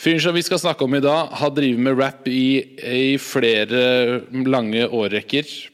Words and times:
Fyren 0.00 0.20
som 0.20 0.34
vi 0.34 0.42
skal 0.42 0.58
snakke 0.58 0.84
om 0.84 0.94
i 0.96 1.00
dag, 1.04 1.28
har 1.32 1.50
drevet 1.52 1.80
med 1.84 1.98
rap 2.00 2.28
i, 2.28 2.64
i 2.80 3.18
flere 3.20 4.20
lange 4.48 4.86
årrekker. 4.88 5.44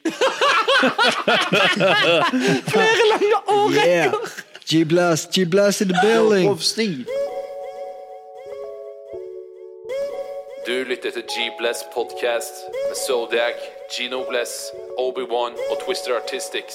Flere 2.72 3.06
lange 3.12 3.38
årrekker! 3.46 4.10
G-Blast, 4.66 5.30
G-Blast 5.30 5.80
in 5.80 5.88
the 5.88 6.00
building. 6.02 6.58
Du 10.66 10.84
lytter 10.88 11.10
til 11.10 11.22
G-blast 11.22 11.84
Podcast 11.94 12.54
med 12.88 12.96
Zodiac, 13.06 13.54
Gino 13.94 14.24
Bless, 14.28 14.50
Obi-Wan 14.98 15.54
og 15.70 15.76
Twister 15.86 16.18
Artistics. 16.18 16.74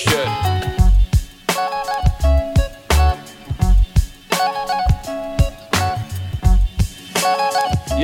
Kjør! 0.00 0.75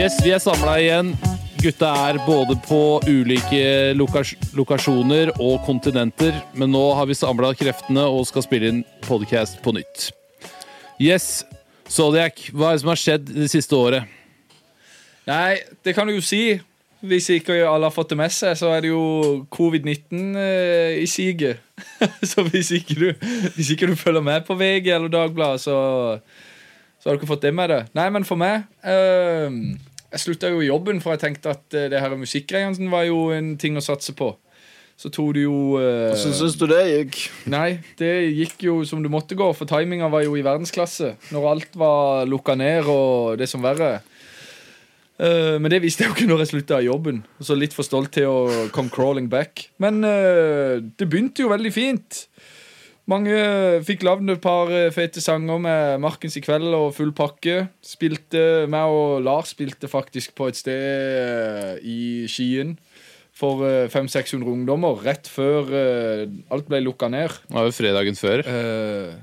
Yes, 0.02 0.16
vi 0.18 0.32
er 0.34 0.40
samla 0.42 0.72
igjen. 0.82 1.12
Gutta 1.62 1.86
er 2.08 2.16
både 2.26 2.56
på 2.64 2.98
ulike 3.06 3.92
lokas 3.94 4.32
lokasjoner 4.58 5.28
og 5.36 5.60
kontinenter, 5.62 6.34
men 6.58 6.72
nå 6.74 6.80
har 6.98 7.06
vi 7.06 7.14
samla 7.14 7.52
kreftene 7.54 8.02
og 8.10 8.24
skal 8.26 8.42
spille 8.42 8.72
inn 8.72 8.80
podcast 9.04 9.60
på 9.62 9.70
nytt. 9.76 10.08
Yes, 10.98 11.44
Zodiac, 11.86 12.48
hva 12.50 12.72
er 12.72 12.80
det 12.80 12.82
som 12.82 12.90
har 12.90 12.98
skjedd 12.98 13.30
det 13.30 13.46
siste 13.52 13.78
året? 13.78 14.10
Nei, 15.30 15.60
det 15.86 15.94
kan 15.94 16.10
du 16.10 16.16
jo 16.16 16.26
si. 16.32 16.58
Hvis 17.06 17.30
ikke 17.36 17.60
alle 17.62 17.86
har 17.86 17.94
fått 17.94 18.10
det 18.10 18.18
med 18.18 18.34
seg, 18.34 18.58
så 18.58 18.72
er 18.74 18.82
det 18.82 18.90
jo 18.90 19.46
covid-19 19.54 20.34
eh, 20.42 20.98
i 20.98 21.06
siget. 21.06 21.62
så 22.32 22.42
hvis 22.48 22.74
ikke, 22.80 22.98
du, 22.98 23.30
hvis 23.54 23.70
ikke 23.76 23.92
du 23.92 23.94
følger 23.94 24.26
med 24.26 24.50
på 24.50 24.58
VG 24.58 24.96
eller 24.98 25.14
Dagbladet, 25.14 25.62
så, 25.62 25.78
så 26.98 27.06
har 27.06 27.14
du 27.14 27.22
ikke 27.22 27.32
fått 27.36 27.46
det 27.46 27.54
med 27.54 27.70
deg. 27.70 27.94
Nei, 27.94 28.10
men 28.18 28.26
for 28.26 28.42
meg 28.42 28.66
eh, 28.82 29.58
Jeg 30.12 30.20
slutta 30.20 30.52
jo 30.52 30.60
i 30.60 30.68
jobben, 30.68 31.00
for 31.00 31.14
jeg 31.14 31.22
tenkte 31.24 31.54
at 31.54 31.76
eh, 31.76 31.88
det 31.92 32.00
her 32.02 32.16
musikkgreiene 32.20 32.90
var 32.92 33.06
jo 33.08 33.30
en 33.34 33.54
ting 33.60 33.78
å 33.78 33.84
satse 33.84 34.14
på. 34.16 34.34
Så 35.00 35.08
tok 35.10 35.32
du 35.34 35.40
jo 35.40 35.54
Hvordan 35.80 36.12
Hvordan 36.12 36.34
syns 36.36 36.56
du 36.60 36.66
det 36.70 36.82
gikk? 36.86 37.18
Nei, 37.50 37.80
det 37.98 38.12
gikk 38.36 38.60
jo 38.68 38.74
som 38.86 39.00
det 39.02 39.10
måtte 39.10 39.38
gå, 39.38 39.48
for 39.56 39.66
timinga 39.66 40.10
var 40.12 40.22
jo 40.26 40.36
i 40.36 40.44
verdensklasse. 40.44 41.14
Når 41.32 41.48
alt 41.48 41.78
var 41.80 42.28
lukka 42.28 42.54
ned 42.60 42.90
og 42.92 43.40
det 43.40 43.48
som 43.50 43.64
verre. 43.64 43.96
Uh, 45.22 45.58
men 45.60 45.70
det 45.70 45.82
visste 45.84 46.02
jeg 46.02 46.10
jo 46.10 46.16
ikke 46.16 46.28
når 46.30 46.42
jeg 46.42 46.50
slutta 46.52 46.80
i 46.82 46.88
jobben. 46.88 47.22
Så 47.40 47.56
litt 47.58 47.74
for 47.76 47.86
stolt 47.86 48.12
til 48.16 48.28
å 48.30 48.68
come 48.74 48.92
crawling 48.92 49.28
back. 49.32 49.68
Men 49.82 50.00
uh, 50.04 50.80
det 50.80 51.08
begynte 51.08 51.44
jo 51.44 51.52
veldig 51.52 51.72
fint. 51.74 52.24
Mange 53.10 53.34
fikk 53.82 54.04
lagd 54.06 54.30
et 54.30 54.42
par 54.42 54.70
eh, 54.70 54.92
fete 54.94 55.22
sanger 55.22 55.58
med 55.62 55.98
Markens 56.04 56.36
i 56.38 56.42
kveld 56.44 56.70
og 56.76 56.92
full 56.94 57.10
pakke. 57.16 57.66
Spilte, 57.82 58.68
meg 58.70 58.94
og 58.94 59.24
Lars 59.26 59.56
spilte 59.56 59.90
faktisk 59.90 60.36
på 60.38 60.46
et 60.52 60.60
sted 60.60 60.86
eh, 60.86 61.74
i 61.82 62.00
Skien 62.30 62.76
for 63.34 63.64
eh, 63.66 63.90
500-600 63.90 64.46
ungdommer 64.54 65.02
rett 65.02 65.26
før 65.26 65.74
eh, 65.74 66.24
alt 66.54 66.70
ble 66.70 66.84
lukka 66.84 67.10
ned. 67.10 67.34
Det 67.48 67.58
var 67.58 67.66
jo 67.66 67.74
fredagen 67.74 68.18
før. 68.18 68.46
Uh, 68.46 69.18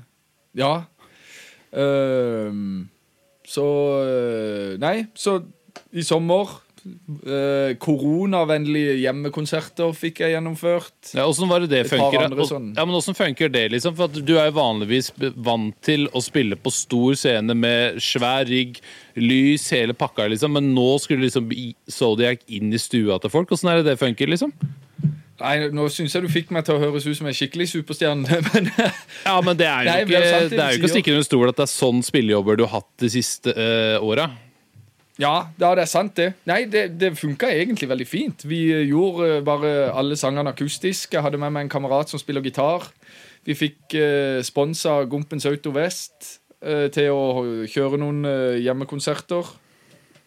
ja. 0.60 0.74
Uh, 1.72 2.84
så 3.50 3.66
eh, 4.04 4.74
Nei, 4.80 4.96
så 5.18 5.40
i 5.90 6.04
sommer 6.06 6.50
eh, 6.50 6.69
Koronavennlige 7.80 8.94
hjemmekonserter 9.02 9.92
fikk 9.96 10.22
jeg 10.24 10.34
gjennomført. 10.34 11.12
Ja, 11.12 11.26
Åssen 11.28 11.50
var 11.50 11.64
det 11.64 11.70
det 11.72 11.82
funker? 11.90 12.24
Ja, 12.24 12.28
men 12.30 12.94
hvordan 12.94 13.16
funker 13.18 13.52
det, 13.52 13.66
liksom? 13.74 13.96
For 13.98 14.08
du 14.10 14.34
er 14.38 14.48
jo 14.48 14.56
vanligvis 14.56 15.12
vant 15.36 15.76
til 15.84 16.08
å 16.16 16.22
spille 16.24 16.56
på 16.56 16.72
stor 16.74 17.18
scene 17.20 17.56
med 17.56 18.00
svær 18.04 18.48
rigg, 18.48 18.80
lys, 19.20 19.68
hele 19.74 19.96
pakka, 19.96 20.30
liksom. 20.32 20.56
Men 20.56 20.72
nå 20.76 20.92
skulle 21.02 21.28
liksom 21.28 21.50
Zodiac 21.90 22.44
inn 22.48 22.72
i 22.72 22.80
stua 22.80 23.20
til 23.20 23.32
folk. 23.32 23.52
Åssen 23.52 23.72
er 23.72 23.80
det 23.80 23.92
det 23.92 24.00
funker, 24.00 24.30
liksom? 24.30 24.54
Nei, 25.40 25.54
Nå 25.72 25.86
syns 25.92 26.14
jeg 26.14 26.24
du 26.24 26.28
fikk 26.32 26.52
meg 26.52 26.66
til 26.66 26.76
å 26.76 26.82
høres 26.82 27.06
ut 27.08 27.16
som 27.16 27.28
en 27.30 27.36
skikkelig 27.36 27.70
superstjerne. 27.72 28.40
Men 28.52 28.70
Ja, 28.76 29.38
men 29.40 29.56
det 29.56 29.68
er 29.68 29.86
jo 29.86 29.90
Nei, 29.90 29.98
ikke, 30.04 30.20
det 30.52 30.60
er 30.60 30.74
jo 30.74 30.80
ikke 30.80 30.90
å 30.90 30.94
stikke 30.94 31.14
under 31.16 31.26
stol 31.26 31.48
at 31.48 31.60
det 31.60 31.66
er 31.66 31.72
sånn 31.72 32.04
spillejobber 32.04 32.60
du 32.60 32.66
har 32.66 32.80
hatt 32.80 32.90
de 33.00 33.12
siste 33.12 33.54
uh, 33.56 33.96
åra. 34.04 34.28
Ja, 35.20 35.34
det 35.58 35.68
er 35.68 35.88
sant, 35.88 36.14
det. 36.16 36.30
Nei, 36.48 36.64
det, 36.70 36.86
det 37.00 37.12
funka 37.18 37.50
egentlig 37.52 37.90
veldig 37.90 38.06
fint. 38.08 38.44
Vi 38.48 38.62
eh, 38.72 38.86
gjorde 38.88 39.36
eh, 39.36 39.42
bare 39.44 39.90
alle 39.92 40.16
sangene 40.16 40.54
akustisk. 40.54 41.12
Jeg 41.12 41.24
hadde 41.24 41.40
med 41.40 41.52
meg 41.52 41.66
en 41.66 41.72
kamerat 41.72 42.08
som 42.08 42.20
spiller 42.20 42.44
gitar. 42.44 42.88
Vi 43.44 43.56
fikk 43.56 43.96
eh, 44.00 44.40
sponsa 44.46 45.02
Gompens 45.10 45.46
Auto 45.48 45.72
Vest 45.76 46.40
eh, 46.64 46.88
til 46.92 47.12
å 47.12 47.44
kjøre 47.68 48.00
noen 48.00 48.24
eh, 48.28 48.58
hjemmekonserter 48.64 49.54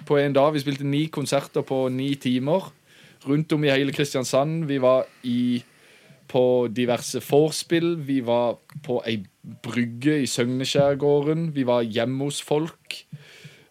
på 0.06 0.18
en 0.22 0.38
dag. 0.38 0.54
Vi 0.54 0.64
spilte 0.64 0.88
ni 0.88 1.08
konserter 1.14 1.66
på 1.66 1.88
ni 1.94 2.14
timer 2.22 2.72
rundt 3.28 3.54
om 3.56 3.66
i 3.66 3.72
hele 3.74 3.94
Kristiansand. 3.96 4.66
Vi 4.70 4.80
var 4.84 5.08
i 5.26 5.62
på 6.34 6.68
diverse 6.74 7.22
vorspiel. 7.22 7.96
Vi 8.02 8.22
var 8.26 8.58
på 8.86 9.02
ei 9.06 9.20
brygge 9.44 10.22
i 10.24 10.30
Søgneskjærgården. 10.30 11.52
Vi 11.56 11.66
var 11.68 11.86
hjemme 11.86 12.30
hos 12.30 12.42
folk. 12.42 13.04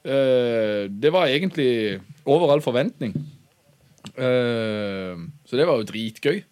Eh, 0.02 0.88
det 0.90 1.12
var 1.14 1.31
egentlig 1.31 2.00
over 2.26 2.50
all 2.52 2.62
forventning. 2.62 3.14
Eh, 4.16 5.14
så 5.46 5.58
det 5.58 5.66
var 5.69 5.78
jo 5.78 5.88
dritgøy. 5.88 6.43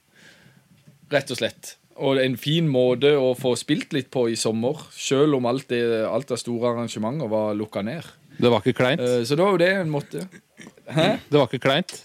Rett 1.11 1.32
og 1.35 1.41
slett. 1.41 1.75
Og 2.00 2.20
en 2.23 2.37
fin 2.41 2.69
måte 2.70 3.11
å 3.19 3.32
få 3.37 3.56
spilt 3.58 3.93
litt 3.93 4.08
på 4.14 4.29
i 4.31 4.38
sommer, 4.38 4.79
selv 4.94 5.37
om 5.37 5.49
alt 5.50 5.67
det, 5.73 5.82
alt 6.06 6.31
av 6.32 6.38
store 6.41 6.70
arrangementer 6.70 7.29
var 7.29 7.58
lukka 7.58 7.82
ned. 7.85 8.06
Det 8.41 8.49
var 8.49 8.62
ikke 8.62 8.79
kleint? 8.79 9.02
Eh, 9.02 9.25
så 9.26 9.37
det 9.37 9.44
var 9.44 9.56
jo 9.56 9.61
det 9.61 9.73
en 9.81 9.93
måte. 9.93 10.23
Hæ? 10.87 11.11
Det 11.26 11.37
var 11.37 11.50
ikke 11.50 11.67
kleint? 11.67 11.97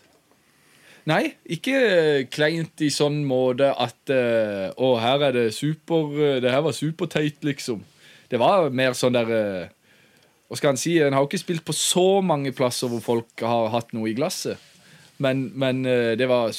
Nei, 1.05 1.35
ikke 1.53 2.25
kleint 2.33 2.81
i 2.81 2.89
sånn 2.89 3.19
måte 3.29 3.67
at 3.69 4.09
Å, 4.09 4.87
her 4.97 5.21
er 5.27 5.35
det 5.35 5.43
super 5.53 6.39
Det 6.41 6.49
her 6.49 6.63
var 6.65 6.73
superteit, 6.73 7.37
liksom. 7.45 7.83
Det 8.25 8.39
var 8.41 8.71
mer 8.73 8.95
sånn 8.97 9.13
der 9.13 9.69
Hva 10.45 10.59
skal 10.59 10.75
en 10.75 10.79
si? 10.79 10.95
En 11.01 11.15
har 11.17 11.25
ikke 11.25 11.41
spilt 11.41 11.65
på 11.65 11.73
så 11.73 12.21
mange 12.25 12.53
plasser 12.55 12.91
hvor 12.91 13.01
folk 13.03 13.41
har 13.41 13.71
hatt 13.73 13.93
noe 13.97 14.11
i 14.11 14.17
glasset. 14.17 14.61
Men, 15.17 15.45
men 15.55 15.85
eh, 15.87 16.13
det 16.19 16.27
var 16.27 16.51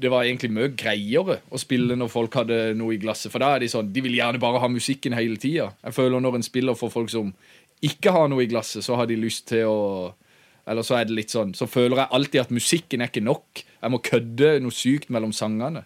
det 0.00 0.10
var 0.10 0.24
egentlig 0.24 0.50
mye 0.56 0.70
greiere 0.72 1.40
å 1.52 1.60
spille 1.60 1.96
når 2.00 2.08
folk 2.08 2.38
hadde 2.40 2.58
noe 2.78 2.96
i 2.96 3.00
glasset. 3.00 3.28
For 3.32 3.42
da 3.42 3.54
er 3.54 3.64
de 3.64 3.68
sånn, 3.68 3.92
de 3.92 4.02
vil 4.04 4.16
gjerne 4.16 4.40
bare 4.40 4.62
ha 4.62 4.70
musikken 4.72 5.16
hele 5.16 5.36
tida. 5.40 5.68
Jeg 5.84 5.96
føler 5.98 6.22
når 6.22 6.38
en 6.38 6.46
spiller 6.46 6.78
for 6.78 6.92
folk 6.92 7.12
som 7.12 7.34
ikke 7.84 8.12
har 8.16 8.28
noe 8.32 8.44
i 8.44 8.48
glasset, 8.48 8.84
så 8.84 8.96
har 8.96 9.08
de 9.08 9.20
lyst 9.20 9.48
til 9.52 9.68
å 9.68 10.14
Eller 10.70 10.84
så 10.84 10.98
er 10.98 11.06
det 11.08 11.14
litt 11.16 11.32
sånn 11.32 11.54
Så 11.56 11.66
føler 11.66 11.96
jeg 11.96 12.12
alltid 12.12 12.40
at 12.42 12.50
musikken 12.52 13.00
er 13.00 13.08
ikke 13.08 13.24
nok. 13.24 13.62
Jeg 13.80 13.90
må 13.90 13.98
kødde 14.04 14.60
noe 14.60 14.74
sykt 14.74 15.08
mellom 15.10 15.32
sangene. 15.32 15.84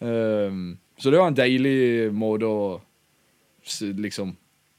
Um, 0.00 0.78
så 0.98 1.10
det 1.10 1.18
var 1.18 1.30
en 1.30 1.38
deilig 1.38 2.12
måte 2.12 2.46
å 2.46 2.80
liksom 3.80 4.34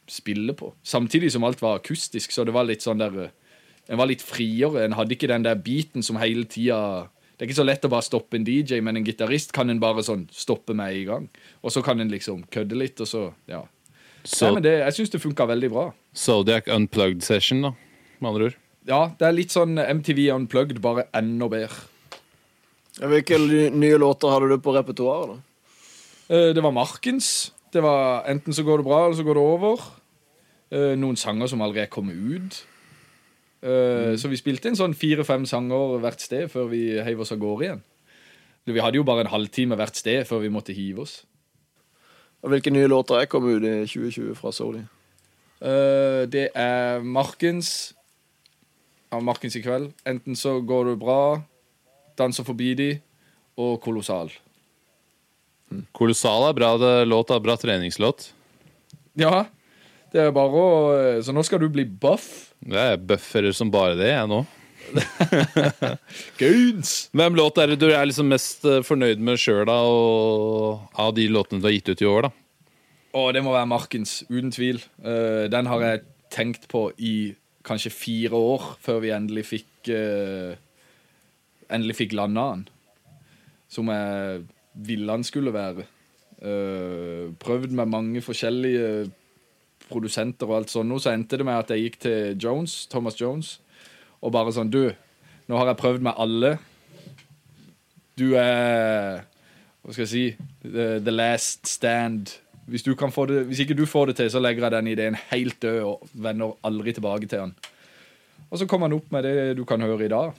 spille 0.10 0.54
på. 0.58 0.74
Samtidig 0.84 1.32
som 1.32 1.44
alt 1.44 1.62
var 1.62 1.80
akustisk, 1.80 2.32
så 2.32 2.44
det 2.46 2.54
var 2.54 2.66
litt 2.68 2.82
sånn 2.86 3.00
der 3.02 3.18
eh, 3.28 3.32
En 3.90 3.98
var 4.00 4.08
litt 4.08 4.22
friere. 4.24 4.86
En 4.86 4.94
hadde 4.96 5.12
ikke 5.12 5.28
den 5.28 5.44
der 5.44 5.56
beaten 5.60 6.02
som 6.04 6.16
hele 6.16 6.46
tida 6.48 7.10
Det 7.36 7.44
er 7.44 7.50
ikke 7.50 7.58
så 7.58 7.66
lett 7.66 7.84
å 7.84 7.90
bare 7.92 8.06
stoppe 8.06 8.38
en 8.38 8.46
DJ, 8.48 8.80
men 8.80 8.96
en 8.96 9.04
gitarist 9.04 9.52
kan 9.52 9.70
en 9.70 9.80
bare 9.80 10.04
sånn 10.04 10.28
stoppe 10.32 10.74
med 10.74 10.96
i 10.96 11.04
gang. 11.04 11.28
Og 11.64 11.72
så 11.72 11.82
kan 11.84 12.00
en 12.00 12.12
liksom 12.12 12.46
kødde 12.50 12.78
litt, 12.80 13.02
og 13.02 13.08
så 13.08 13.34
Ja. 13.48 13.64
Så, 14.24 14.46
Nei, 14.46 14.54
men 14.54 14.64
det, 14.64 14.72
jeg 14.80 14.94
syns 14.94 15.10
det 15.12 15.20
funka 15.20 15.46
veldig 15.50 15.70
bra. 15.74 15.92
Zodiac 16.16 16.68
Unplugged 16.72 17.24
Session, 17.24 17.62
da, 17.62 17.74
med 18.22 18.30
andre 18.30 18.46
ord. 18.46 18.56
Ja, 18.88 19.02
det 19.20 19.28
er 19.28 19.36
litt 19.36 19.52
sånn 19.52 19.76
MTV 19.76 20.30
Unplugged, 20.32 20.80
bare 20.80 21.08
enda 21.14 21.50
bedre. 21.52 21.76
Hvilke 23.02 23.40
nye 23.74 23.98
låter 23.98 24.30
hadde 24.32 24.50
du 24.54 24.58
på 24.64 24.74
repertoaret? 24.76 25.34
da? 25.34 26.36
Eh, 26.36 26.54
Det 26.54 26.64
var 26.64 26.72
Markens. 26.72 27.52
Det 27.74 27.82
var 27.84 28.24
Enten 28.30 28.54
så 28.54 28.64
går 28.64 28.78
det 28.78 28.86
bra, 28.86 29.06
eller 29.06 29.18
så 29.18 29.24
går 29.26 29.40
det 29.40 29.44
over. 29.44 29.88
Uh, 30.74 30.94
Noen 30.98 31.18
sanger 31.18 31.48
som 31.50 31.62
er 31.62 31.86
kommet 31.86 32.16
ut. 32.16 32.66
mm. 33.64 34.18
Så 34.18 34.28
vi 34.28 34.38
spilte 34.38 34.70
en 34.70 34.76
sånn 34.76 34.94
fire-fem 34.94 35.46
sanger 35.46 36.00
hvert 36.04 36.22
sted 36.22 36.50
før 36.52 36.68
vi 36.68 37.00
heiv 37.00 37.20
oss 37.24 37.32
av 37.32 37.40
gårde 37.40 37.64
igjen. 37.64 37.84
Vi 38.66 38.80
hadde 38.80 38.98
jo 38.98 39.04
bare 39.04 39.22
en 39.22 39.32
halvtime 39.32 39.76
hvert 39.76 39.96
sted 39.96 40.26
før 40.26 40.44
vi 40.44 40.52
måtte 40.52 40.74
hive 40.74 41.02
oss. 41.02 41.24
Og 42.44 42.50
Hvilke 42.52 42.72
nye 42.72 42.88
låter 42.88 43.22
er 43.22 43.26
kommet 43.32 43.56
ut 43.56 43.64
i 43.64 43.88
2020 43.88 44.36
fra 44.36 44.52
Soli? 44.52 44.84
Uh, 45.64 46.28
Det 46.28 46.50
er 46.56 47.00
Markens. 47.00 47.94
Ja, 49.12 49.20
Markens 49.20 49.56
i 49.56 49.62
kveld. 49.62 49.94
Enten 50.06 50.36
så 50.36 50.60
går 50.62 50.90
det 50.90 51.00
bra, 51.00 51.42
Danser 52.18 52.44
forbi 52.44 52.74
de, 52.74 53.00
og 53.58 53.82
Kolossal. 53.82 54.32
Kolossal 55.96 56.50
er 56.50 56.58
bra 56.58 56.74
det. 56.82 57.40
Bra 57.44 57.58
treningslåt. 57.60 58.32
Ja, 59.20 59.46
det 60.14 60.28
er 60.28 60.34
bare 60.34 60.66
å 60.66 61.22
Så 61.26 61.34
nå 61.36 61.44
skal 61.46 61.62
du 61.62 61.70
bli 61.74 61.86
buff. 61.86 62.54
Er 62.70 63.00
bufferer 63.02 63.56
som 63.56 63.72
bare 63.74 63.98
det, 64.00 64.12
jeg 64.14 64.30
nå. 64.32 64.44
Gauns! 66.42 66.94
Hvem 67.16 67.38
låt 67.38 67.60
er 67.62 67.72
det 67.72 67.80
du 67.82 67.90
er 67.90 68.06
liksom 68.08 68.30
mest 68.32 68.66
eh, 68.68 68.84
fornøyd 68.86 69.22
med 69.24 69.40
sjøl, 69.42 69.70
av 69.70 71.14
de 71.18 71.28
låtene 71.32 71.64
du 71.64 71.70
har 71.70 71.76
gitt 71.76 71.92
ut 71.94 72.04
i 72.04 72.10
år, 72.10 72.28
da? 72.28 72.34
Å, 73.14 73.28
det 73.36 73.44
må 73.46 73.54
være 73.54 73.70
Markens, 73.70 74.22
uten 74.30 74.52
tvil. 74.54 74.82
Uh, 75.06 75.46
den 75.52 75.70
har 75.70 75.86
jeg 75.86 76.04
tenkt 76.34 76.68
på 76.72 76.88
i 76.98 77.34
kanskje 77.64 77.94
fire 77.94 78.38
år 78.38 78.72
før 78.84 79.04
vi 79.04 79.14
endelig 79.16 79.48
fikk 79.52 79.92
uh, 79.94 80.54
Endelig 81.74 81.96
fikk 81.98 82.12
landa 82.14 82.42
den. 82.52 82.66
Som 83.72 83.88
jeg 83.90 84.42
ville 84.74 85.12
han 85.12 85.24
skulle 85.24 85.54
være. 85.54 85.86
Uh, 86.44 87.32
prøvd 87.40 87.72
med 87.72 87.92
mange 87.92 88.22
forskjellige 88.22 89.12
produsenter 89.90 90.50
og 90.50 90.58
alt 90.58 90.74
sånt, 90.74 90.90
nå, 90.90 91.00
så 91.00 91.14
endte 91.14 91.38
det 91.40 91.46
med 91.48 91.60
at 91.60 91.72
jeg 91.74 91.86
gikk 91.86 92.00
til 92.06 92.38
Jones, 92.44 92.86
Thomas 92.92 93.20
Jones, 93.20 93.58
og 94.24 94.32
bare 94.36 94.54
sånn 94.56 94.72
Du, 94.72 94.88
nå 95.48 95.60
har 95.60 95.70
jeg 95.72 95.80
prøvd 95.82 96.06
med 96.08 96.18
alle. 96.18 96.56
Du 98.20 98.34
er 98.40 99.24
Hva 99.84 99.92
skal 99.92 100.06
jeg 100.06 100.12
si? 100.14 100.26
The, 100.64 101.02
the 101.04 101.12
last 101.12 101.68
stand. 101.68 102.38
Hvis, 102.72 102.86
det, 102.86 103.42
hvis 103.50 103.60
ikke 103.60 103.76
du 103.76 103.84
får 103.86 104.12
det 104.12 104.16
til, 104.22 104.30
så 104.32 104.40
legger 104.40 104.64
jeg 104.64 104.76
den 104.78 104.88
ideen 104.94 105.18
helt 105.34 105.58
død 105.62 105.80
og 105.84 106.08
vender 106.14 106.54
aldri 106.64 106.94
tilbake 106.96 107.28
til 107.28 107.42
han. 107.44 107.56
Og 108.48 108.62
så 108.62 108.68
kom 108.70 108.86
han 108.86 108.96
opp 108.96 109.12
med 109.12 109.28
det 109.28 109.58
du 109.58 109.66
kan 109.68 109.84
høre 109.84 110.06
i 110.06 110.12
dag. 110.14 110.32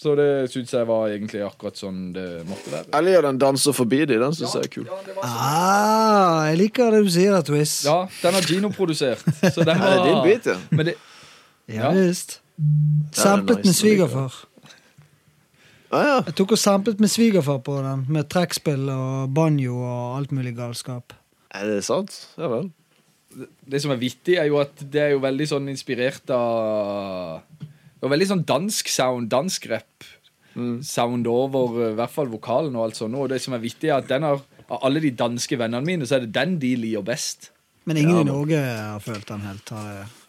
Så 0.00 0.14
det 0.16 0.28
syns 0.48 0.70
jeg 0.72 0.86
var 0.88 1.10
egentlig 1.12 1.42
akkurat 1.44 1.76
sånn 1.76 2.12
det 2.14 2.26
måtte 2.48 2.70
være. 2.72 2.86
Jeg 2.94 3.04
liker 3.04 3.26
den 3.26 3.38
'Danser 3.42 3.74
forbi 3.76 3.98
de'. 4.08 4.16
Den 4.22 4.32
syns 4.32 4.54
jeg 4.56 4.64
er 4.64 4.72
kul. 4.72 4.86
Ah, 5.22 6.46
jeg 6.48 6.56
liker 6.62 6.90
det 6.94 7.02
du 7.04 7.10
sier, 7.12 7.34
da, 7.36 7.42
Twiz. 7.44 7.84
Ja, 7.84 8.06
den 8.22 8.34
har 8.38 8.46
Gino 8.48 8.70
produsert. 8.72 9.20
Så 9.52 9.60
den 9.64 9.76
Er 9.84 9.98
det 9.98 10.06
din 10.08 10.22
bit, 10.24 10.46
ja? 10.46 10.56
men 10.70 10.86
det, 10.86 10.94
Ja 11.68 11.90
Ja. 11.90 11.90
visst. 11.92 12.40
Samplet 13.12 13.58
nice, 13.60 13.68
med 13.68 13.74
svigerfar. 13.76 14.34
Ah, 15.92 16.02
ja. 16.06 16.16
Jeg 16.26 16.34
tok 16.38 16.52
og 16.52 16.58
samplet 16.58 17.00
med 17.00 17.08
svigerfar 17.10 17.58
på 17.66 17.76
den, 17.82 18.06
med 18.08 18.28
trekkspill 18.30 18.88
og 18.94 19.34
banjo 19.34 19.76
og 19.82 20.18
alt 20.18 20.32
mulig 20.32 20.56
galskap. 20.56 21.12
Er 21.54 21.66
det 21.66 21.84
sant? 21.84 22.28
Ja 22.38 22.48
vel. 22.48 22.70
det 23.70 23.80
som 23.82 23.90
er 23.92 23.96
vittig, 24.00 24.36
er 24.38 24.44
jo 24.48 24.58
at 24.58 24.72
det 24.90 25.00
er 25.00 25.10
jo 25.14 25.20
veldig 25.22 25.46
sånn 25.46 25.68
inspirert 25.70 26.30
av 26.34 27.42
Det 28.00 28.08
var 28.08 28.14
veldig 28.14 28.30
sånn 28.30 28.46
dansk 28.48 28.88
sound, 28.88 29.28
dansk 29.28 29.66
rap. 29.68 30.06
Sound 30.82 31.28
over 31.28 31.82
eh, 31.84 31.92
i 31.92 31.98
hvert 31.98 32.12
fall 32.14 32.30
vokalen 32.32 32.76
og 32.78 32.88
alt 32.88 32.96
sånt. 32.96 33.18
Og 33.20 33.28
det 33.28 33.42
som 33.44 33.52
er 33.52 33.60
vittig, 33.60 33.90
er 33.90 34.00
at 34.00 34.08
den 34.08 34.24
har, 34.24 34.40
av 34.70 34.86
alle 34.88 35.02
de 35.04 35.12
danske 35.12 35.58
vennene 35.60 35.84
mine, 35.84 36.08
så 36.08 36.16
er 36.16 36.24
det 36.24 36.32
den 36.32 36.56
de 36.62 36.72
liker 36.80 37.04
best. 37.04 37.50
Men 37.84 38.00
ingen 38.00 38.22
i 38.22 38.24
Norge 38.28 38.56
har 38.60 39.04
følt 39.04 39.28
den 39.28 39.44
helt. 39.44 39.70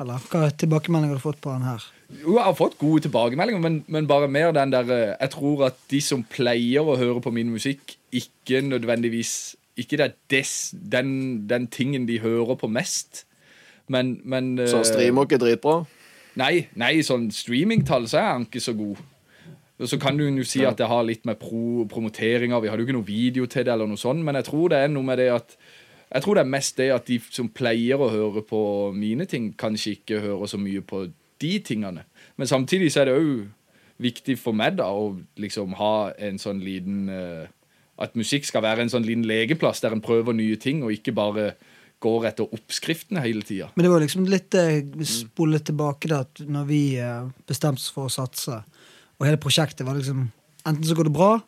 Eller 0.02 0.28
hva 0.32 0.44
tilbakemeldinger 0.52 1.16
har 1.16 1.22
du 1.22 1.24
fått 1.24 1.40
på 1.44 1.56
den 1.56 1.66
her? 1.68 1.88
Jo, 2.12 2.36
jeg 2.36 2.44
har 2.44 2.58
fått 2.60 2.78
gode 2.80 3.06
tilbakemeldinger, 3.06 3.64
men, 3.64 3.80
men 3.88 4.08
bare 4.10 4.28
mer 4.32 4.52
den 4.56 4.74
der 4.74 4.92
eh, 4.92 5.16
Jeg 5.16 5.32
tror 5.38 5.66
at 5.70 5.80
de 5.92 6.02
som 6.04 6.26
pleier 6.28 6.84
å 6.84 7.00
høre 7.00 7.24
på 7.24 7.32
min 7.32 7.52
musikk, 7.54 7.96
ikke 8.12 8.60
nødvendigvis 8.68 9.56
Ikke 9.80 9.96
det 10.00 10.10
er 10.10 10.16
des, 10.34 10.74
den, 10.76 11.14
den 11.48 11.70
tingen 11.72 12.04
de 12.10 12.20
hører 12.20 12.60
på 12.60 12.68
mest. 12.68 13.24
Men, 13.88 14.18
men 14.28 14.58
Så 14.60 14.82
eh, 14.84 14.88
streamer 14.92 15.28
ikke 15.28 15.40
dritbra? 15.40 15.82
Nei, 16.40 16.68
nei, 16.80 16.94
sånn 17.04 17.28
streamingtall 17.36 18.08
så 18.08 18.22
er 18.22 18.30
han 18.30 18.46
ikke 18.48 18.64
så 18.64 18.74
god. 18.78 19.00
Og 19.82 19.90
så 19.90 19.98
kan 20.00 20.18
du 20.18 20.24
jo 20.28 20.46
si 20.46 20.62
at 20.68 20.78
det 20.78 20.88
har 20.88 21.04
litt 21.04 21.26
med 21.26 21.40
pro 21.42 21.88
promoteringa 21.90 22.60
Vi 22.62 22.70
hadde 22.70 22.84
jo 22.84 22.88
ikke 22.88 22.98
noe 23.00 23.08
video 23.08 23.48
til 23.50 23.66
det, 23.66 23.74
eller 23.74 23.90
noe 23.90 24.00
sånt, 24.00 24.22
men 24.24 24.38
jeg 24.38 24.46
tror 24.52 24.70
det 24.70 24.84
er 24.84 24.92
noe 24.92 25.08
med 25.08 25.18
det 25.18 25.32
at 25.34 25.56
Jeg 26.12 26.24
tror 26.24 26.38
det 26.38 26.44
er 26.44 26.54
mest 26.54 26.78
det 26.78 26.90
at 26.94 27.08
de 27.08 27.18
som 27.32 27.50
pleier 27.50 28.00
å 28.00 28.12
høre 28.12 28.44
på 28.44 28.62
mine 28.94 29.26
ting, 29.26 29.54
kanskje 29.58 29.96
ikke 29.96 30.20
hører 30.20 30.52
så 30.52 30.60
mye 30.60 30.84
på 30.84 31.06
de 31.42 31.52
tingene. 31.64 32.04
Men 32.38 32.48
samtidig 32.48 32.92
så 32.92 33.02
er 33.02 33.10
det 33.10 33.16
òg 33.16 33.48
viktig 34.02 34.36
for 34.42 34.58
meg 34.58 34.76
da 34.78 34.90
å 34.92 35.14
liksom 35.40 35.78
ha 35.80 36.12
en 36.20 36.40
sånn 36.42 36.62
liten 36.64 37.10
eh, 37.10 37.50
At 38.02 38.16
musikk 38.18 38.48
skal 38.48 38.64
være 38.66 38.82
en 38.82 38.90
sånn 38.90 39.06
liten 39.06 39.28
legeplass 39.30 39.82
der 39.84 39.94
en 39.94 40.02
prøver 40.02 40.34
nye 40.34 40.56
ting, 40.58 40.82
og 40.84 40.94
ikke 40.96 41.14
bare 41.14 41.52
går 42.02 42.28
etter 42.32 42.56
oppskriftene 42.58 43.24
hele 43.24 43.46
tida. 43.46 43.70
Men 43.76 43.86
det 43.86 43.92
var 43.94 44.04
liksom 44.04 44.26
litt 44.30 44.58
eh, 44.58 44.82
spole 45.08 45.62
tilbake 45.62 46.10
da, 46.12 46.24
at 46.26 46.44
når 46.50 46.68
vi 46.70 46.82
eh, 47.00 47.30
bestemte 47.48 47.82
oss 47.82 47.92
for 47.94 48.10
å 48.10 48.14
satse, 48.14 48.58
og 49.20 49.28
hele 49.28 49.42
prosjektet 49.42 49.88
var 49.88 50.00
liksom 50.00 50.30
Enten 50.62 50.86
så 50.86 50.94
går 50.94 51.08
det 51.08 51.16
bra, 51.16 51.40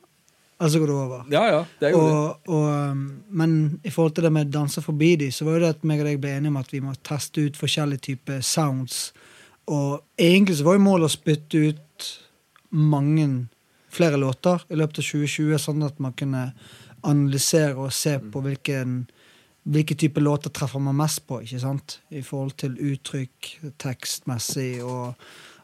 eller 0.58 0.72
så 0.74 0.80
går 0.82 0.90
det 0.90 0.94
over. 0.98 1.20
Ja, 1.30 1.42
ja, 1.46 1.60
det 1.78 1.86
er 1.86 1.92
jo 1.94 2.00
det. 2.00 2.14
Og, 2.16 2.48
og, 2.56 2.64
um, 2.90 3.04
men 3.30 3.52
i 3.86 3.92
forhold 3.94 4.16
til 4.18 4.26
det 4.26 4.32
med 4.34 4.50
danse 4.50 4.82
forbi 4.82 5.12
de, 5.22 5.28
så 5.30 5.46
var 5.46 5.60
jo 5.60 5.62
det 5.62 5.70
at 5.76 5.84
meg 5.86 6.02
og 6.02 6.08
deg 6.10 6.18
ble 6.24 6.32
enige 6.34 6.50
om 6.50 6.58
at 6.58 6.74
vi 6.74 6.82
må 6.82 6.96
teste 7.06 7.44
ut 7.46 7.60
forskjellige 7.62 8.06
typer 8.08 8.42
sounds. 8.42 9.04
Og 9.70 10.02
egentlig 10.18 10.58
så 10.58 10.66
var 10.66 10.80
jo 10.80 10.86
målet 10.88 11.12
å 11.12 11.14
spytte 11.14 11.62
ut 11.62 12.08
mange 12.74 13.28
flere 13.94 14.18
låter 14.18 14.66
i 14.74 14.80
løpet 14.82 15.04
av 15.04 15.10
2020, 15.12 15.62
sånn 15.62 15.86
at 15.86 16.02
man 16.02 16.18
kunne 16.18 16.48
analysere 17.06 17.78
og 17.78 17.94
se 17.94 18.16
på 18.18 18.42
hvilken 18.42 19.04
hvilke 19.64 19.96
type 19.96 20.20
låter 20.20 20.52
treffer 20.52 20.82
man 20.84 20.98
mest 21.00 21.24
på, 21.28 21.42
ikke 21.44 21.62
sant? 21.62 22.00
I 22.12 22.22
forhold 22.26 22.58
til 22.60 22.76
uttrykk, 22.76 23.50
tekstmessig 23.80 24.82
og, 24.84 25.14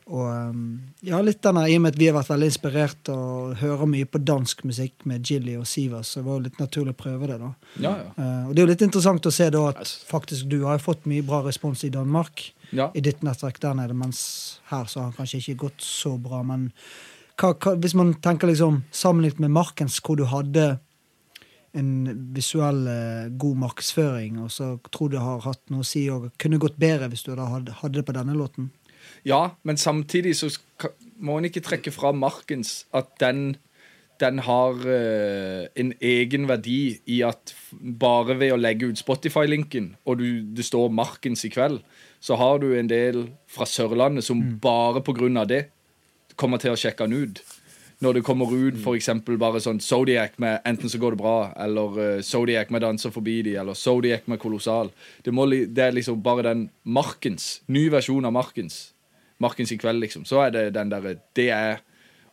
og 0.10 0.28
um, 0.54 0.62
Ja, 1.06 1.20
litt 1.26 1.42
denne, 1.44 1.66
i 1.70 1.76
og 1.78 1.84
med 1.84 1.94
at 1.96 2.00
vi 2.00 2.08
har 2.08 2.16
vært 2.16 2.32
veldig 2.32 2.48
inspirert 2.50 3.12
og 3.14 3.58
hører 3.60 3.90
mye 3.92 4.08
på 4.10 4.22
dansk 4.24 4.64
musikk 4.70 5.04
med 5.10 5.28
Jilly 5.28 5.58
og 5.60 5.68
Sivas, 5.70 6.14
så 6.14 6.22
det 6.22 6.28
var 6.30 6.40
jo 6.40 6.46
litt 6.48 6.62
naturlig 6.64 6.96
å 6.96 7.02
prøve 7.04 7.30
det, 7.30 7.38
da. 7.44 7.52
Ja, 7.84 7.94
ja. 8.06 8.08
Uh, 8.16 8.48
og 8.48 8.56
det 8.56 8.64
er 8.64 8.66
jo 8.66 8.72
litt 8.72 8.88
interessant 8.88 9.30
å 9.30 9.36
se 9.36 9.50
da 9.54 9.66
at 9.74 9.94
faktisk 10.10 10.48
du 10.52 10.62
har 10.64 10.82
fått 10.84 11.06
mye 11.10 11.26
bra 11.28 11.44
respons 11.46 11.84
i 11.88 11.94
Danmark, 11.94 12.54
Ja. 12.72 12.92
i 12.94 13.02
ditt 13.02 13.24
nettverk 13.26 13.60
der 13.60 13.74
nede, 13.74 13.96
mens 13.98 14.60
her 14.70 14.86
så 14.86 15.00
har 15.00 15.08
han 15.10 15.16
kanskje 15.18 15.40
ikke 15.42 15.64
gått 15.68 15.82
så 15.82 16.18
bra, 16.22 16.44
men 16.46 16.68
hva, 17.40 17.54
hva, 17.56 17.74
hvis 17.80 17.96
man 17.96 18.14
tenker 18.22 18.48
liksom 18.52 18.84
sammenlignet 18.92 19.40
med 19.40 19.56
Markens, 19.56 20.00
hvor 20.04 20.20
du 20.20 20.26
hadde 20.30 20.78
en 21.80 21.92
visuell 22.36 22.84
eh, 22.92 23.30
god 23.40 23.62
markedsføring, 23.66 24.40
og 24.44 24.52
så 24.54 24.74
tror 24.92 25.14
du 25.14 25.18
har 25.22 25.42
hatt 25.46 25.64
noe 25.74 25.86
å 25.86 25.88
si 25.88 26.06
og 26.14 26.30
kunne 26.42 26.60
gått 26.62 26.78
bedre 26.82 27.10
hvis 27.12 27.26
du 27.26 27.34
hadde, 27.36 27.78
hadde 27.82 28.00
det 28.00 28.06
på 28.08 28.16
denne 28.16 28.38
låten. 28.38 28.70
Ja, 29.28 29.56
men 29.64 29.80
samtidig 29.80 30.36
så 30.40 30.52
må 31.20 31.40
en 31.40 31.48
ikke 31.50 31.64
trekke 31.66 31.92
fra 31.92 32.12
Markens 32.16 32.84
at 32.96 33.12
den, 33.22 33.58
den 34.22 34.44
har 34.46 34.86
eh, 34.88 35.66
en 35.80 35.94
egen 36.00 36.48
verdi 36.52 37.00
i 37.10 37.22
at 37.28 37.56
bare 37.72 38.38
ved 38.40 38.54
å 38.56 38.60
legge 38.60 38.92
ut 38.92 39.02
Spotify-linken, 39.02 39.94
og 40.06 40.22
du, 40.22 40.28
det 40.56 40.68
står 40.68 40.94
Markens 40.94 41.46
i 41.48 41.52
kveld, 41.54 41.82
så 42.20 42.36
har 42.40 42.60
du 42.64 42.72
en 42.76 42.92
del 42.92 43.28
fra 43.48 43.68
Sørlandet 43.68 44.28
som 44.28 44.42
bare 44.62 45.04
på 45.04 45.16
grunn 45.16 45.40
av 45.40 45.50
det 45.52 45.68
kommer 46.40 46.62
til 46.62 46.74
å 46.74 46.80
sjekke 46.80 47.08
den 47.08 47.26
ut. 47.28 47.44
Når 48.00 48.14
det 48.14 48.24
kommer 48.24 48.52
ut 48.54 48.78
for 48.80 48.96
eksempel 48.96 49.38
bare 49.40 49.60
sånn 49.60 49.82
Zodiac 49.84 50.38
med 50.40 50.62
'Enten 50.64 50.90
så 50.90 50.98
går 50.98 51.16
det 51.16 51.20
bra', 51.20 51.54
eller 51.60 52.00
eh, 52.00 52.22
Zodiac 52.22 52.70
med 52.70 52.82
'Danser 52.82 53.12
forbi 53.12 53.42
de', 53.42 53.60
eller 53.60 53.74
Zodiac 53.74 54.22
med 54.26 54.40
'Kolossal'. 54.40 54.92
Det, 55.26 55.34
må, 55.34 55.46
det 55.46 55.78
er 55.78 55.92
liksom 55.92 56.24
bare 56.24 56.44
den 56.44 56.70
Markens. 56.86 57.62
Ny 57.68 57.90
versjon 57.90 58.26
av 58.26 58.32
Markens. 58.32 58.94
Markens 59.40 59.72
i 59.72 59.78
kveld, 59.78 60.00
liksom. 60.00 60.26
Så 60.26 60.40
er 60.46 60.50
det 60.50 60.74
den 60.74 60.90
derre 60.90 61.20
Det 61.36 61.50
er 61.50 61.80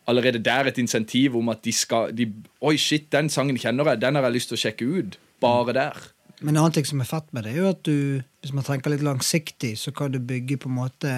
allerede 0.07 0.39
der 0.39 0.67
et 0.67 0.77
insentiv 0.77 1.35
om 1.35 1.49
at 1.49 1.63
de 1.63 1.71
skal 1.71 2.15
de, 2.15 2.31
Oi, 2.61 2.77
shit, 2.77 3.11
den 3.11 3.29
sangen 3.29 3.57
kjenner 3.57 3.83
jeg, 3.91 4.01
den 4.01 4.15
har 4.15 4.23
jeg 4.23 4.33
lyst 4.33 4.47
til 4.47 4.55
å 4.55 4.63
sjekke 4.63 4.85
ut. 4.85 5.19
Bare 5.41 5.73
der. 5.73 5.97
Men 6.39 6.55
en 6.55 6.63
annen 6.63 6.73
ting 6.73 6.85
som 6.85 7.01
er 7.01 7.09
fett 7.09 7.33
med 7.33 7.43
det, 7.43 7.55
er 7.55 7.63
jo 7.63 7.69
at 7.69 7.83
du, 7.83 8.21
hvis 8.41 8.53
man 8.53 8.63
tenker 8.63 8.93
litt 8.93 9.03
langsiktig, 9.05 9.77
så 9.77 9.91
kan 9.91 10.13
du 10.13 10.19
bygge 10.19 10.59
på 10.61 10.69
en 10.69 10.77
måte 10.77 11.13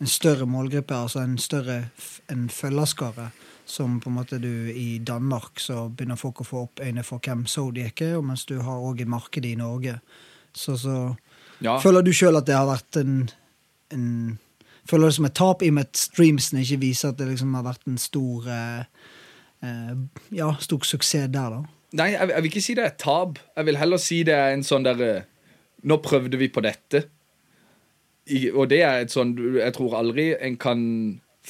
en 0.00 0.06
større 0.06 0.46
målgruppe, 0.46 0.94
altså 0.94 1.24
en 1.24 1.38
større 1.38 1.90
en 2.30 2.48
følgerskare. 2.52 3.30
Som 3.70 3.98
på 4.02 4.10
en 4.10 4.16
måte 4.16 4.40
du 4.42 4.50
i 4.74 4.98
Danmark, 5.06 5.60
så 5.62 5.84
begynner 5.94 6.18
folk 6.18 6.40
å 6.42 6.46
få 6.48 6.62
opp 6.66 6.80
øynene 6.82 7.04
for 7.06 7.22
hvem 7.22 7.44
Zodiac 7.46 8.00
er, 8.02 8.16
mens 8.26 8.42
du 8.48 8.56
har 8.66 8.82
òg 8.82 9.04
et 9.04 9.10
marked 9.10 9.46
i 9.46 9.54
Norge. 9.58 10.00
Så, 10.52 10.74
så 10.80 10.96
Ja. 11.62 11.76
føler 11.78 12.02
du 12.02 12.10
sjøl 12.16 12.36
at 12.40 12.46
det 12.48 12.56
har 12.56 12.66
vært 12.66 12.96
en, 13.04 13.28
en 13.94 14.38
Føler 14.90 15.06
det 15.10 15.14
som 15.14 15.26
et 15.28 15.34
tap 15.36 15.60
i 15.62 15.68
og 15.70 15.74
med 15.76 15.86
at 15.86 15.98
streamsene 16.00 16.62
ikke 16.64 16.80
viser 16.82 17.12
at 17.12 17.18
det 17.20 17.28
liksom 17.28 17.52
har 17.54 17.62
vært 17.62 17.84
en 17.86 17.98
stor 18.00 18.48
eh, 18.50 18.82
eh, 19.62 19.92
Ja, 20.34 20.48
stor 20.58 20.82
suksess 20.88 21.28
der, 21.30 21.52
da. 21.52 21.60
Nei, 22.00 22.08
jeg, 22.16 22.30
jeg 22.32 22.42
vil 22.42 22.50
ikke 22.50 22.62
si 22.64 22.74
det 22.78 22.82
er 22.86 22.90
et 22.94 22.98
tap. 23.02 23.38
Jeg 23.58 23.68
vil 23.68 23.78
heller 23.78 24.00
si 24.02 24.22
det 24.26 24.34
er 24.34 24.54
en 24.56 24.64
sånn 24.66 24.86
derre 24.88 25.12
Nå 25.86 26.00
prøvde 26.02 26.40
vi 26.40 26.48
på 26.52 26.64
dette. 26.64 27.04
I, 28.30 28.48
og 28.50 28.66
det 28.72 28.80
er 28.86 29.04
et 29.04 29.12
sånn 29.14 29.36
Jeg 29.60 29.76
tror 29.76 29.94
aldri 30.00 30.32
en 30.40 30.56
kan 30.60 30.82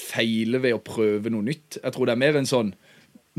feile 0.00 0.60
ved 0.62 0.76
å 0.76 0.82
prøve 0.84 1.32
noe 1.32 1.46
nytt. 1.46 1.78
Jeg 1.80 1.94
tror 1.94 2.08
det 2.08 2.16
er 2.16 2.24
mer 2.24 2.40
en 2.40 2.48
sånn 2.48 2.74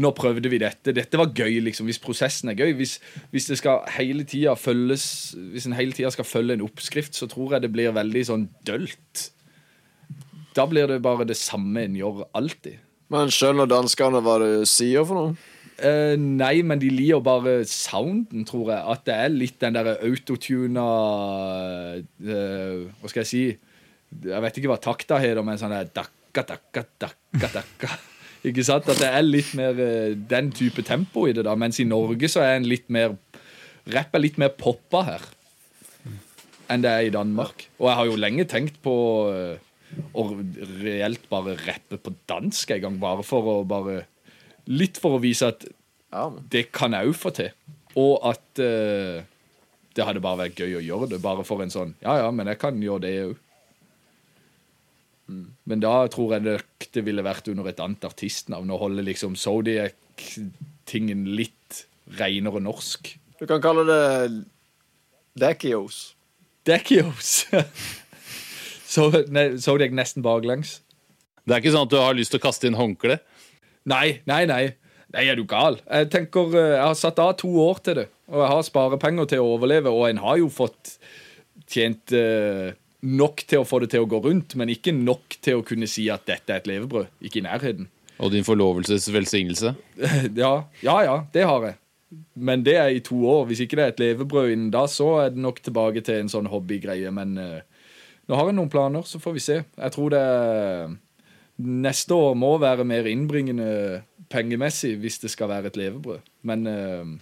Nå 0.02 0.14
prøvde 0.16 0.48
vi 0.48 0.56
dette. 0.62 0.94
Dette 0.96 1.20
var 1.20 1.34
gøy, 1.36 1.58
liksom. 1.66 1.84
Hvis 1.90 2.00
prosessen 2.02 2.48
er 2.50 2.56
gøy. 2.56 2.72
Hvis, 2.80 2.94
hvis 3.34 3.50
det 3.50 3.58
skal 3.60 3.84
hele 3.98 4.24
tida 4.24 4.54
følges 4.56 5.04
Hvis 5.52 5.68
en 5.68 5.76
hele 5.76 5.92
tida 5.92 6.10
skal 6.16 6.26
følge 6.26 6.56
en 6.56 6.64
oppskrift, 6.64 7.18
så 7.18 7.28
tror 7.30 7.58
jeg 7.58 7.66
det 7.66 7.74
blir 7.76 7.92
veldig 7.94 8.24
sånn 8.30 8.46
dølt. 8.66 9.26
Da 10.56 10.64
blir 10.68 10.88
det 10.88 11.02
bare 11.04 11.28
det 11.28 11.38
samme 11.40 11.84
en 11.84 12.00
gjør 12.00 12.24
alltid. 12.40 12.80
Men 13.12 13.32
skjønner 13.36 13.68
danskene 13.68 14.24
hva 14.24 14.38
du 14.40 14.64
sier 14.70 15.04
for 15.08 15.20
noe? 15.20 15.36
Eh, 15.82 16.14
nei, 16.20 16.62
men 16.68 16.80
de 16.82 16.92
liker 16.94 17.24
bare 17.26 17.62
sounden, 17.70 18.46
tror 18.48 18.70
jeg. 18.70 18.82
At 18.94 19.06
det 19.08 19.18
er 19.18 19.34
litt 19.34 19.60
den 19.64 19.76
derre 19.76 19.98
autotuna 20.06 20.88
eh, 21.98 22.88
Hva 23.02 23.12
skal 23.12 23.24
jeg 23.24 23.32
si? 23.32 23.44
Jeg 24.28 24.44
vet 24.44 24.60
ikke 24.60 24.72
hva 24.72 24.82
takta 24.82 25.20
heter, 25.24 25.44
men 25.46 25.60
sånn 25.60 25.74
der 25.74 25.90
dakka, 26.32 26.48
dakka, 26.48 26.86
dakka, 27.02 27.52
dakka. 27.60 27.92
Ikke 28.48 28.64
sant? 28.66 28.88
At 28.90 29.02
det 29.02 29.10
er 29.12 29.26
litt 29.26 29.52
mer 29.58 29.78
eh, 29.78 30.16
den 30.16 30.50
type 30.56 30.84
tempo 30.88 31.28
i 31.30 31.36
det, 31.36 31.46
da. 31.46 31.54
Mens 31.60 31.80
i 31.82 31.86
Norge 31.86 32.30
så 32.32 32.42
er 32.46 32.58
en 32.58 32.70
litt 32.70 32.90
mer 32.90 33.18
Rapp 33.92 34.14
er 34.14 34.22
litt 34.22 34.36
mer 34.38 34.52
poppa 34.54 35.00
her 35.08 35.24
enn 36.72 36.84
det 36.86 36.92
er 36.92 37.08
i 37.08 37.12
Danmark. 37.14 37.66
Og 37.82 37.90
jeg 37.90 37.98
har 37.98 38.08
jo 38.08 38.20
lenge 38.20 38.46
tenkt 38.48 38.78
på 38.86 38.96
eh, 39.34 39.60
å 40.16 40.26
reelt 40.82 41.26
bare 41.32 41.58
rappe 41.66 42.00
på 42.00 42.14
dansk 42.30 42.72
en 42.78 42.84
gang, 42.86 43.00
bare 43.02 43.26
for 43.28 43.58
å 43.58 43.60
bare 43.68 44.06
Litt 44.70 45.00
for 45.02 45.18
å 45.18 45.20
vise 45.24 45.48
at 45.50 45.64
det 46.54 46.68
kan 46.70 46.94
jeg 46.94 47.10
òg 47.10 47.16
få 47.18 47.32
til. 47.34 47.48
Og 47.98 48.22
at 48.30 48.62
uh, 48.62 49.24
det 49.98 50.06
hadde 50.06 50.22
bare 50.24 50.44
vært 50.44 50.62
gøy 50.62 50.76
å 50.78 50.84
gjøre 50.86 51.08
det, 51.16 51.20
bare 51.24 51.44
for 51.48 51.64
en 51.66 51.74
sånn 51.74 51.96
Ja, 52.04 52.20
ja, 52.22 52.28
men 52.32 52.48
jeg 52.52 52.60
kan 52.62 52.78
gjøre 52.80 53.04
det 53.04 53.14
òg. 53.26 53.41
Men 55.70 55.84
da 55.84 55.94
tror 56.12 56.36
jeg 56.36 56.46
nok 56.46 56.88
det 56.96 57.04
ville 57.06 57.24
vært 57.26 57.50
under 57.52 57.70
et 57.72 57.82
annet 57.84 58.06
artistnavn, 58.08 58.72
å 58.74 58.80
holde 58.82 59.06
liksom 59.08 59.38
Zodiac-tingen 59.40 61.26
litt 61.38 61.86
reinere 62.20 62.62
norsk. 62.64 63.14
Du 63.40 63.46
kan 63.50 63.62
kalle 63.64 63.86
det 63.88 64.02
Dekios. 65.40 66.12
Deckios! 66.68 67.46
Så, 68.92 69.08
nei, 69.32 69.56
Zodiac 69.62 69.94
nesten 69.96 70.24
baklengs. 70.26 70.82
Det 71.48 71.56
er 71.56 71.62
ikke 71.64 71.74
sånn 71.74 71.88
at 71.88 71.94
du 71.94 72.00
har 72.02 72.18
lyst 72.18 72.34
til 72.36 72.42
å 72.42 72.44
kaste 72.44 72.68
inn 72.68 72.78
håndkle? 72.78 73.18
Nei, 73.90 74.20
nei, 74.30 74.44
nei. 74.50 74.64
Nei, 75.12 75.24
er 75.28 75.40
du 75.40 75.46
gal? 75.48 75.80
Jeg 75.88 76.10
tenker, 76.12 76.52
eh, 76.56 76.76
jeg 76.76 76.84
har 76.84 76.98
satt 77.00 77.20
av 77.20 77.34
to 77.40 77.50
år 77.64 77.82
til 77.84 77.98
det, 78.00 78.06
og 78.32 78.44
jeg 78.44 78.52
har 78.54 78.68
sparepenger 78.68 79.28
til 79.32 79.44
å 79.44 79.56
overleve, 79.56 79.92
og 79.92 80.06
en 80.08 80.22
har 80.24 80.38
jo 80.40 80.48
fått 80.54 80.94
tjent 81.72 82.14
eh, 82.16 82.72
nok 83.02 83.44
til 83.50 83.62
å 83.62 83.68
få 83.68 83.82
det 83.82 83.92
til 83.94 84.06
å 84.06 84.10
gå 84.10 84.22
rundt, 84.24 84.56
men 84.60 84.70
ikke 84.70 84.94
nok 84.96 85.38
til 85.42 85.60
å 85.60 85.66
kunne 85.66 85.90
si 85.90 86.08
at 86.14 86.28
dette 86.30 86.54
er 86.54 86.62
et 86.62 86.70
levebrød. 86.70 87.10
Ikke 87.26 87.42
i 87.42 87.46
nærheten. 87.46 87.90
Og 88.22 88.34
din 88.34 88.46
forlovelses 88.46 89.10
velsignelse? 89.14 89.74
Ja, 90.44 90.54
ja, 90.86 90.98
ja, 91.08 91.16
det 91.34 91.48
har 91.50 91.66
jeg. 91.66 91.78
Men 92.36 92.66
det 92.66 92.76
er 92.78 92.92
i 92.92 93.04
to 93.04 93.18
år. 93.26 93.46
Hvis 93.50 93.64
ikke 93.64 93.80
det 93.80 93.84
er 93.84 93.94
et 93.94 94.04
levebrød 94.04 94.52
innen 94.54 94.74
da, 94.74 94.84
så 94.92 95.14
er 95.24 95.32
det 95.34 95.42
nok 95.42 95.62
tilbake 95.64 96.04
til 96.06 96.22
en 96.22 96.32
sånn 96.32 96.50
hobbygreie. 96.52 97.12
Men 97.16 97.34
uh, 97.40 97.88
nå 98.30 98.38
har 98.38 98.52
jeg 98.52 98.58
noen 98.60 98.72
planer, 98.72 99.08
så 99.08 99.22
får 99.22 99.38
vi 99.38 99.44
se. 99.44 99.58
Jeg 99.64 99.96
tror 99.96 100.14
det 100.14 100.26
neste 101.62 102.18
år 102.18 102.38
må 102.38 102.56
være 102.62 102.86
mer 102.90 103.08
innbringende 103.10 104.02
pengemessig 104.32 104.96
hvis 105.02 105.20
det 105.24 105.32
skal 105.34 105.50
være 105.52 105.72
et 105.72 105.80
levebrød. 105.80 106.22
Men 106.50 106.68
uh, 106.68 107.16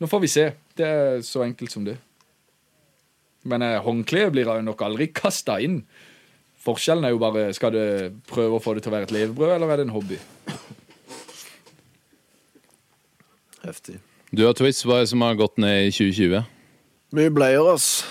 nå 0.00 0.10
får 0.10 0.24
vi 0.26 0.34
se. 0.34 0.46
Det 0.76 0.86
er 0.86 1.24
så 1.24 1.46
enkelt 1.46 1.72
som 1.72 1.86
det. 1.86 1.96
Men 3.48 3.64
eh, 3.64 3.78
håndkleet 3.80 4.34
blir 4.34 4.48
jeg 4.48 4.66
nok 4.66 4.82
aldri 4.84 5.08
kasta 5.16 5.58
inn. 5.64 5.80
Forskjellen 6.60 7.06
er 7.08 7.14
jo 7.14 7.22
bare 7.22 7.46
skal 7.56 7.72
du 7.72 7.82
prøve 8.28 8.58
å 8.58 8.62
få 8.62 8.74
det 8.76 8.84
til 8.84 8.92
å 8.92 8.96
være 8.98 9.08
et 9.08 9.14
levebrød, 9.16 9.54
eller 9.54 9.72
er 9.72 9.80
det 9.80 9.86
en 9.88 9.94
hobby? 9.94 10.18
Heftig. 13.64 13.96
Du 14.30 14.44
og 14.46 14.54
Twist, 14.58 14.84
hva 14.84 15.00
er 15.00 15.06
det 15.06 15.12
som 15.12 15.24
har 15.24 15.38
gått 15.40 15.56
ned 15.60 15.88
i 15.88 15.94
2020? 15.94 16.44
Mye 17.16 17.32
bleier, 17.34 17.64
ass. 17.72 18.04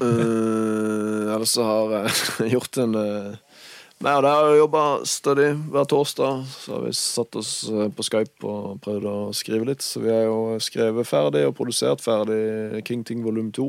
uh, 0.00 1.28
ellers 1.34 1.52
så 1.54 1.66
har 1.68 1.94
jeg 2.00 2.50
gjort 2.56 2.80
en 2.82 2.96
uh, 2.96 3.36
Nei, 4.00 4.14
og 4.16 4.22
der 4.24 4.54
jobba 4.56 4.82
stadig 5.04 5.50
hver 5.68 5.84
torsdag. 5.84 6.46
Så 6.48 6.72
har 6.72 6.86
vi 6.86 6.92
satt 6.96 7.36
oss 7.36 7.50
eh, 7.68 7.90
på 7.92 8.04
Skype 8.06 8.48
og 8.48 8.78
prøvd 8.80 9.08
å 9.10 9.16
skrive 9.36 9.68
litt. 9.68 9.84
Så 9.84 10.00
vi 10.00 10.08
har 10.08 10.24
jo 10.24 10.56
skrevet 10.64 11.08
ferdig 11.08 11.42
og 11.44 11.52
produsert 11.58 12.00
ferdig 12.00 12.80
King 12.88 13.04
Ting 13.04 13.20
volum 13.26 13.50
2. 13.52 13.66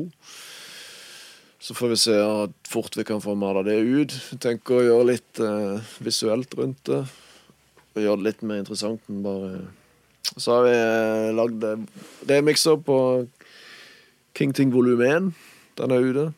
Så 1.60 1.76
får 1.76 1.92
vi 1.92 2.00
se 2.00 2.16
hvor 2.16 2.48
fort 2.64 2.96
vi 2.96 3.04
kan 3.04 3.20
få 3.20 3.36
mala 3.36 3.60
det 3.66 3.76
ut. 3.84 4.16
Tenker 4.40 4.78
å 4.78 4.86
gjøre 4.86 5.10
litt 5.10 5.44
eh, 5.44 5.92
visuelt 6.00 6.56
rundt 6.56 6.80
det. 6.88 7.04
Og 7.92 8.00
gjøre 8.00 8.22
det 8.22 8.30
litt 8.30 8.48
mer 8.48 8.64
interessant 8.64 9.12
enn 9.12 9.20
bare 9.20 9.54
Så 10.32 10.56
har 10.56 10.64
vi 10.64 10.74
eh, 10.80 11.28
lagd 11.36 11.60
remikser 11.60 12.32
remixer 12.32 12.80
på 12.88 12.98
King 14.32 14.56
Ting 14.56 14.72
volum 14.72 15.04
1. 15.04 15.32
Den 15.76 15.92
er 15.92 16.08
ute. 16.08 16.28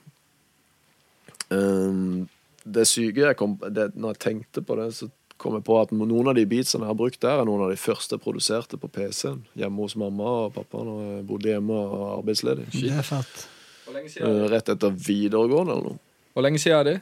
Um, 1.55 2.25
det 2.65 2.87
syke 2.89 3.27
jeg 3.27 3.37
kom, 3.37 3.59
det, 3.69 3.93
Når 3.95 4.15
jeg 4.15 4.23
tenkte 4.25 4.63
på 4.65 4.77
det, 4.81 4.89
så 4.97 5.09
kom 5.41 5.57
jeg 5.59 5.65
på 5.67 5.77
at 5.81 5.93
noen 5.93 6.31
av 6.31 6.37
de 6.39 6.45
beatsene 6.49 6.87
jeg 6.87 6.93
har 6.93 6.99
brukt 6.99 7.21
der, 7.21 7.41
er 7.43 7.49
noen 7.49 7.67
av 7.67 7.73
de 7.73 7.81
første 7.81 8.17
jeg 8.17 8.23
produserte 8.25 8.79
på 8.81 8.89
PC-en. 8.89 9.43
Hjemme 9.59 9.85
hos 9.85 9.97
mamma 10.01 10.31
og 10.47 10.55
pappa 10.55 10.85
når 10.87 11.03
jeg 11.03 11.27
bodde 11.29 11.51
hjemme 11.51 11.75
og 11.81 11.99
var 11.99 12.15
arbeidsledig. 12.21 12.69
Det 12.73 12.95
er 12.95 13.07
fett. 13.07 13.45
Eh, 13.91 14.45
Rett 14.53 14.73
etter 14.73 14.95
videregående 14.95 15.75
eller 15.75 15.91
noe. 15.91 16.01
Hvor 16.35 16.47
lenge 16.47 16.63
siden 16.63 16.79
er 16.81 16.89
det? 16.89 16.97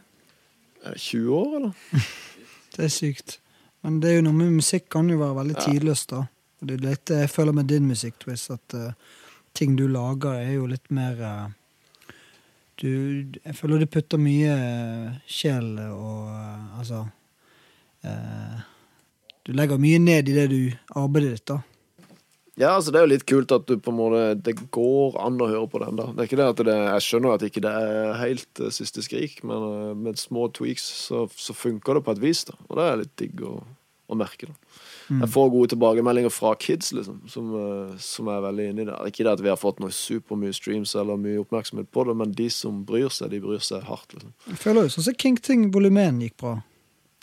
Er 0.83 0.99
20 0.99 1.38
år, 1.38 1.57
eller? 1.61 2.11
Det 2.73 2.87
er 2.87 2.92
sykt. 2.92 3.35
Men 3.85 3.99
det 4.00 4.09
er 4.09 4.14
jo 4.16 4.23
noe 4.25 4.37
med 4.38 4.54
musikk 4.54 4.87
kan 4.95 5.11
jo 5.11 5.19
være 5.21 5.37
veldig 5.42 5.57
tidløst, 5.59 6.14
da. 6.14 6.23
Og 6.62 6.69
det 6.71 6.78
er 6.78 6.85
litt, 6.87 7.11
jeg 7.11 7.28
føler 7.28 7.52
med 7.52 7.66
din 7.69 7.85
musikk, 7.85 8.16
Twist, 8.23 8.49
at 8.54 8.76
uh, 8.78 9.19
ting 9.52 9.75
du 9.76 9.85
lager, 9.90 10.38
er 10.38 10.54
jo 10.54 10.69
litt 10.71 10.88
mer 10.95 11.19
eh, 11.21 11.50
du, 12.82 12.92
Jeg 13.38 13.56
føler 13.58 13.82
du 13.82 13.88
putter 13.90 14.20
mye 14.20 14.52
eh, 14.52 15.18
sjel 15.30 15.74
og 15.88 16.30
eh, 16.32 16.78
Altså 16.80 17.04
eh, 18.06 18.62
Du 19.46 19.52
legger 19.56 19.80
mye 19.82 20.00
ned 20.02 20.30
i 20.30 20.36
det 20.36 20.48
du 20.52 20.58
arbeidet 20.98 21.36
ditt, 21.36 21.46
da. 21.52 21.60
Ja, 22.60 22.74
altså 22.76 22.92
Det 22.92 23.00
er 23.00 23.06
jo 23.06 23.12
litt 23.14 23.26
kult 23.28 23.54
at 23.54 23.64
du 23.68 23.78
på 23.80 23.92
en 23.94 23.98
måte 23.98 24.24
det 24.44 24.56
går 24.74 25.16
an 25.24 25.40
å 25.40 25.48
høre 25.48 25.70
på 25.72 25.80
den. 25.82 25.96
da 25.96 26.10
Det 26.12 26.20
er 26.24 26.30
ikke 26.30 26.40
det 26.42 26.48
at 26.52 26.64
det, 26.68 26.78
Jeg 26.78 27.06
skjønner 27.06 27.36
at 27.36 27.46
ikke 27.48 27.64
det 27.64 27.72
er 27.72 28.18
helt 28.20 28.60
eh, 28.62 28.74
siste 28.74 29.04
skrik, 29.06 29.40
men 29.48 30.02
med 30.02 30.20
små 30.20 30.50
tweaks 30.52 30.84
så, 31.08 31.24
så 31.32 31.56
funker 31.56 31.96
det 31.98 32.04
på 32.06 32.16
et 32.16 32.24
vis. 32.26 32.44
da 32.50 32.58
Og 32.68 32.76
det 32.78 32.88
er 32.88 33.00
litt 33.04 33.14
digg 33.22 33.44
å, 33.48 33.56
å 34.10 34.18
merke. 34.18 34.50
da 34.50 34.71
Jeg 35.21 35.28
får 35.35 35.50
gode 35.52 35.73
tilbakemeldinger 35.73 36.33
fra 36.33 36.54
kids 36.54 36.92
liksom 36.97 37.21
som, 37.28 37.52
eh, 37.59 37.97
som 37.99 38.28
er 38.33 38.45
veldig 38.45 38.69
inni 38.71 38.87
det. 38.88 38.99
Ikke 39.09 39.25
det 39.26 39.33
at 39.33 39.42
vi 39.45 39.50
har 39.52 39.61
fått 39.61 39.81
noe 39.83 39.92
supermye 39.95 40.54
streams 40.57 40.95
eller 40.95 41.21
mye 41.21 41.40
oppmerksomhet 41.42 41.90
på 41.92 42.07
det, 42.09 42.16
men 42.16 42.33
de 42.33 42.49
som 42.50 42.85
bryr 42.88 43.11
seg, 43.12 43.31
de 43.31 43.40
bryr 43.40 43.62
seg 43.62 43.83
hardt. 43.88 44.14
liksom 44.14 44.33
Jeg 44.49 44.61
føler 44.62 44.83
jo 44.87 44.95
sånn 44.97 45.09
som 45.09 45.19
King 45.19 45.37
Ting 45.37 45.71
volumen 45.73 46.21
gikk 46.21 46.37
bra. 46.42 46.54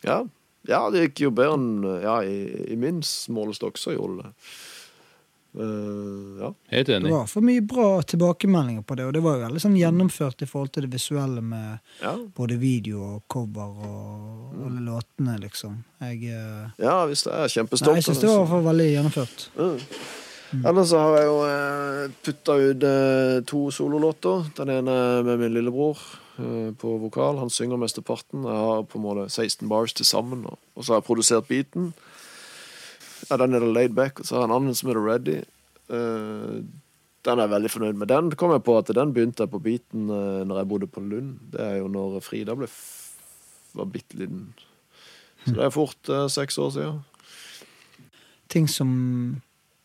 Ja, 0.03 0.23
ja 0.67 0.89
det 0.89 1.09
gikk 1.09 1.25
jo 1.27 1.31
bedre 1.31 1.57
enn 1.59 2.03
Ja, 2.03 2.19
i, 2.21 2.73
i 2.73 2.75
min 2.75 3.01
målestokk 3.29 3.77
så 3.77 3.95
gjorde 3.95 4.21
det 4.21 4.29
det. 4.29 4.33
Eh, 5.57 6.41
ja. 6.41 6.53
Helt 6.67 6.89
enig. 6.89 7.09
Det 7.09 7.15
var 7.15 7.25
for 7.27 7.41
mye 7.41 7.61
bra 7.61 7.87
tilbakemeldinger 8.01 8.81
på 8.85 8.95
det, 8.95 9.07
og 9.09 9.13
det 9.15 9.23
var 9.25 9.37
jo 9.37 9.45
veldig 9.47 9.63
sånn 9.63 9.77
gjennomført 9.79 10.45
i 10.45 10.47
forhold 10.49 10.73
til 10.75 10.85
det 10.85 10.93
visuelle 10.93 11.41
med 11.41 11.79
Ja. 12.01 12.15
både 12.35 12.59
video 12.61 13.01
og 13.15 13.23
cover 13.27 13.73
og 13.89 14.53
alle 14.65 14.85
låtene, 14.85 15.39
liksom. 15.41 15.83
Jeg, 16.01 16.21
uh, 16.29 16.69
ja, 16.77 17.05
hvis 17.05 17.23
det 17.23 17.33
er 17.33 17.49
nei, 17.65 17.95
jeg 17.97 18.03
syns 18.03 18.19
det 18.21 18.29
var 18.29 18.35
i 18.35 18.39
hvert 18.39 18.53
fall 18.53 18.67
veldig 18.69 18.89
gjennomført. 18.93 19.49
Mm. 19.57 20.65
Ellers 20.65 20.89
så 20.89 20.97
har 20.97 21.17
jeg 21.17 21.25
jo 21.27 21.41
eh, 21.45 22.11
putta 22.25 22.53
ut 22.57 22.85
to 23.45 23.69
sololåter. 23.69 24.49
Den 24.57 24.69
ene 24.69 25.23
med 25.23 25.37
min 25.37 25.53
lillebror 25.53 25.97
på 26.79 26.97
vokal. 27.03 27.37
Han 27.37 27.51
synger 27.53 27.77
mesteparten. 27.77 28.47
Jeg 28.47 28.57
har 28.65 28.81
på 28.81 28.97
en 28.97 29.03
måte 29.03 29.29
16 29.29 29.69
bars 29.69 29.93
til 29.93 30.05
sammen. 30.05 30.47
Og, 30.49 30.57
og 30.73 30.83
så 30.83 30.93
har 30.93 31.03
jeg 31.03 31.05
produsert 31.05 31.45
beaten. 31.45 31.93
Ja, 33.29 33.37
den 33.37 33.53
er 33.53 33.63
det 33.63 33.73
laid 33.73 33.95
back. 33.97 34.19
Og 34.19 34.25
så 34.25 34.35
har 34.35 34.45
jeg 34.45 34.49
en 34.49 34.55
annen 34.57 34.77
som 34.77 34.89
heter 34.89 35.05
Ready. 35.05 35.39
Uh, 35.89 36.61
den 37.25 37.39
er 37.39 37.45
jeg 37.45 37.53
veldig 37.53 37.71
fornøyd 37.73 37.99
med. 37.99 38.09
Den 38.11 38.31
kom 38.39 38.53
jeg 38.55 38.63
på 38.65 38.77
at 38.79 38.89
den 38.95 39.13
begynte 39.13 39.45
jeg 39.45 39.53
på 39.53 39.61
beaten 39.63 40.09
uh, 40.09 40.41
når 40.47 40.61
jeg 40.61 40.69
bodde 40.71 40.87
på 40.87 41.03
Lund. 41.03 41.37
Det 41.53 41.61
er 41.61 41.77
jo 41.81 41.91
når 41.91 42.19
Frida 42.25 42.55
ble 42.57 42.69
var 43.77 43.85
bitte 43.85 44.17
liten. 44.17 44.53
Så 45.45 45.53
det 45.53 45.63
er 45.63 45.73
fort 45.73 46.09
uh, 46.09 46.25
seks 46.31 46.57
år 46.57 46.71
siden. 46.73 47.01
Ting 48.49 48.69
som 48.69 48.89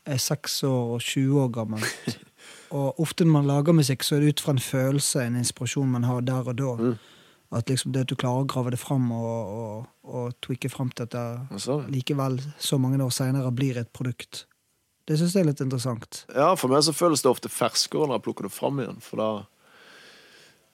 er 0.07 0.21
seks 0.21 0.63
år 0.65 0.97
og 0.97 1.03
20 1.03 1.43
år 1.43 1.51
gammelt. 1.53 2.21
Og 2.75 3.01
ofte 3.01 3.25
når 3.25 3.33
man 3.33 3.47
lager 3.47 3.77
musikk, 3.77 4.03
så 4.03 4.17
er 4.17 4.25
det 4.25 4.35
ut 4.35 4.41
fra 4.41 4.55
en 4.55 4.63
følelse, 4.63 5.23
en 5.23 5.37
inspirasjon 5.37 5.91
man 5.91 6.05
har 6.09 6.25
der 6.27 6.49
og 6.49 6.57
da. 6.59 6.73
Mm. 6.81 6.95
At 7.55 7.71
liksom 7.71 7.93
det 7.95 8.07
at 8.07 8.11
du 8.11 8.17
klarer 8.19 8.43
å 8.43 8.49
grave 8.51 8.73
det 8.75 8.81
fram 8.83 9.07
og, 9.15 9.53
og, 9.55 9.87
og 10.11 10.35
tweake 10.43 10.71
fram 10.73 10.91
til 10.91 11.07
at 11.07 11.15
det 11.15 11.87
likevel 11.93 12.41
så 12.59 12.81
mange 12.83 12.99
år 13.05 13.15
seinere 13.15 13.55
blir 13.55 13.79
et 13.79 13.93
produkt. 13.95 14.45
Det 15.05 15.19
syns 15.21 15.35
jeg 15.37 15.45
er 15.45 15.51
litt 15.51 15.61
interessant. 15.61 16.25
Ja, 16.33 16.55
for 16.57 16.73
meg 16.73 16.85
så 16.87 16.95
føles 16.97 17.23
det 17.23 17.29
ofte 17.29 17.53
ferskere 17.53 18.09
når 18.09 18.19
jeg 18.19 18.25
plukker 18.25 18.49
det 18.49 18.55
fram 18.55 18.81
igjen. 18.81 19.03
For 19.05 19.21
da, 19.21 19.29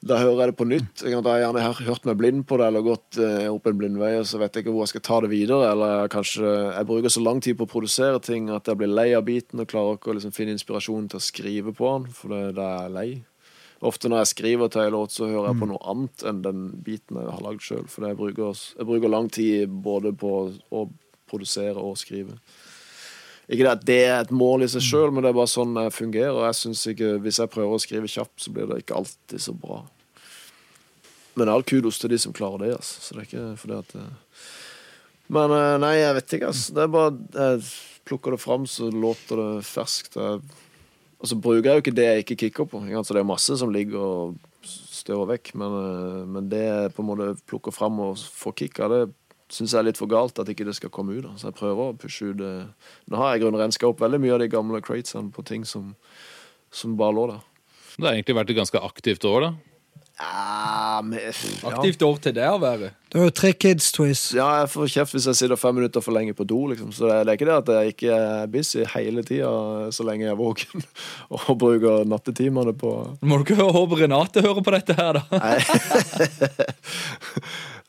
da 0.07 0.21
hører 0.21 0.45
jeg 0.45 0.53
det 0.53 0.59
på 0.61 0.67
nytt. 0.71 1.03
Jeg 1.03 1.19
har 1.27 1.41
gjerne 1.43 1.65
hørt 1.81 2.07
meg 2.07 2.21
blind 2.21 2.45
på 2.47 2.61
det, 2.61 2.69
eller 2.71 2.87
gått 2.87 3.19
eh, 3.19 3.49
opp 3.51 3.67
en 3.67 3.81
blindvei, 3.81 4.13
og 4.21 4.29
så 4.31 4.39
vet 4.41 4.55
jeg 4.55 4.65
ikke 4.65 4.77
hvor 4.77 4.87
jeg 4.87 4.93
skal 4.95 5.05
ta 5.09 5.19
det 5.25 5.33
videre. 5.35 5.73
Eller 5.75 6.13
kanskje 6.15 6.47
jeg 6.47 6.89
bruker 6.93 7.13
så 7.13 7.25
lang 7.27 7.43
tid 7.43 7.59
på 7.59 7.67
å 7.67 7.73
produsere 7.75 8.23
ting 8.23 8.53
at 8.55 8.71
jeg 8.71 8.79
blir 8.79 8.95
lei 8.95 9.09
av 9.19 9.27
biten 9.27 9.65
og 9.65 9.69
klarer 9.75 9.99
ikke 9.99 10.15
å 10.15 10.17
liksom 10.21 10.37
finne 10.37 10.55
inspirasjon 10.55 11.11
til 11.11 11.19
å 11.19 11.27
skrive 11.27 11.75
på 11.75 11.91
den, 11.97 12.15
for 12.15 12.37
det, 12.37 12.45
da 12.61 12.71
er 12.77 12.87
jeg 12.87 12.97
lei. 13.01 13.11
Ofte 13.81 14.11
når 14.13 14.23
jeg 14.23 14.33
skriver 14.35 14.69
til 14.69 14.83
en 14.85 14.93
låt, 14.93 15.15
så 15.15 15.29
hører 15.31 15.51
jeg 15.51 15.61
på 15.63 15.69
noe 15.71 15.81
annet 15.89 16.25
enn 16.29 16.43
den 16.45 16.65
biten 16.85 17.17
jeg 17.17 17.31
har 17.33 17.45
lagd 17.45 17.65
sjøl. 17.65 17.87
For 17.89 18.05
jeg 18.05 18.19
bruker, 18.19 18.59
jeg 18.77 18.89
bruker 18.91 19.13
lang 19.13 19.31
tid 19.33 19.73
både 19.87 20.13
på 20.21 20.33
å 20.53 20.83
produsere 21.31 21.81
og 21.81 21.97
skrive. 21.97 22.37
Ikke 23.51 23.65
det 23.65 23.73
at 23.73 23.87
det 23.89 24.03
er 24.05 24.19
et 24.21 24.35
mål 24.35 24.67
i 24.67 24.69
seg 24.71 24.85
sjøl, 24.85 25.09
men 25.11 25.25
det 25.25 25.33
er 25.33 25.39
bare 25.41 25.51
sånn 25.51 25.79
jeg 25.81 25.95
fungerer. 25.97 26.37
Og 26.37 26.45
jeg 26.47 26.59
synes 26.61 26.85
ikke, 26.93 27.15
Hvis 27.25 27.41
jeg 27.41 27.51
prøver 27.51 27.75
å 27.75 27.83
skrive 27.83 28.11
kjapt, 28.11 28.37
så 28.45 28.53
blir 28.55 28.69
det 28.71 28.83
ikke 28.85 29.01
alltid 29.01 29.43
så 29.43 29.55
bra. 29.57 29.81
Men 31.41 31.49
all 31.49 31.65
kudos 31.65 31.99
til 31.99 32.13
de 32.13 32.19
som 32.21 32.35
klarer 32.37 32.67
det. 32.67 32.75
Altså. 32.77 33.01
Så 33.01 33.17
det 33.17 33.23
er 33.23 33.29
ikke 33.31 33.47
fordi 33.63 33.79
at 33.79 33.95
eh, 33.97 34.43
Men 35.33 35.55
eh, 35.57 35.77
nei, 35.83 35.95
jeg 35.99 36.17
vet 36.19 36.35
ikke. 36.37 36.51
Altså. 36.53 36.75
Det 36.77 36.85
er 36.85 36.93
bare 36.95 37.15
Jeg 37.35 37.63
plukker 38.11 38.37
det 38.37 38.43
fram, 38.43 38.67
så 38.67 38.91
låter 38.91 39.41
det 39.41 39.65
ferskt. 39.67 40.21
Jeg, 40.21 40.43
og 41.21 41.29
så 41.29 41.37
bruker 41.37 41.69
jeg 41.69 41.77
jo 41.77 41.83
ikke 41.85 41.97
det 41.97 42.07
jeg 42.07 42.25
ikke 42.25 42.39
kicker 42.45 42.69
på. 42.71 42.81
Ikke 42.81 42.97
sant? 42.97 43.11
Så 43.11 43.17
det 43.17 43.21
er 43.21 43.29
masse 43.29 43.57
som 43.61 43.73
ligger 43.75 44.00
og 44.00 44.37
støver 44.65 45.35
vekk. 45.35 45.53
Men, 45.61 45.75
eh, 45.81 46.21
men 46.37 46.49
det 46.49 46.62
jeg 46.65 46.93
på 46.97 47.05
en 47.05 47.11
måte 47.11 47.33
plukker 47.50 47.75
fram 47.77 48.00
og 48.00 48.17
får 48.17 48.57
kick 48.62 48.81
av, 48.81 48.95
det 48.95 49.03
syns 49.53 49.75
jeg 49.75 49.83
er 49.83 49.89
litt 49.91 50.00
for 50.00 50.09
galt 50.11 50.39
at 50.41 50.49
ikke 50.49 50.65
det 50.65 50.77
skal 50.79 50.93
komme 50.95 51.19
ut. 51.19 51.27
Da. 51.27 51.35
Så 51.37 51.50
jeg 51.50 51.59
prøver 51.59 51.91
å 51.91 51.99
pushe 52.00 52.31
ut 52.31 52.41
det. 52.41 52.53
Nå 53.11 53.21
har 53.21 53.35
jeg 53.35 53.43
i 53.43 53.45
grunnen 53.45 53.61
renska 53.61 53.91
opp 53.91 54.00
veldig 54.00 54.23
mye 54.23 54.37
av 54.39 54.41
de 54.45 54.49
gamle 54.53 54.81
cratesene 54.85 55.35
på 55.35 55.45
ting 55.45 55.67
som, 55.69 55.93
som 56.73 56.97
bare 56.97 57.17
lå 57.19 57.27
der. 57.35 57.45
Det 57.99 58.07
har 58.07 58.17
egentlig 58.17 58.39
vært 58.39 58.55
et 58.55 58.61
ganske 58.62 58.85
aktivt 58.87 59.27
år, 59.29 59.45
da. 59.45 59.53
Ja, 60.21 61.00
men, 61.05 61.21
ja. 61.21 61.75
Aktivt 61.75 62.03
år 62.07 62.21
til 62.25 62.37
det 62.37 62.49
å 62.49 62.61
være. 62.62 62.95
Du 63.11 63.19
har 63.19 63.26
jo 63.26 63.33
tre 63.35 63.50
kids, 63.59 63.88
Twiz. 63.90 64.21
Ja, 64.38 64.47
jeg 64.61 64.69
får 64.71 64.90
kjeft 64.93 65.14
hvis 65.17 65.25
jeg 65.26 65.38
sitter 65.40 65.59
fem 65.59 65.75
minutter 65.81 66.02
for 66.05 66.14
lenge 66.14 66.35
på 66.38 66.45
do, 66.47 66.61
liksom. 66.71 66.93
Så 66.95 67.09
det 67.09 67.17
er 67.19 67.33
ikke 67.35 67.49
det 67.49 67.57
at 67.57 67.73
jeg 67.75 67.95
ikke 67.95 68.12
er 68.14 68.52
busy 68.52 68.85
hele 68.93 69.25
tida 69.26 69.50
så 69.90 70.07
lenge 70.07 70.29
jeg 70.29 70.35
er 70.37 70.38
våken 70.38 70.85
og 71.35 71.49
bruker 71.59 72.07
nattetimene 72.07 72.75
på 72.79 72.93
må 73.26 73.40
du 73.40 73.43
ikke 73.49 73.67
håpe 73.75 73.99
Renate 73.99 74.45
hører 74.45 74.62
på 74.62 74.75
dette 74.76 74.95
her, 74.95 75.19
da. 75.19 75.25
Nei. 75.43 75.59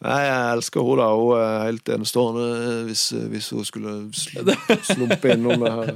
Nei, 0.02 0.22
jeg 0.26 0.54
elsker 0.56 0.82
henne, 0.82 1.04
da. 1.04 1.10
Hun 1.14 1.38
er 1.38 1.68
helt 1.68 1.92
enestående 1.94 2.46
hvis, 2.88 3.04
hvis 3.30 3.50
hun 3.54 3.68
skulle 3.68 3.94
sl 4.18 4.50
slumpe 4.88 5.36
innom 5.36 5.62
det 5.62 5.74
her 5.76 5.92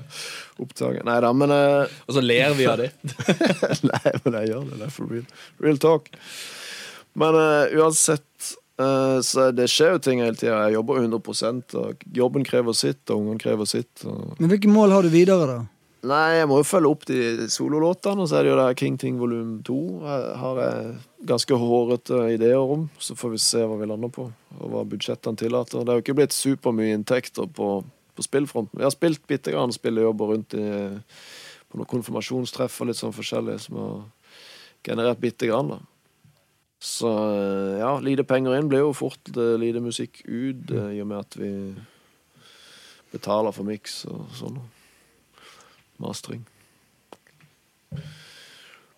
opptaket. 0.62 1.02
Nei 1.08 1.18
da, 1.26 1.32
men 1.34 1.54
eh, 1.56 1.96
Og 2.06 2.18
så 2.20 2.22
ler 2.22 2.54
vi 2.58 2.68
av 2.70 2.78
det. 2.84 2.92
Nei, 3.90 4.14
men 4.22 4.38
jeg 4.38 4.52
gjør 4.52 4.70
det. 4.70 4.78
Det 4.78 4.86
er 4.86 4.94
for 4.94 5.10
real. 5.10 5.26
Real 5.66 5.82
talk. 5.82 6.14
Men 7.18 7.40
uh, 7.40 7.74
uansett 7.80 8.54
så 8.76 9.50
det 9.56 9.70
skjer 9.72 9.96
jo 9.96 10.02
ting 10.04 10.20
hele 10.24 10.36
tida. 10.36 10.66
Jeg 10.68 10.76
jobber 10.76 11.00
100 11.00 11.80
og 11.80 12.04
jobben 12.18 12.44
krever 12.48 12.76
sitt, 12.76 13.04
og 13.08 13.22
ungene 13.22 13.40
krever 13.40 13.70
sitt. 13.70 14.04
Og... 14.04 14.36
Men 14.40 14.52
hvilke 14.52 14.72
mål 14.72 14.96
har 14.98 15.08
du 15.08 15.14
videre, 15.14 15.48
da? 15.48 15.62
Nei, 16.06 16.38
jeg 16.38 16.48
må 16.50 16.60
jo 16.60 16.68
følge 16.68 16.90
opp 16.92 17.06
de 17.10 17.48
sololåtene, 17.50 18.22
og 18.22 18.30
så 18.30 18.38
er 18.38 18.46
det 18.46 18.52
jo 18.52 18.58
det 18.60 18.66
King 18.78 18.98
Ting 19.02 19.16
volum 19.18 19.56
2. 19.66 19.78
Her 20.06 20.26
har 20.38 20.60
jeg 20.62 20.92
ganske 21.32 21.58
hårete 21.58 22.20
ideer 22.36 22.62
om, 22.62 22.86
så 23.02 23.16
får 23.18 23.34
vi 23.34 23.42
se 23.42 23.64
hva 23.66 23.80
vi 23.80 23.88
lander 23.90 24.12
på, 24.14 24.28
og 24.60 24.74
hva 24.74 24.84
budsjettene 24.92 25.40
tillater. 25.40 25.82
Det 25.82 25.94
er 25.94 25.98
jo 25.98 26.06
ikke 26.06 26.18
blitt 26.20 26.36
supermye 26.36 27.00
inntekter 27.00 27.50
på, 27.58 27.80
på 28.14 28.28
spillfronten. 28.28 28.78
Vi 28.78 28.86
har 28.86 28.94
spilt 28.94 29.24
bitte 29.30 29.56
grann 29.56 29.74
spillejobber 29.74 30.36
rundt 30.36 30.54
i, 30.60 30.68
på 31.72 31.82
noen 31.82 31.90
konfirmasjonstreff 31.96 32.78
og 32.84 32.92
litt 32.92 33.02
sånn 33.02 33.16
forskjellig 33.16 33.58
som 33.66 33.82
har 33.82 33.98
generert 34.86 35.24
bitte 35.24 35.50
grann, 35.50 35.74
da. 35.74 35.82
Så 36.86 37.10
ja, 37.80 37.96
lite 38.04 38.24
penger 38.28 38.60
inn 38.60 38.70
blir 38.70 38.84
jo 38.84 38.94
fort 38.94 39.32
eh, 39.34 39.56
lite 39.58 39.82
musikk 39.82 40.22
ut, 40.28 40.70
eh, 40.70 40.92
i 40.98 41.02
og 41.02 41.10
med 41.10 41.24
at 41.24 41.38
vi 41.40 41.52
betaler 43.16 43.56
for 43.56 43.66
miks 43.66 44.04
og 44.12 44.28
sånn. 44.38 44.60
Mastring. 46.04 46.44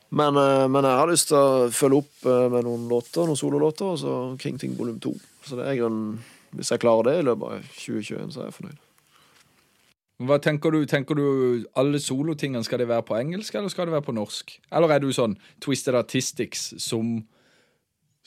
Men, 0.10 0.38
eh, 0.40 0.68
men 0.68 0.84
jeg 0.84 1.00
har 1.00 1.10
lyst 1.12 1.30
til 1.32 1.38
å 1.38 1.70
følge 1.74 2.02
opp 2.02 2.28
eh, 2.28 2.48
med 2.52 2.68
noen 2.68 2.88
låter, 2.92 3.28
noen 3.28 3.40
sololåter, 3.40 3.94
og 3.94 4.02
så 4.02 4.18
King 4.42 4.60
Ting 4.60 4.76
volum 4.78 5.00
2. 5.04 5.14
Så 5.48 5.60
det 5.60 5.68
er 5.68 5.80
grunnen 5.82 6.18
Hvis 6.56 6.72
jeg 6.72 6.80
klarer 6.80 7.04
det 7.04 7.16
i 7.20 7.24
løpet 7.28 7.44
av 7.44 7.72
2021, 7.76 8.30
så 8.32 8.40
er 8.40 8.46
jeg 8.48 8.56
fornøyd. 8.56 8.78
Hva 10.28 10.38
tenker 10.42 10.74
du, 10.74 10.78
tenker 10.90 11.18
du 11.20 11.26
alle 11.78 12.00
solotingene 12.02 12.64
skal 12.66 12.80
det 12.82 12.88
være 12.88 13.04
på 13.06 13.18
engelsk, 13.20 13.54
eller 13.54 13.70
skal 13.70 13.86
det 13.86 13.94
være 13.94 14.06
på 14.08 14.16
norsk? 14.16 14.54
Eller 14.72 14.96
er 14.96 15.04
du 15.04 15.12
sånn 15.14 15.36
Twisted 15.62 15.94
Artistics 16.00 16.72
som 16.82 17.20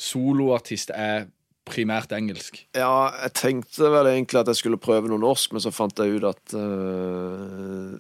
soloartist 0.00 0.92
er 0.94 1.28
primært 1.70 2.12
engelsk? 2.16 2.62
Ja, 2.76 3.10
jeg 3.22 3.34
tenkte 3.38 3.90
vel 3.92 4.08
egentlig 4.10 4.40
at 4.40 4.50
jeg 4.50 4.60
skulle 4.62 4.80
prøve 4.80 5.10
noe 5.10 5.20
norsk, 5.22 5.52
men 5.54 5.62
så 5.62 5.72
fant 5.74 6.00
jeg 6.00 6.18
ut 6.18 6.26
at 6.30 6.54
uh, 6.56 7.98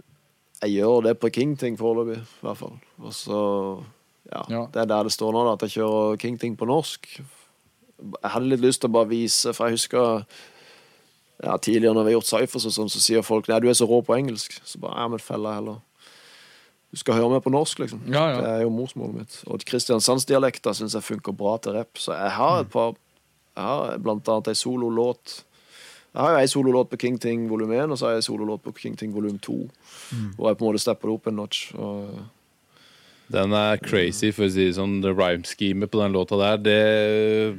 jeg 0.64 0.76
gjør 0.80 1.06
det 1.08 1.16
på 1.20 1.30
King 1.34 1.56
Ting 1.60 1.78
foreløpig, 1.80 2.20
i 2.20 2.46
hvert 2.46 2.60
fall. 2.60 2.78
Og 3.00 3.14
så 3.16 3.40
ja, 4.30 4.42
Ja. 4.52 4.64
Det 4.72 4.82
er 4.82 4.88
der 4.90 5.08
det 5.08 5.12
står 5.12 5.32
nå, 5.34 5.44
da, 5.46 5.56
at 5.56 5.66
jeg 5.66 5.80
kjører 5.80 6.18
King 6.20 6.40
Ting 6.40 6.56
på 6.58 6.68
norsk. 6.68 7.08
Jeg 8.00 8.30
hadde 8.32 8.48
litt 8.48 8.64
lyst 8.64 8.82
til 8.82 8.90
å 8.90 8.96
bare 8.98 9.10
vise, 9.10 9.52
for 9.56 9.68
jeg 9.68 9.78
husker 9.78 10.24
ja, 11.40 11.56
tidligere 11.56 11.94
når 11.96 12.04
vi 12.04 12.12
har 12.12 12.18
gjort 12.18 12.30
cyphers 12.30 12.66
og 12.68 12.74
sånn, 12.76 12.92
så 12.92 13.00
sier 13.00 13.24
folk 13.24 13.48
nei, 13.48 13.60
du 13.60 13.68
er 13.70 13.76
så 13.76 13.88
rå 13.88 14.02
på 14.04 14.16
engelsk. 14.16 14.58
Så 14.64 14.80
bare 14.82 15.00
ja, 15.00 15.08
men 15.08 15.22
fella 15.24 15.56
heller. 15.56 15.80
Du 16.90 16.98
skal 16.98 17.20
høre 17.20 17.30
meg 17.30 17.44
på 17.44 17.52
norsk, 17.54 17.84
liksom. 17.84 18.00
Ja, 18.10 18.24
ja. 18.32 18.40
Det 18.42 18.50
er 18.50 18.64
jo 18.64 18.72
morsmålet 18.74 19.20
mitt. 19.20 19.36
Og 19.46 19.62
Kristiansandsdialekta 19.68 20.72
syns 20.74 20.96
jeg 20.98 21.06
funker 21.06 21.36
bra 21.38 21.54
til 21.62 21.76
rapp, 21.78 22.00
så 22.02 22.16
jeg 22.18 22.34
har 22.38 22.64
et 22.64 22.72
par 22.72 22.96
Jeg 23.58 23.66
har 23.66 24.02
blant 24.02 24.28
annet 24.30 24.48
ei 24.50 24.58
sololåt. 24.58 25.40
Jeg 26.14 26.22
har 26.22 26.34
jo 26.34 26.40
ei 26.40 26.50
sololåt 26.50 26.90
på 26.90 26.98
King 27.02 27.18
Ting 27.22 27.48
volum 27.50 27.70
1, 27.74 27.90
og 27.92 27.98
så 27.98 28.06
har 28.06 28.16
jeg 28.16 28.24
ei 28.24 28.26
sololåt 28.26 28.62
på 28.64 28.72
King 28.78 28.96
Ting 28.98 29.14
volum 29.14 29.38
2. 29.38 29.56
Hvor 30.36 30.50
jeg 30.50 30.58
på 30.58 30.64
en 30.64 30.70
måte 30.70 30.82
stepper 30.82 31.10
det 31.10 31.14
opp 31.14 31.26
en 31.30 31.36
notch. 31.38 31.60
Og 31.78 32.22
Den 33.30 33.52
er 33.54 33.78
crazy, 33.82 34.32
for 34.34 34.48
å 34.48 34.50
si 34.50 34.66
det 34.66 34.78
sånn. 34.78 35.00
Det 35.04 35.12
rhyme 35.14 35.46
scheme 35.46 35.86
på 35.86 36.00
den 36.00 36.16
låta 36.16 36.38
der, 36.40 36.62
det, 36.62 36.78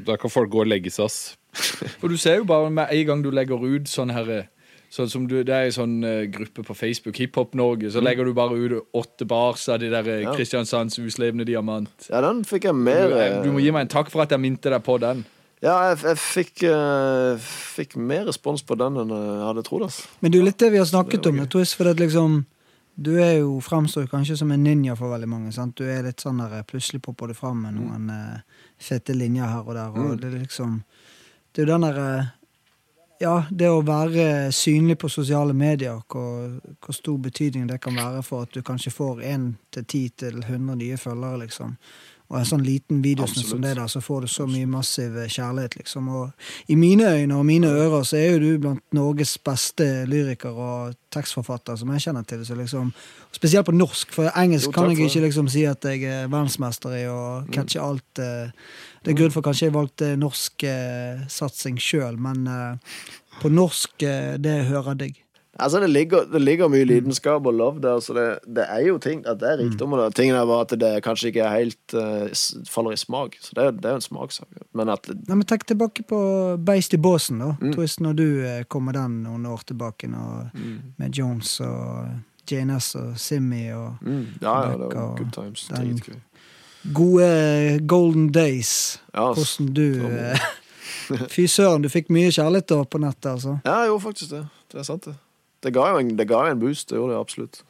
da 0.08 0.17
kan 0.20 0.34
folk 0.34 0.52
gå 0.52 0.65
og 0.65 0.72
legge 0.72 0.91
seg, 0.91 1.08
ass. 1.08 1.38
For 2.00 2.08
du 2.08 2.17
ser 2.20 2.41
jo 2.41 2.48
bare 2.48 2.72
med 2.72 2.91
en 2.91 3.08
gang 3.08 3.24
du 3.24 3.32
legger 3.32 3.60
ut 3.60 3.88
sånn 3.91 4.12
her 4.15 4.48
Sånn 4.91 5.08
som 5.08 5.23
du, 5.27 5.38
Det 5.47 5.56
er 5.56 5.69
en 5.69 5.75
sånn 5.75 5.93
uh, 6.04 6.25
gruppe 6.27 6.65
på 6.67 6.75
Facebook, 6.75 7.15
Hiphop 7.21 7.54
Norge, 7.56 7.88
så 7.93 8.01
legger 8.04 8.27
du 8.27 8.34
bare 8.36 8.58
ut 8.60 8.89
åtte 8.91 9.23
bars 9.25 9.69
av 9.71 9.80
de 9.80 9.88
der 9.93 10.08
eh, 10.12 10.23
Ja. 10.25 10.34
Kristiansands 10.36 10.99
uslevende 10.99 11.45
diamant. 11.47 12.10
ja, 12.10 12.19
den 12.25 12.43
fikk 12.43 12.65
jeg 12.67 12.75
Du, 12.75 12.82
mer 12.84 13.08
du, 13.08 13.47
du 13.47 13.54
må 13.56 13.62
gi 13.63 13.71
meg 13.71 13.86
en 13.88 13.93
takk 13.93 14.12
for 14.12 14.25
at 14.25 14.32
jeg 14.36 14.43
minte 14.43 14.69
deg 14.69 14.84
på 14.84 14.97
den. 14.99 15.23
Ja, 15.62 15.77
jeg, 15.91 16.01
jeg 16.04 16.17
fikk, 16.17 16.63
uh, 16.67 17.38
fikk 17.77 17.95
mer 17.95 18.25
respons 18.27 18.63
på 18.65 18.75
den 18.75 18.97
enn 18.97 19.13
jeg 19.13 19.45
hadde 19.45 19.63
trodd. 19.63 19.86
Altså. 19.88 20.10
Men 20.19 20.34
det 20.34 20.41
er 20.41 20.47
litt 20.49 20.60
det 20.60 20.71
vi 20.73 20.82
har 20.82 20.89
snakket 20.89 21.30
om. 21.30 21.38
var 21.38 21.45
med 21.45 21.51
Twist, 21.54 21.77
for 21.77 21.88
det 21.88 22.01
liksom 22.01 22.41
Du 23.01 23.13
er 23.21 23.38
jo 23.39 23.62
fremstår 23.63 24.10
kanskje 24.12 24.36
som 24.38 24.51
en 24.51 24.63
ninja 24.63 24.97
for 24.99 25.13
veldig 25.13 25.30
mange. 25.30 25.54
sant? 25.56 25.77
Du 25.77 25.86
er 25.88 26.04
litt 26.04 26.19
sånn 26.19 26.41
der 26.43 26.65
Plutselig 26.67 26.99
popper 27.06 27.32
du 27.32 27.34
fram 27.34 27.62
med 27.63 27.77
noen 27.77 28.10
eh, 28.12 28.41
fete 28.77 29.15
linjer 29.15 29.47
her 29.47 29.63
og 29.63 29.73
der. 29.77 29.95
Og 29.95 30.19
det 30.19 30.34
er 30.34 30.41
liksom 30.43 30.82
Det 31.54 31.62
er 31.62 31.67
jo 31.67 31.71
den 31.71 31.88
derre 31.88 32.12
ja, 33.21 33.34
det 33.49 33.69
å 33.69 33.84
være 33.86 34.51
synlig 34.55 34.97
på 35.01 35.10
sosiale 35.12 35.53
medier, 35.53 36.01
hvor, 36.10 36.55
hvor 36.81 36.95
stor 36.95 37.19
betydning 37.21 37.67
det 37.69 37.77
kan 37.84 37.97
være 37.97 38.23
for 38.25 38.47
at 38.47 38.55
du 38.55 38.63
kanskje 38.65 38.93
får 38.95 39.21
1 39.29 39.45
til 39.75 39.86
10 39.86 40.10
til 40.23 40.39
100 40.41 40.79
nye 40.79 40.97
følgere, 40.97 41.43
liksom. 41.43 41.75
Og 42.32 42.38
en 42.39 42.48
sånn 42.48 42.62
liten 42.63 43.02
video 43.04 43.26
som 43.28 43.60
det 43.60 43.74
der, 43.76 43.88
så 43.91 44.00
får 44.00 44.24
du 44.24 44.28
så 44.32 44.46
mye 44.48 44.67
massiv 44.72 45.17
kjærlighet, 45.28 45.76
liksom. 45.82 46.08
Og 46.15 46.72
i 46.72 46.78
mine 46.80 47.10
øyne 47.12 47.36
og 47.36 47.44
mine 47.46 47.67
ører 47.67 48.06
så 48.08 48.15
er 48.22 48.30
jo 48.32 48.39
du 48.39 48.62
blant 48.63 48.84
Norges 48.96 49.34
beste 49.44 49.88
lyriker 50.08 50.56
og 50.56 50.96
tekstforfatter 51.12 51.76
som 51.76 51.91
jeg 51.91 52.06
kjenner 52.06 52.24
til. 52.28 52.46
Så 52.48 52.56
liksom, 52.56 52.94
spesielt 53.36 53.67
på 53.67 53.76
norsk, 53.76 54.15
for 54.15 54.32
engelsk 54.32 54.70
Jo, 54.70 54.76
kan 54.78 54.94
jeg 54.94 55.10
ikke 55.10 55.26
liksom 55.28 55.52
si 55.52 55.65
at 55.67 55.84
jeg 55.91 56.08
er 56.08 56.32
verdensmester 56.32 56.96
i 57.02 57.04
å 57.12 57.20
catche 57.52 57.84
alt. 57.84 58.24
eh. 58.24 58.56
Det 59.04 59.12
er 59.12 59.17
grunn 59.17 59.34
for 59.34 59.44
kanskje 59.44 59.67
jeg 59.67 59.76
valgte 59.76 60.13
norsk 60.22 60.63
eh, 60.70 61.26
satsing 61.28 61.80
sjøl, 61.82 62.15
men 62.22 62.48
eh, 62.48 63.04
på 63.41 63.52
norsk, 63.52 63.98
eh, 64.08 64.38
det 64.39 64.62
hører 64.70 64.96
digg. 65.04 65.20
Altså, 65.62 65.80
det 65.84 65.89
ligger, 65.89 66.26
det 66.34 66.41
ligger 66.41 66.71
mye 66.71 66.86
lidenskap 66.89 67.45
og 67.45 67.54
love 67.54 67.82
der, 67.84 68.00
så 68.02 68.15
det, 68.17 68.26
det 68.56 68.65
er 68.65 68.82
jo 68.88 68.97
ting 69.02 69.21
at 69.30 69.39
det 69.41 69.50
er 69.52 69.60
rikdom. 69.62 69.93
Mm. 69.93 70.15
Tingen 70.17 70.36
er 70.36 70.47
bare 70.50 70.65
at 70.65 70.74
det 70.82 70.91
kanskje 71.06 71.30
ikke 71.30 71.43
er 71.45 71.54
helt 71.54 71.95
uh, 71.95 72.32
faller 72.69 72.95
i 72.95 73.00
smak. 73.00 73.38
Så 73.41 73.54
det, 73.58 73.67
det 73.82 73.89
er 73.89 73.95
jo 73.97 74.02
en 74.02 74.08
smakssak. 74.08 74.65
Men 74.74 74.89
at 74.89 75.12
Nei, 75.12 75.38
men 75.38 75.45
Tenk 75.52 75.67
tilbake 75.69 76.06
på 76.08 76.21
Beist 76.65 76.95
i 76.95 77.00
båsen, 77.02 77.41
da. 77.43 77.54
Mm. 77.62 77.76
Twist 77.76 78.02
når 78.02 78.17
du 78.17 78.28
eh, 78.47 78.63
kom 78.71 78.88
med 78.88 78.95
den 78.97 79.21
noen 79.26 79.45
år 79.45 79.65
tilbake, 79.67 80.10
og, 80.10 80.52
med 80.97 81.17
Jones 81.17 81.58
og 81.65 82.10
JNS 82.50 82.95
og 82.95 83.10
Simmy 83.19 83.67
og 83.76 84.02
mm, 84.02 84.26
Ja, 84.41 84.56
ja, 84.65 84.78
det 84.78 84.89
var 84.89 85.17
good 85.17 85.32
times. 85.36 85.67
Dritgøy. 85.69 86.15
gode 86.93 87.28
eh, 87.28 87.80
golden 87.88 88.32
days. 88.32 89.02
Ja. 89.13 89.34
Hvordan 89.34 89.74
du 89.76 90.08
eh, 90.08 90.47
Fy 91.34 91.45
søren, 91.45 91.84
du 91.84 91.89
fikk 91.91 92.10
mye 92.13 92.32
kjærlighet 92.32 92.69
da 92.71 92.84
på 92.88 93.02
nettet, 93.02 93.34
altså. 93.34 93.58
Ja, 93.65 93.82
jeg 93.82 93.91
gjorde 93.91 94.04
faktisk 94.06 94.32
det. 94.32 94.45
Det 94.71 94.80
er 94.80 94.88
sant, 94.88 95.06
det. 95.10 95.17
Det 95.62 95.74
ga 95.74 95.91
jo 95.93 96.02
en, 96.02 96.13
det 96.17 96.28
ga 96.30 96.45
jo 96.47 96.56
en 96.56 96.62
boost. 96.62 96.89
Det 96.89 96.97
gjorde 96.97 97.13
det 97.13 97.21
absolutt. 97.21 97.63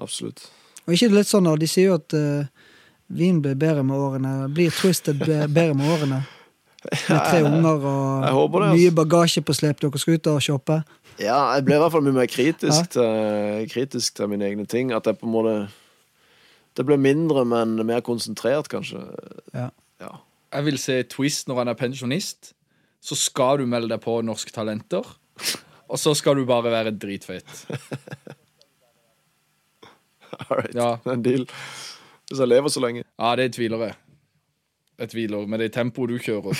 Absolutt. 0.00 0.44
Og 0.86 0.94
ikke 0.94 1.10
litt 1.12 1.28
sånn, 1.28 1.48
de 1.60 1.68
sier 1.68 1.90
jo 1.90 1.96
at 1.98 2.14
uh, 2.16 2.68
vin 3.10 3.40
blir 3.42 3.58
bedre 3.58 3.82
med 3.86 3.98
årene. 3.98 4.34
Blir 4.54 4.72
Twisted 4.74 5.18
bedre 5.20 5.74
med 5.76 5.90
årene? 5.96 6.22
Med 6.80 7.18
tre 7.28 7.42
unger 7.44 7.82
og 7.84 8.22
jeg 8.24 8.32
håper 8.32 8.62
det, 8.62 8.68
mye 8.70 8.84
altså. 8.86 8.96
bagasje 8.96 9.42
på 9.44 9.56
slep. 9.58 9.82
Dere 9.82 10.00
skal 10.00 10.16
ut 10.16 10.30
og 10.32 10.38
shoppe. 10.44 10.78
Ja, 11.20 11.40
jeg 11.52 11.66
ble 11.66 11.76
i 11.76 11.80
hvert 11.82 11.92
fall 11.92 12.06
mye 12.06 12.16
mer 12.16 12.30
kritisk, 12.30 12.86
Ja. 12.86 12.88
til, 12.94 13.66
kritisk 13.68 14.16
til 14.16 14.30
mine 14.32 14.46
egne 14.48 14.64
ting. 14.64 14.94
At 14.96 15.04
jeg 15.06 15.18
på 15.20 15.28
en 15.28 15.34
måte 15.34 15.56
Det 16.76 16.86
ble 16.86 16.96
mindre, 16.96 17.42
men 17.44 17.74
mer 17.84 18.00
konsentrert, 18.00 18.68
kanskje. 18.70 19.02
Ja. 19.52 19.68
Ja. 20.00 20.12
Jeg 20.54 20.64
vil 20.64 20.78
se 20.78 21.02
Twist 21.02 21.48
når 21.50 21.58
han 21.58 21.68
er 21.68 21.74
pensjonist. 21.74 22.52
Så 23.02 23.16
skal 23.18 23.58
du 23.58 23.66
melde 23.66 23.90
deg 23.90 24.00
på 24.00 24.20
Norske 24.22 24.52
Talenter. 24.54 25.04
Og 25.90 25.98
så 25.98 26.14
skal 26.14 26.38
du 26.38 26.46
bare 26.46 26.70
være 26.70 26.92
dritfeit. 26.94 27.48
All 30.46 30.60
right. 30.60 30.74
Ja. 30.74 30.96
En 31.10 31.24
deal. 31.24 31.48
Hvis 32.30 32.38
jeg 32.38 32.48
lever 32.48 32.70
så 32.70 32.82
lenge. 32.84 33.02
Ja, 33.18 33.34
det 33.36 33.52
tviler 33.56 33.88
jeg. 33.88 33.98
Jeg 35.00 35.12
tviler 35.14 35.46
med 35.50 35.62
det 35.64 35.72
tempoet 35.74 36.12
du 36.12 36.18
kjører. 36.22 36.54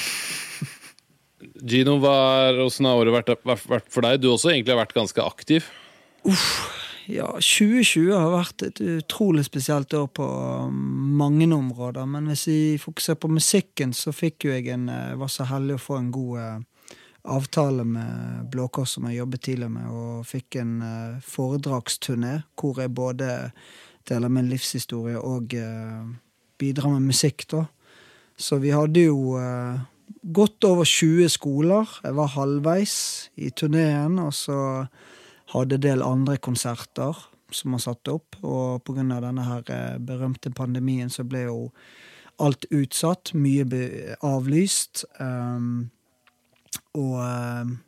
Gino, 1.70 1.96
er, 2.08 2.58
har 2.58 2.98
året 2.98 3.14
vært, 3.14 3.32
vært, 3.46 3.88
for 3.92 4.04
deg? 4.04 4.20
Du 4.20 4.30
også 4.32 4.50
egentlig 4.50 4.74
har 4.74 4.82
vært 4.82 4.96
ganske 4.96 5.22
aktiv. 5.22 5.70
Uff, 6.28 6.80
Ja, 7.10 7.26
2020 7.42 8.12
har 8.14 8.28
vært 8.30 8.62
et 8.62 8.80
utrolig 8.84 9.42
spesielt 9.46 9.94
år 9.96 10.06
på 10.14 10.26
mange 10.70 11.48
områder. 11.54 12.06
Men 12.06 12.28
hvis 12.30 12.46
vi 12.46 12.58
fokuserer 12.78 13.18
på 13.18 13.30
musikken, 13.32 13.94
så 13.96 14.12
fikk 14.14 14.46
jo 14.46 14.52
jeg 14.54 14.68
en 14.74 14.88
eh, 14.92 15.16
var 15.18 15.32
så 15.32 15.48
heldig 15.48 15.78
å 15.78 15.82
få 15.82 15.98
en 15.98 16.12
god 16.14 16.38
eh, 16.38 16.60
avtale 17.22 17.84
med 17.84 18.48
Blå 18.50 18.68
Kors, 18.68 18.96
som 18.96 19.06
jeg 19.08 19.20
jobbet 19.20 19.44
tidligere 19.44 19.74
med, 19.74 19.92
og 19.92 20.26
fikk 20.28 20.60
en 20.60 20.74
eh, 20.84 21.20
foredragsturné 21.24 22.40
hvor 22.58 22.80
jeg 22.80 22.94
både 22.96 23.30
deler 24.08 24.32
min 24.32 24.48
livshistorie 24.50 25.20
og 25.20 25.54
eh, 25.54 26.02
bidrar 26.60 26.96
med 26.96 27.12
musikk, 27.12 27.46
da. 27.52 27.64
Så 28.40 28.56
vi 28.62 28.72
hadde 28.72 29.04
jo 29.04 29.36
eh, 29.36 29.82
godt 30.32 30.64
over 30.64 30.88
20 30.88 31.28
skoler. 31.28 31.98
Jeg 32.04 32.16
var 32.16 32.34
halvveis 32.36 32.94
i 33.36 33.50
turneen, 33.50 34.18
og 34.18 34.32
så 34.34 34.86
hadde 35.52 35.76
en 35.76 35.84
del 35.84 36.06
andre 36.06 36.38
konserter 36.40 37.26
som 37.52 37.74
man 37.74 37.82
satte 37.82 38.14
opp. 38.14 38.38
Og 38.40 38.80
pga. 38.86 39.04
denne 39.20 39.44
her 39.44 39.98
berømte 39.98 40.52
pandemien 40.54 41.10
så 41.10 41.26
ble 41.26 41.44
jo 41.48 41.58
alt 42.40 42.64
utsatt. 42.72 43.34
Mye 43.36 43.66
avlyst. 44.24 45.04
Um, 45.20 45.90
og 46.98 47.14
um, 47.20 47.78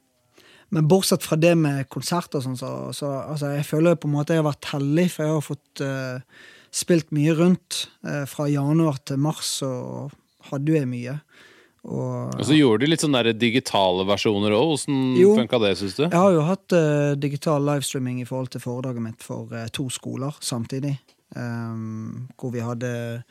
Men 0.73 0.89
bortsett 0.89 1.25
fra 1.27 1.37
det 1.37 1.53
med 1.61 1.85
konserter 1.93 2.41
og 2.41 2.47
sånn, 2.47 2.57
så, 2.57 2.69
så 2.97 3.11
altså, 3.29 3.51
jeg 3.59 3.69
føler 3.69 3.99
på 4.01 4.09
en 4.09 4.15
måte 4.15 4.33
jeg 4.33 4.41
har 4.41 4.49
vært 4.49 4.71
heldig, 4.73 5.05
for 5.13 5.27
jeg 5.27 5.35
har 5.35 5.45
fått 5.45 5.83
uh, 5.85 6.45
spilt 6.73 7.13
mye 7.13 7.35
rundt. 7.37 7.83
Uh, 8.01 8.25
fra 8.31 8.49
januar 8.49 9.03
til 9.05 9.21
mars 9.21 9.59
så 9.61 9.73
hadde 10.49 10.79
jeg 10.79 10.89
mye. 10.89 11.19
Og 11.83 12.39
Og 12.39 12.45
så 12.47 12.55
gjorde 12.55 12.85
du 12.85 12.93
litt 12.93 13.03
sånne 13.03 13.35
digitale 13.35 14.05
versjoner 14.07 14.55
òg. 14.55 14.77
Jo. 15.19 15.35
funka 15.39 15.59
det, 15.65 15.75
syns 15.81 15.97
du? 15.99 16.05
Jeg 16.05 16.19
har 16.19 16.35
jo 16.35 16.45
hatt 16.47 16.77
uh, 16.77 17.15
digital 17.19 17.65
livestreaming 17.67 18.21
i 18.23 18.29
forhold 18.29 18.53
til 18.55 18.63
foredraget 18.63 19.03
mitt 19.03 19.23
for 19.23 19.51
eh, 19.57 19.67
to 19.75 19.89
skoler 19.91 20.37
samtidig. 20.41 20.95
Ehm, 21.37 22.29
hvor 22.37 22.51
vi 22.51 22.61
hadde 22.61 23.23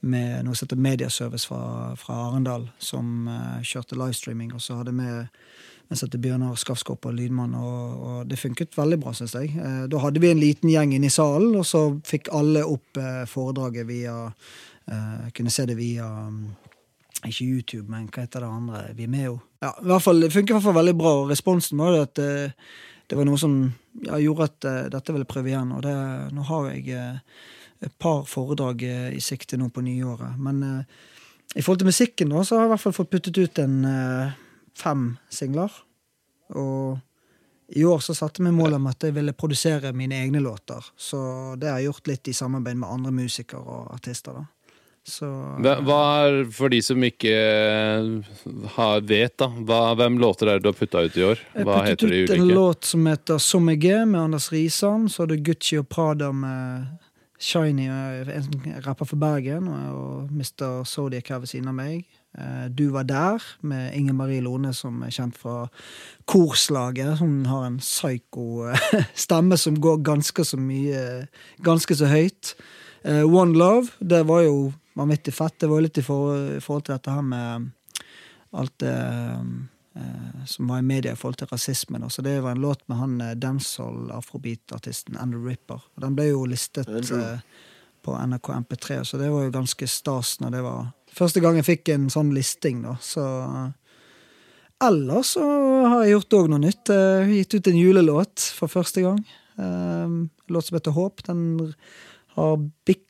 med 0.00 0.46
noe 0.46 0.56
som 0.56 0.64
heter 0.64 0.80
Mediaservice 0.80 1.48
fra, 1.48 1.92
fra 2.00 2.16
Arendal, 2.28 2.70
som 2.80 3.28
uh, 3.28 3.58
kjørte 3.60 3.98
livestreaming. 4.00 4.54
Og 4.56 4.62
så 4.64 4.78
hadde 4.78 4.94
en 4.96 5.28
som 5.92 6.06
heter 6.06 6.22
Bjørnar 6.22 6.56
Skafskop 6.56 7.04
og 7.10 7.18
lydmann, 7.18 7.54
og, 7.58 8.00
og 8.00 8.30
det 8.30 8.40
funket 8.40 8.78
veldig 8.78 9.00
bra, 9.02 9.12
syns 9.16 9.36
jeg. 9.36 9.52
Uh, 9.58 9.84
da 9.92 10.00
hadde 10.00 10.22
vi 10.22 10.32
en 10.32 10.40
liten 10.40 10.72
gjeng 10.72 10.94
inne 10.96 11.10
i 11.10 11.12
salen, 11.12 11.52
og 11.58 11.68
så 11.68 11.84
fikk 12.06 12.32
alle 12.32 12.64
opp 12.64 13.00
uh, 13.00 13.26
foredraget 13.28 13.88
via 13.90 14.16
Kunne 15.36 15.52
se 15.54 15.62
det 15.68 15.76
via 15.78 16.02
mm, 16.02 16.69
ikke 17.28 17.46
YouTube, 17.46 17.86
men 17.92 18.06
hva 18.08 18.24
heter 18.24 18.44
det 18.44 18.48
andre? 18.48 18.82
Vimeo. 18.96 19.38
Ja, 19.60 19.74
i 19.82 19.88
hvert 19.90 20.04
fall, 20.04 20.20
Det 20.20 20.32
funker 20.32 20.54
i 20.54 20.56
hvert 20.56 20.66
fall 20.68 20.78
veldig 20.78 20.96
bra, 20.96 21.12
og 21.20 21.30
responsen 21.30 21.80
var 21.80 21.98
at 22.00 22.18
eh, 22.18 22.52
det 23.10 23.18
var 23.18 23.26
noe 23.28 23.40
som 23.40 23.56
ja, 24.06 24.20
gjorde 24.22 24.46
at 24.46 24.68
uh, 24.68 24.82
dette 24.92 25.12
ville 25.12 25.28
prøve 25.28 25.50
igjen. 25.50 25.72
Og 25.74 25.82
det, 25.82 25.94
nå 26.32 26.44
har 26.46 26.68
jeg 26.70 26.94
uh, 26.94 27.42
et 27.82 27.96
par 27.98 28.22
foredrag 28.30 28.84
i 28.86 29.20
sikte 29.24 29.58
nå 29.58 29.66
på 29.74 29.82
nyåret. 29.82 30.36
Men 30.38 30.84
i 31.56 31.62
forhold 31.62 31.80
til 31.80 31.88
musikken 31.88 32.30
da, 32.30 32.42
så 32.44 32.58
har 32.58 32.66
jeg 32.66 32.68
i 32.68 32.72
hvert 32.74 32.82
fall 32.84 32.94
fått 32.94 33.10
puttet 33.10 33.40
ut 33.40 33.60
en 33.62 33.78
fem 34.76 35.06
singler. 35.32 35.72
Og 36.60 37.00
i 37.72 37.84
år 37.88 38.02
så 38.04 38.14
satte 38.14 38.42
jeg 38.42 38.50
målet 38.50 38.74
mål 38.74 38.78
om 38.80 38.88
at 38.90 39.04
jeg 39.06 39.14
ville 39.14 39.32
produsere 39.32 39.94
mine 39.96 40.18
egne 40.18 40.42
låter. 40.42 40.84
Så 40.92 41.20
det 41.56 41.70
har 41.70 41.78
jeg 41.78 41.88
gjort 41.88 42.10
litt 42.10 42.30
i 42.30 42.34
samarbeid 42.36 42.80
med 42.82 42.90
andre 42.90 43.12
musikere 43.14 43.62
og 43.62 43.92
artister. 43.94 44.36
da. 44.36 44.44
Så 45.08 45.26
Hva 45.64 45.78
hva 45.80 46.00
er, 46.26 46.38
For 46.52 46.68
de 46.72 46.80
som 46.84 47.00
ikke 47.06 47.32
har, 48.76 49.00
vet, 49.08 49.34
da, 49.40 49.48
hva, 49.48 49.80
hvem 49.98 50.18
låter 50.20 50.50
er 50.50 50.58
det 50.58 50.66
du 50.66 50.70
har 50.70 50.78
putta 50.78 51.04
ut 51.06 51.16
i 51.16 51.24
år? 51.24 51.40
Jeg 51.54 51.66
Hva 51.66 51.78
puttet 51.78 51.90
heter 51.90 52.12
de 52.12 52.22
ut 52.24 52.34
en 52.36 52.48
låt 52.52 52.90
som 52.92 53.06
heter 53.08 53.40
Som 53.42 53.70
jeg 53.72 53.84
er, 53.90 54.04
med 54.04 54.20
Anders 54.20 54.50
Risan. 54.52 55.08
Så 55.08 55.26
det 55.30 55.40
Gucci 55.46 55.78
og 55.80 55.88
Prada 55.88 56.30
med 56.32 56.90
Shiny, 57.40 57.86
eh, 57.88 58.28
en 58.36 58.44
som 58.44 58.64
rapper 58.84 59.08
for 59.08 59.16
Bergen, 59.16 59.68
og 59.68 60.28
Mr. 60.28 60.82
Zodiac 60.84 61.30
her 61.32 61.40
ved 61.40 61.48
siden 61.48 61.70
av 61.72 61.78
meg. 61.78 62.04
Eh, 62.36 62.68
Du 62.68 62.90
var 62.92 63.08
der, 63.08 63.40
med 63.62 63.94
Inger 63.96 64.12
Marie 64.12 64.42
Lone, 64.44 64.74
som 64.76 65.00
er 65.02 65.10
kjent 65.10 65.38
fra 65.40 65.70
korslaget. 66.28 67.18
Hun 67.18 67.46
har 67.46 67.64
en 67.66 67.78
psyko 67.80 68.68
eh, 68.68 69.00
stemme 69.14 69.56
som 69.56 69.80
går 69.80 70.02
ganske 70.04 70.44
så 70.44 70.60
mye 70.60 71.26
Ganske 71.64 71.96
så 71.96 72.06
høyt. 72.12 72.54
Eh, 73.04 73.24
One 73.24 73.56
Love, 73.56 73.88
det 74.04 74.26
var 74.28 74.44
jo 74.44 74.72
vanvittig 74.98 75.34
fett. 75.34 75.58
Det 75.60 75.70
var 75.70 75.84
litt 75.84 75.98
i 75.98 76.04
forhold 76.04 76.86
til 76.86 76.94
dette 76.94 77.14
her 77.14 77.26
med 77.26 77.70
alt 78.50 78.76
det 78.82 78.94
eh, 79.94 80.44
som 80.46 80.70
var 80.70 80.78
i 80.78 80.86
media 80.86 81.12
i 81.12 81.18
forhold 81.18 81.40
til 81.40 81.50
rasisme. 81.50 81.98
Også. 81.98 82.20
Så 82.20 82.26
det 82.26 82.38
var 82.40 82.56
en 82.56 82.62
låt 82.62 82.86
med 82.88 82.98
han 82.98 83.18
eh, 83.20 83.34
dancehall 83.38 84.10
afrobeat-artisten 84.16 85.18
Andrew 85.20 85.46
Ripper. 85.48 85.82
Den 86.00 86.16
ble 86.18 86.30
jo 86.30 86.46
listet 86.50 86.88
eh, 86.88 87.42
på 88.02 88.16
NRK 88.16 88.54
MP3, 88.64 89.02
så 89.04 89.20
det 89.20 89.30
var 89.30 89.44
jo 89.46 89.54
ganske 89.54 89.90
stas 89.90 90.38
når 90.40 90.56
det 90.56 90.64
var 90.66 90.88
Første 91.10 91.40
gang 91.42 91.56
jeg 91.58 91.66
fikk 91.66 91.88
en 91.90 92.04
sånn 92.06 92.28
listing, 92.30 92.84
da. 92.84 92.92
Så 93.02 93.24
Ellers 94.80 95.34
så 95.34 95.42
har 95.90 96.04
jeg 96.04 96.14
gjort 96.14 96.36
òg 96.38 96.46
noe 96.52 96.62
nytt. 96.62 96.88
Jeg 96.88 97.24
har 97.26 97.32
gitt 97.34 97.56
ut 97.56 97.68
en 97.68 97.80
julelåt 97.80 98.44
for 98.56 98.72
første 98.72 99.02
gang. 99.04 99.18
Eh, 99.60 100.14
låt 100.54 100.68
som 100.68 100.78
heter 100.78 100.94
Håp. 100.96 101.24
Den 101.26 101.74
har 102.36 102.54
bik 102.88 103.02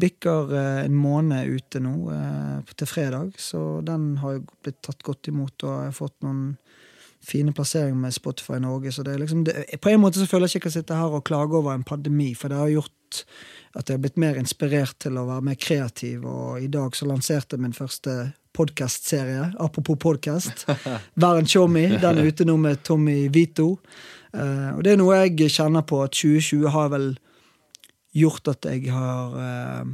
bikker 0.00 0.54
eh, 0.56 0.84
en 0.86 0.96
måned 0.98 1.58
ute 1.58 1.82
nå, 1.82 1.94
eh, 2.14 2.74
til 2.76 2.90
fredag. 2.90 3.34
Så 3.40 3.80
den 3.86 4.16
har 4.22 4.40
blitt 4.64 4.80
tatt 4.86 5.02
godt 5.06 5.30
imot, 5.32 5.56
og 5.64 5.72
jeg 5.72 5.90
har 5.90 5.96
fått 5.96 6.16
noen 6.26 6.56
fine 7.28 7.52
plasseringer 7.52 7.98
med 7.98 8.14
Spotify 8.14 8.60
Norge. 8.62 8.92
Så 8.94 9.04
det 9.06 9.14
er 9.14 9.22
liksom, 9.22 9.44
det, 9.48 9.66
på 9.82 9.92
en 9.92 10.02
måte 10.02 10.20
så 10.20 10.28
føler 10.30 10.48
jeg 10.48 10.62
ikke 10.62 10.70
jeg 10.70 10.80
sitter 10.80 11.00
her 11.00 11.18
og 11.18 11.26
klager 11.28 11.60
over 11.60 11.74
en 11.74 11.86
pandemi, 11.86 12.32
for 12.38 12.52
det 12.52 12.60
har 12.60 12.74
gjort 12.76 13.24
at 13.78 13.88
jeg 13.88 13.98
har 13.98 14.02
blitt 14.02 14.20
mer 14.20 14.38
inspirert 14.38 14.96
til 15.02 15.18
å 15.18 15.26
være 15.28 15.44
mer 15.50 15.58
kreativ. 15.60 16.24
Og 16.26 16.62
i 16.62 16.70
dag 16.72 16.96
så 16.96 17.08
lanserte 17.08 17.56
jeg 17.56 17.64
min 17.64 17.76
første 17.76 18.16
podkastserie, 18.56 19.52
apropos 19.62 19.98
podkast. 20.02 20.64
Vær 21.22 21.38
en 21.38 21.48
showme. 21.48 21.84
Den 22.00 22.18
er 22.18 22.30
ute 22.30 22.46
nå 22.48 22.56
med 22.58 22.82
Tommy 22.86 23.26
Vito. 23.34 23.76
Uh, 24.34 24.74
og 24.76 24.82
det 24.84 24.92
er 24.92 25.00
noe 25.00 25.20
jeg 25.22 25.50
kjenner 25.54 25.84
på, 25.88 26.00
at 26.04 26.16
2020 26.16 26.72
har 26.74 26.90
vel 26.92 27.12
gjort 28.16 28.48
at 28.54 28.68
jeg 28.70 28.88
har 28.92 29.34
uh, 29.36 29.90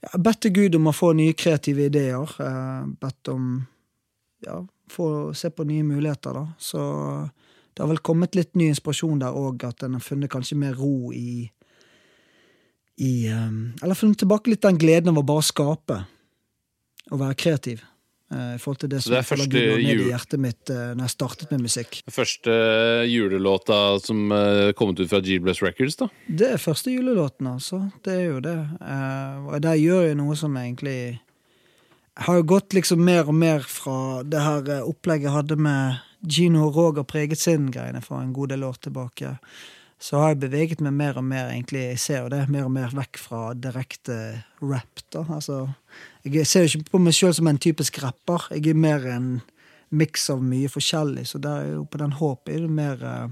ja, 0.00 0.12
bedt 0.16 0.42
til 0.46 0.54
Gud 0.56 0.78
om 0.78 0.90
å 0.90 0.96
få 0.96 1.12
nye 1.18 1.36
kreative 1.36 1.88
ideer. 1.90 2.36
Uh, 2.40 2.88
bedt 3.00 3.32
om 3.32 3.52
ja, 4.46 4.60
få 4.90 5.34
se 5.36 5.50
på 5.52 5.66
nye 5.68 5.84
muligheter, 5.86 6.36
da. 6.36 6.46
Så 6.58 6.80
det 7.74 7.82
har 7.82 7.90
vel 7.90 8.02
kommet 8.04 8.36
litt 8.38 8.54
ny 8.58 8.70
inspirasjon 8.72 9.20
der 9.22 9.36
òg, 9.36 9.64
at 9.68 9.84
en 9.86 9.98
har 9.98 10.04
funnet 10.04 10.32
kanskje 10.32 10.58
mer 10.58 10.78
ro 10.78 11.12
i 11.14 11.50
i 13.00 13.30
um, 13.32 13.72
Eller 13.80 13.96
funnet 13.96 14.18
tilbake 14.20 14.50
litt 14.52 14.60
den 14.60 14.76
gleden 14.76 15.14
av 15.14 15.22
å 15.22 15.24
bare 15.24 15.44
skape. 15.46 16.02
Og 17.10 17.22
være 17.22 17.38
kreativ. 17.40 17.84
Uh, 18.30 18.54
I 18.54 18.58
forhold 18.62 18.82
til 18.84 18.92
det 18.92 19.00
som 19.02 19.14
det 19.14 19.20
er 19.20 19.26
første 19.26 19.62
jul... 19.82 20.04
i 20.04 20.10
hjertet 20.12 20.42
mitt 20.42 20.70
uh, 20.70 20.92
når 20.94 21.08
jeg 21.08 21.14
startet 21.16 21.50
med 21.50 21.64
musikk. 21.66 21.96
Første 22.14 22.52
julelåta 23.10 23.78
som 24.04 24.30
uh, 24.30 24.70
kommet 24.78 25.02
ut 25.02 25.10
fra 25.10 25.18
G-Bless 25.24 25.64
Records, 25.64 25.98
da? 25.98 26.06
Det 26.26 26.52
er 26.54 26.62
første 26.62 26.94
julelåten, 26.94 27.48
altså. 27.50 27.82
Det 28.06 28.14
er 28.14 28.28
jo 28.28 28.44
det. 28.44 28.54
Uh, 28.78 29.50
og 29.50 29.58
der 29.64 29.80
gjør 29.80 30.06
jeg 30.06 30.20
noe 30.20 30.38
som 30.38 30.54
egentlig 30.60 31.00
jeg 32.20 32.26
har 32.26 32.36
jo 32.36 32.48
gått 32.52 32.74
liksom 32.76 33.00
mer 33.06 33.28
og 33.30 33.36
mer 33.38 33.62
fra 33.64 34.20
det 34.26 34.40
her 34.44 34.82
opplegget 34.84 35.30
jeg 35.30 35.34
hadde 35.38 35.56
med 35.56 36.00
Gino 36.20 36.66
og 36.66 36.74
Roger 36.76 37.06
preget 37.08 37.40
sin-greiene 37.40 38.02
for 38.04 38.20
en 38.20 38.34
god 38.36 38.50
del 38.52 38.66
år 38.66 38.76
tilbake 38.82 39.38
så 40.00 40.16
har 40.16 40.32
jeg 40.32 40.40
beveget 40.46 40.80
meg 40.80 40.94
mer 40.96 41.18
og 41.20 41.26
mer 41.28 41.50
egentlig, 41.50 41.82
jeg 41.92 42.00
ser 42.00 42.22
jo 42.24 42.30
det, 42.32 42.46
mer 42.48 42.64
og 42.64 42.72
mer 42.72 42.94
vekk 42.96 43.20
fra 43.20 43.40
direkte 43.52 44.16
rap. 44.64 45.02
da, 45.12 45.26
altså, 45.28 45.58
Jeg 46.24 46.46
ser 46.46 46.66
jo 46.66 46.80
ikke 46.80 46.94
på 46.94 47.00
meg 47.00 47.16
sjøl 47.16 47.34
som 47.36 47.48
en 47.48 47.60
typisk 47.60 48.00
rapper. 48.02 48.48
Jeg 48.54 48.72
er 48.72 48.78
mer 48.78 49.06
en 49.08 49.28
miks 49.90 50.28
av 50.30 50.42
mye 50.44 50.70
forskjellig, 50.70 51.26
så 51.26 51.40
der 51.42 51.62
er 51.64 51.70
jo 51.74 51.84
på 51.90 52.00
den 52.02 52.12
håpet 52.18 52.52
er 52.54 52.66
det 52.66 52.70
mer 52.70 53.00
uh, 53.02 53.30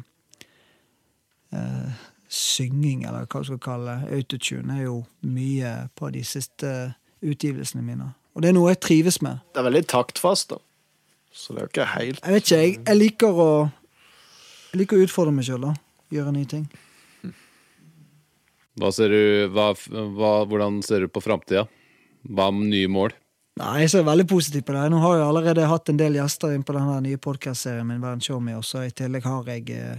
uh, 1.54 2.06
synging, 2.28 3.04
eller 3.06 3.28
hva 3.28 3.42
du 3.44 3.50
skal 3.50 3.60
kalle 3.62 3.98
det. 3.98 4.16
Autotune 4.18 4.78
er 4.78 4.86
jo 4.88 5.02
mye 5.28 5.74
på 5.98 6.10
de 6.14 6.24
siste 6.26 6.72
utgivelsene 7.22 7.84
mine. 7.84 8.12
Og 8.34 8.42
det 8.42 8.50
er 8.50 8.56
noe 8.56 8.72
jeg 8.72 8.82
trives 8.86 9.20
med. 9.22 9.42
Det 9.52 9.62
er 9.62 9.68
veldig 9.68 9.84
taktfast, 9.90 10.54
da. 10.54 10.62
Så 11.30 11.52
det 11.52 11.60
er 11.60 11.66
jo 11.66 11.70
ikke 11.70 11.90
helt 11.92 12.22
Jeg 12.24 12.34
vet 12.34 12.46
ikke, 12.46 12.56
jeg, 12.58 12.76
jeg 12.88 12.96
liker 12.96 13.36
å 13.38 13.48
Jeg 14.72 14.78
liker 14.80 14.96
å 14.96 15.04
utfordre 15.04 15.34
meg 15.36 15.44
sjøl, 15.46 15.66
da 15.68 15.74
gjøre 16.14 16.34
nye 16.34 16.48
ting. 16.48 16.66
Hva 18.78 18.92
ser 18.94 19.10
du, 19.10 19.22
hva, 19.52 19.72
hva, 20.14 20.32
hvordan 20.48 20.80
ser 20.86 21.04
du 21.04 21.10
på 21.10 21.22
framtida? 21.22 21.66
Hva 22.26 22.50
med 22.54 22.70
nye 22.72 22.90
mål? 22.90 23.14
Nei, 23.58 23.80
Jeg 23.82 23.90
ser 23.90 24.06
veldig 24.06 24.26
positivt 24.30 24.66
på 24.68 24.74
det. 24.76 24.84
Nå 24.92 25.00
har 25.02 25.16
jeg 25.18 25.26
allerede 25.26 25.66
hatt 25.66 25.90
en 25.90 25.98
del 25.98 26.18
gjester 26.18 26.52
inn 26.54 26.62
på 26.66 26.76
denne 26.76 27.00
nye 27.02 27.18
podkastserien 27.18 27.86
min. 27.86 28.02
Verden 28.02 28.22
Show 28.22 28.38
Me, 28.40 28.54
også. 28.58 28.84
I 28.86 28.94
tillegg 28.94 29.26
har 29.26 29.48
jeg 29.50 29.70
eh, 29.74 29.98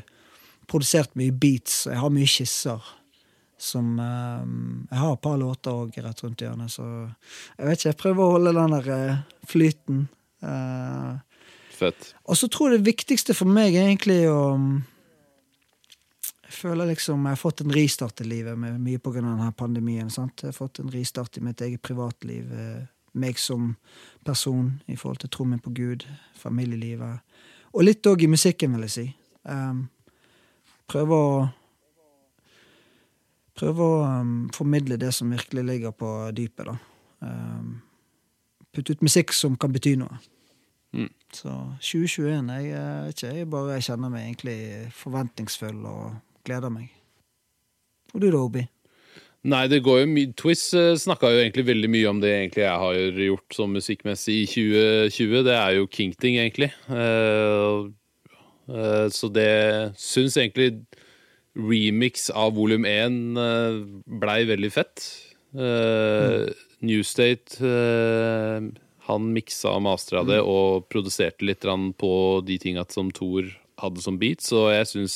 produsert 0.70 1.16
mye 1.20 1.34
beats, 1.36 1.82
og 1.88 1.94
jeg 1.94 2.02
har 2.04 2.14
mye 2.16 2.30
skisser. 2.30 2.92
Som 3.60 3.98
eh, 4.00 4.46
Jeg 4.92 5.02
har 5.02 5.18
et 5.18 5.24
par 5.26 5.36
låter 5.42 5.76
òg 5.76 5.98
rett 6.06 6.24
rundt 6.24 6.46
hjørnet, 6.46 6.72
så 6.72 6.86
jeg 7.58 7.68
vet 7.68 7.82
ikke. 7.82 7.90
Jeg 7.90 8.00
prøver 8.06 8.24
å 8.24 8.38
holde 8.38 8.56
den 8.56 8.78
der 8.78 8.94
eh, 8.96 9.20
flyten. 9.52 10.06
Eh, 10.44 11.18
Fett. 11.80 12.14
Og 12.28 12.36
så 12.40 12.48
tror 12.52 12.72
jeg 12.72 12.80
det 12.82 12.92
viktigste 12.94 13.36
for 13.36 13.48
meg 13.52 13.76
er 13.76 13.88
egentlig 13.90 14.22
å 14.32 14.40
jeg 16.50 16.56
føler 16.58 16.90
liksom 16.90 17.28
jeg 17.28 17.38
har 17.38 17.38
fått 17.38 17.62
en 17.62 17.74
ristart 17.74 18.22
i 18.24 18.26
livet, 18.26 18.58
med 18.58 18.80
mye 18.82 19.00
av 19.06 19.18
denne 19.20 19.52
pandemien. 19.54 20.10
Sant? 20.10 20.42
Jeg 20.42 20.50
har 20.50 20.58
fått 20.58 20.80
en 20.82 20.90
ristart 20.90 21.38
i 21.38 21.44
mitt 21.46 21.62
eget 21.62 21.82
privatliv. 21.86 22.50
Eh, 22.50 22.88
meg 23.14 23.38
som 23.38 23.76
person 24.26 24.72
i 24.90 24.96
forhold 24.98 25.22
til 25.22 25.30
troen 25.30 25.54
min 25.54 25.62
på 25.62 25.74
Gud, 25.78 26.08
familielivet. 26.38 27.22
Og 27.74 27.86
litt 27.86 28.10
òg 28.10 28.24
i 28.26 28.32
musikken, 28.32 28.74
vil 28.74 28.88
jeg 28.88 28.96
si. 28.96 29.06
Um, 29.46 29.88
prøve 30.90 31.16
å 31.16 31.32
Prøve 33.60 33.84
å 33.84 33.96
um, 34.08 34.46
formidle 34.56 34.96
det 34.96 35.10
som 35.12 35.34
virkelig 35.34 35.66
ligger 35.68 35.92
på 35.92 36.10
dypet, 36.32 36.70
da. 36.70 36.78
Um, 37.28 37.74
putte 38.72 38.96
ut 38.96 39.02
musikk 39.04 39.34
som 39.36 39.58
kan 39.60 39.74
bety 39.76 39.98
noe. 40.00 40.16
Mm. 40.96 41.10
Så 41.36 41.52
2021 41.84 42.54
jeg, 42.54 42.70
jeg, 42.70 43.12
ikke, 43.12 43.34
jeg 43.36 43.50
bare 43.52 43.82
kjenner 43.84 44.14
meg 44.14 44.30
egentlig 44.30 44.56
forventningsfull 44.96 45.84
og 45.92 46.06
gleder 46.50 46.74
meg. 46.74 46.90
Og 48.16 48.24
du 48.24 48.30
da, 48.32 48.42
Obi? 48.42 48.66
Nei, 49.50 49.68
det 49.72 49.84
går 49.86 50.02
jo 50.02 50.08
mye 50.12 50.34
Twiz 50.36 50.66
uh, 50.76 50.90
eh, 50.92 50.98
snakka 51.00 51.30
jo 51.32 51.40
egentlig 51.40 51.70
veldig 51.70 51.90
mye 51.94 52.10
om 52.10 52.18
det 52.20 52.34
egentlig 52.34 52.66
jeg 52.66 52.82
har 52.82 53.22
gjort 53.24 53.56
som 53.56 53.72
musikkmessig 53.72 54.36
i 54.42 54.48
2020. 54.52 55.46
Det 55.48 55.56
er 55.56 55.78
jo 55.78 55.88
Kingting, 55.88 56.40
egentlig. 56.42 56.74
Uh, 56.90 57.88
uh, 58.68 59.08
så 59.14 59.30
det 59.32 59.54
syns 60.02 60.36
egentlig 60.36 60.74
remix 61.56 62.28
av 62.36 62.58
volum 62.58 62.84
1 62.88 63.40
uh, 63.40 63.80
blei 64.20 64.42
veldig 64.50 64.74
fett. 64.76 65.08
Uh, 65.56 66.50
mm. 66.50 66.68
New 66.90 67.02
State 67.04 67.60
han 69.10 69.32
miksa 69.34 69.74
og 69.74 69.84
mastra 69.88 70.22
det 70.28 70.38
mm. 70.40 70.48
og 70.48 70.86
produserte 70.92 71.48
litt 71.48 71.66
på 72.00 72.12
de 72.46 72.60
tinga 72.62 72.86
som 72.92 73.10
Thor 73.12 73.48
hadde 73.82 74.04
som 74.04 74.20
beat, 74.20 74.44
så 74.44 74.70
jeg 74.74 74.88
syns 74.92 75.16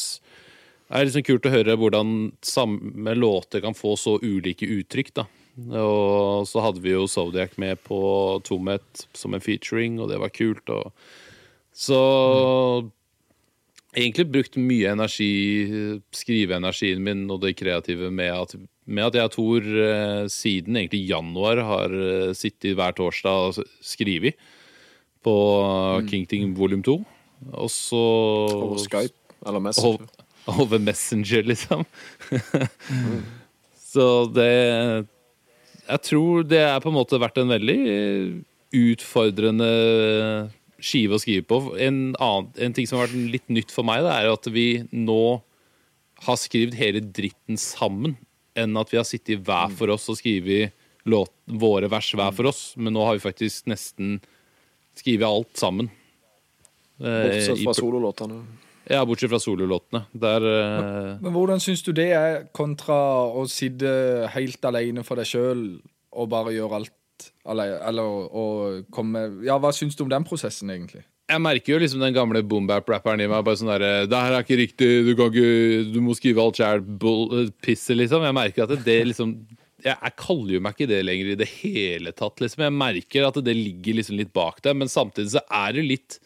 det 0.94 1.00
er 1.02 1.08
liksom 1.10 1.26
kult 1.26 1.48
å 1.50 1.54
høre 1.56 1.74
hvordan 1.82 2.10
samme 2.46 3.16
låter 3.18 3.64
kan 3.64 3.74
få 3.74 3.96
så 3.98 4.20
ulike 4.22 4.68
uttrykk. 4.70 5.14
da. 5.18 5.24
Og 5.78 6.46
så 6.50 6.62
hadde 6.62 6.82
vi 6.84 6.94
jo 6.94 7.08
Zodiac 7.10 7.56
med 7.62 7.82
på 7.86 7.98
Tomhet 8.46 9.06
som 9.18 9.34
en 9.34 9.42
featuring, 9.42 10.00
og 10.02 10.12
det 10.12 10.20
var 10.22 10.34
kult. 10.34 10.70
Og 10.70 10.92
så 11.74 11.98
mm. 11.98 12.92
egentlig 14.04 14.28
brukt 14.36 14.60
mye 14.62 14.94
energi, 14.94 15.34
skriveenergien 16.14 17.02
min 17.02 17.26
og 17.34 17.42
det 17.42 17.56
kreative 17.58 18.12
med 18.14 18.34
at, 18.34 18.54
med 18.86 19.10
at 19.10 19.18
jeg 19.18 19.32
og 19.32 19.36
Tor 19.38 19.70
eh, 19.88 20.26
siden 20.30 20.78
egentlig 20.78 21.08
januar 21.10 21.64
har 21.70 21.98
eh, 21.98 22.36
sittet 22.38 22.78
hver 22.78 22.94
torsdag 22.98 23.50
og 23.50 23.74
skrevet 23.82 24.38
på 25.26 25.36
mm. 26.04 26.10
King 26.12 26.30
Ting 26.30 26.54
volum 26.58 26.86
2. 26.86 27.00
Og 27.54 27.74
så 27.74 28.04
Over 28.62 28.78
Skype 28.82 29.42
eller 29.46 29.60
Messenger. 29.60 30.23
Over 30.46 30.80
Messenger, 30.80 31.44
liksom. 31.44 31.86
mm. 32.90 33.24
Så 33.94 34.26
det 34.34 35.06
Jeg 35.86 36.02
tror 36.08 36.46
det 36.48 36.64
er 36.66 36.82
på 36.82 36.90
en 36.90 36.96
måte 36.96 37.20
vært 37.22 37.38
en 37.38 37.52
veldig 37.52 37.80
utfordrende 38.74 39.70
skive 40.84 41.18
å 41.18 41.22
skrive 41.22 41.46
på. 41.48 41.60
En, 41.78 42.16
annen, 42.18 42.50
en 42.58 42.76
ting 42.76 42.88
som 42.90 42.98
har 42.98 43.08
vært 43.08 43.34
litt 43.36 43.52
nytt 43.54 43.72
for 43.72 43.86
meg, 43.88 44.02
det 44.04 44.14
er 44.16 44.32
at 44.32 44.50
vi 44.52 44.68
nå 44.90 45.24
har 46.24 46.40
skrevet 46.40 46.78
hele 46.80 47.04
dritten 47.04 47.60
sammen, 47.60 48.16
enn 48.58 48.80
at 48.80 48.92
vi 48.92 49.00
har 49.00 49.08
sittet 49.08 49.44
hver 49.46 49.72
for 49.78 49.94
oss 49.94 50.10
og 50.12 50.18
skrevet 50.20 50.74
våre 51.04 51.90
vers 51.92 52.10
hver 52.16 52.34
for 52.36 52.50
oss. 52.50 52.64
Men 52.80 52.96
nå 52.96 53.06
har 53.06 53.20
vi 53.20 53.26
faktisk 53.28 53.70
nesten 53.72 54.18
skrevet 54.98 55.28
alt 55.28 55.54
sammen. 55.60 55.92
Bortsett 56.98 57.64
fra 57.64 57.76
sololåtene. 57.78 58.42
Ja, 58.92 59.04
bortsett 59.08 59.32
fra 59.32 59.40
sololåtene. 59.40 60.04
Der 60.12 60.44
men, 60.44 61.22
Men 61.24 61.36
hvordan 61.36 61.64
syns 61.64 61.84
du 61.86 61.94
det 61.96 62.10
er 62.18 62.44
kontra 62.56 62.98
å 63.32 63.46
sitte 63.48 64.28
helt 64.34 64.66
alene 64.68 65.06
for 65.08 65.20
deg 65.20 65.30
sjøl 65.30 65.64
og 66.14 66.30
bare 66.34 66.56
gjøre 66.56 66.82
alt 66.82 67.30
alene? 67.48 67.80
Eller 67.88 68.04
å 68.04 68.46
komme 68.94 69.26
Ja, 69.48 69.60
hva 69.62 69.72
syns 69.76 69.96
du 69.96 70.04
om 70.04 70.12
den 70.12 70.28
prosessen, 70.28 70.72
egentlig? 70.74 71.06
Jeg 71.32 71.40
merker 71.40 71.74
jo 71.74 71.80
liksom 71.80 72.04
den 72.04 72.16
gamle 72.16 72.44
boom-bap-rapperen 72.44 73.24
i 73.24 73.30
meg. 73.32 73.46
Bare 73.48 73.56
sånn 73.56 73.72
der, 73.72 74.06
'Det 74.06 74.24
her 74.26 74.34
er 74.34 74.44
ikke 74.44 74.60
riktig. 74.60 74.90
Du 75.08 75.16
kan 75.16 75.32
ikke 75.32 75.94
Du 75.94 76.00
må 76.02 76.16
skrive 76.16 76.44
alt 76.44 76.60
sjæl. 76.60 76.84
Pisset, 77.64 77.98
liksom. 77.98 78.22
Jeg 78.22 78.36
merker 78.36 78.64
at 78.64 78.84
det 78.84 79.08
liksom 79.08 79.48
jeg, 79.84 79.98
jeg, 80.00 80.16
kaller 80.16 80.54
jo 80.56 80.62
meg 80.64 80.76
ikke 80.76 80.88
det 80.88 81.02
lenger 81.04 81.32
i 81.32 81.40
det 81.40 81.50
hele 81.60 82.12
tatt. 82.16 82.40
Liksom. 82.40 82.64
Jeg 82.64 82.76
merker 82.76 83.28
at 83.28 83.40
det 83.44 83.56
ligger 83.56 84.00
liksom 84.00 84.18
litt 84.20 84.32
bak 84.36 84.62
det, 84.64 84.76
men 84.76 84.88
samtidig 84.88 85.34
så 85.36 85.44
er 85.52 85.76
det 85.76 85.84
litt 85.84 86.20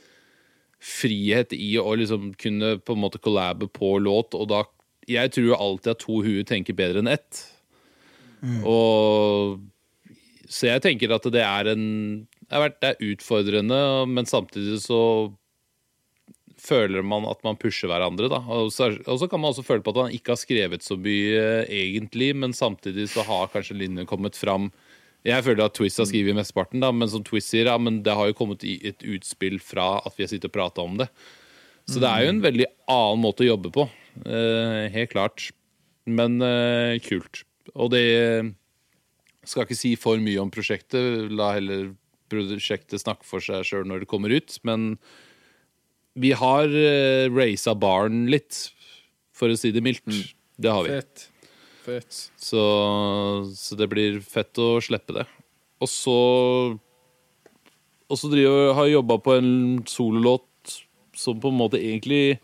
frihet 0.83 1.53
i 1.55 1.73
å 1.81 1.95
liksom 1.97 2.31
kunne 2.39 2.77
på 2.79 2.95
en 2.95 3.01
måte 3.01 3.21
collabe 3.21 3.69
på 3.71 3.97
låt, 4.03 4.37
og 4.37 4.49
da 4.53 4.65
Jeg 5.07 5.31
tror 5.31 5.55
alltid 5.55 5.91
at 5.93 6.01
to 6.03 6.19
huer 6.19 6.43
tenker 6.43 6.75
bedre 6.75 6.99
enn 6.99 7.07
ett. 7.07 7.39
Mm. 8.43 8.59
Og 8.67 9.59
Så 10.47 10.67
jeg 10.67 10.83
tenker 10.83 11.13
at 11.15 11.23
det 11.31 11.43
er 11.43 11.71
en 11.71 12.27
Det 12.49 12.83
er 12.83 12.99
utfordrende, 12.99 14.05
men 14.07 14.25
samtidig 14.25 14.81
så 14.83 15.31
føler 16.57 17.03
man 17.05 17.25
at 17.29 17.43
man 17.45 17.57
pusher 17.59 17.87
hverandre. 17.87 18.29
Da. 18.31 18.39
Og 18.39 18.71
så, 18.73 18.89
og 19.05 19.19
så 19.19 19.27
kan 19.29 19.39
man 19.39 19.51
også 19.51 19.63
føle 19.63 19.83
på 19.83 19.93
at 19.93 20.01
man 20.07 20.15
ikke 20.15 20.33
har 20.33 20.41
skrevet 20.41 20.83
så 20.83 20.97
mye 20.97 21.63
egentlig, 21.69 22.33
men 22.35 22.55
samtidig 22.55 23.09
så 23.13 23.23
har 23.27 23.51
kanskje 23.53 23.77
linjen 23.77 24.09
kommet 24.09 24.35
fram 24.35 24.71
jeg 25.25 25.43
føler 25.43 25.65
at 25.65 25.75
Twist 25.75 25.99
har 26.01 26.07
skrevet 26.09 26.37
mesteparten, 26.37 26.83
da, 26.83 26.91
men 26.93 27.09
som 27.11 27.23
Twist 27.25 27.51
sier, 27.51 27.69
ja, 27.71 27.77
men 27.81 28.01
det 28.05 28.15
har 28.15 28.29
jo 28.29 28.37
kommet 28.37 28.63
i 28.67 28.77
et 28.87 29.01
utspill 29.03 29.57
fra 29.63 29.97
at 30.05 30.15
vi 30.17 30.23
har 30.25 30.31
sittet 30.31 30.51
og 30.51 30.55
prata 30.55 30.85
om 30.85 30.99
det. 31.01 31.09
Så 31.87 32.01
det 32.03 32.09
er 32.11 32.25
jo 32.25 32.33
en 32.33 32.43
veldig 32.43 32.67
annen 32.91 33.23
måte 33.23 33.45
å 33.45 33.49
jobbe 33.53 33.71
på. 33.75 33.87
Eh, 34.27 34.87
helt 34.91 35.13
klart. 35.13 35.49
Men 36.07 36.41
eh, 36.43 36.99
kult. 37.03 37.45
Og 37.75 37.91
det 37.93 38.03
skal 39.47 39.63
ikke 39.63 39.79
si 39.79 39.93
for 39.99 40.19
mye 40.19 40.41
om 40.43 40.51
prosjektet. 40.51 41.31
La 41.31 41.53
heller 41.55 41.93
prosjektet 42.31 43.03
snakke 43.03 43.27
for 43.27 43.43
seg 43.43 43.63
sjøl 43.67 43.87
når 43.87 44.03
det 44.03 44.11
kommer 44.11 44.33
ut. 44.35 44.57
Men 44.67 44.95
vi 46.17 46.33
har 46.35 46.67
uh, 46.67 47.29
raisa 47.31 47.75
baren 47.77 48.25
litt, 48.31 48.71
for 49.37 49.53
å 49.53 49.59
si 49.59 49.71
det 49.75 49.83
mildt. 49.85 50.07
Det 50.57 50.71
har 50.73 50.87
vi. 50.87 50.95
Fett. 50.97 51.27
Fett. 51.87 52.19
Så, 52.35 52.63
så 53.55 53.77
det 53.79 53.87
blir 53.91 54.19
fett 54.25 54.59
å 54.59 54.75
slippe 54.83 55.15
det. 55.15 55.23
Og 55.79 55.89
så 55.91 56.19
Og 58.07 58.19
så 58.19 58.29
driver, 58.31 58.73
har 58.73 58.87
jeg 58.87 58.97
jobba 58.97 59.17
på 59.23 59.35
en 59.37 59.51
sololåt 59.87 60.77
som 61.17 61.39
på 61.39 61.51
en 61.51 61.59
måte 61.59 61.79
egentlig 61.79 62.39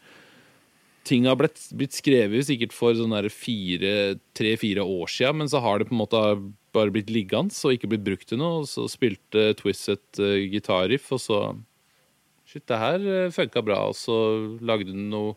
Ting 1.04 1.28
har 1.28 1.36
blitt, 1.36 1.60
blitt 1.76 1.96
skrevet 1.96 2.48
sikkert 2.48 2.72
for 2.72 2.96
sånn 2.96 3.12
tre-fire 3.12 4.86
år 4.88 5.10
siden, 5.12 5.42
men 5.42 5.50
så 5.52 5.60
har 5.60 5.80
det 5.80 5.90
på 5.90 5.98
en 5.98 6.00
måte 6.00 6.22
bare 6.74 6.94
blitt 6.96 7.12
liggende 7.12 7.52
og 7.52 7.76
ikke 7.76 7.90
blitt 7.92 8.06
brukt 8.06 8.30
til 8.30 8.40
noe. 8.40 8.62
Og 8.64 8.70
så 8.72 8.86
spilte 8.88 9.50
Twist 9.60 9.92
et 9.92 10.22
uh, 10.24 10.40
gitarriff, 10.48 11.12
og 11.12 11.20
så 11.20 11.40
Shit, 12.48 12.64
det 12.72 12.80
her 12.80 13.04
uh, 13.04 13.34
funka 13.36 13.66
bra. 13.68 13.82
Og 13.92 13.98
så 14.00 14.16
lagde 14.64 14.94
den 14.94 15.10
noe 15.12 15.36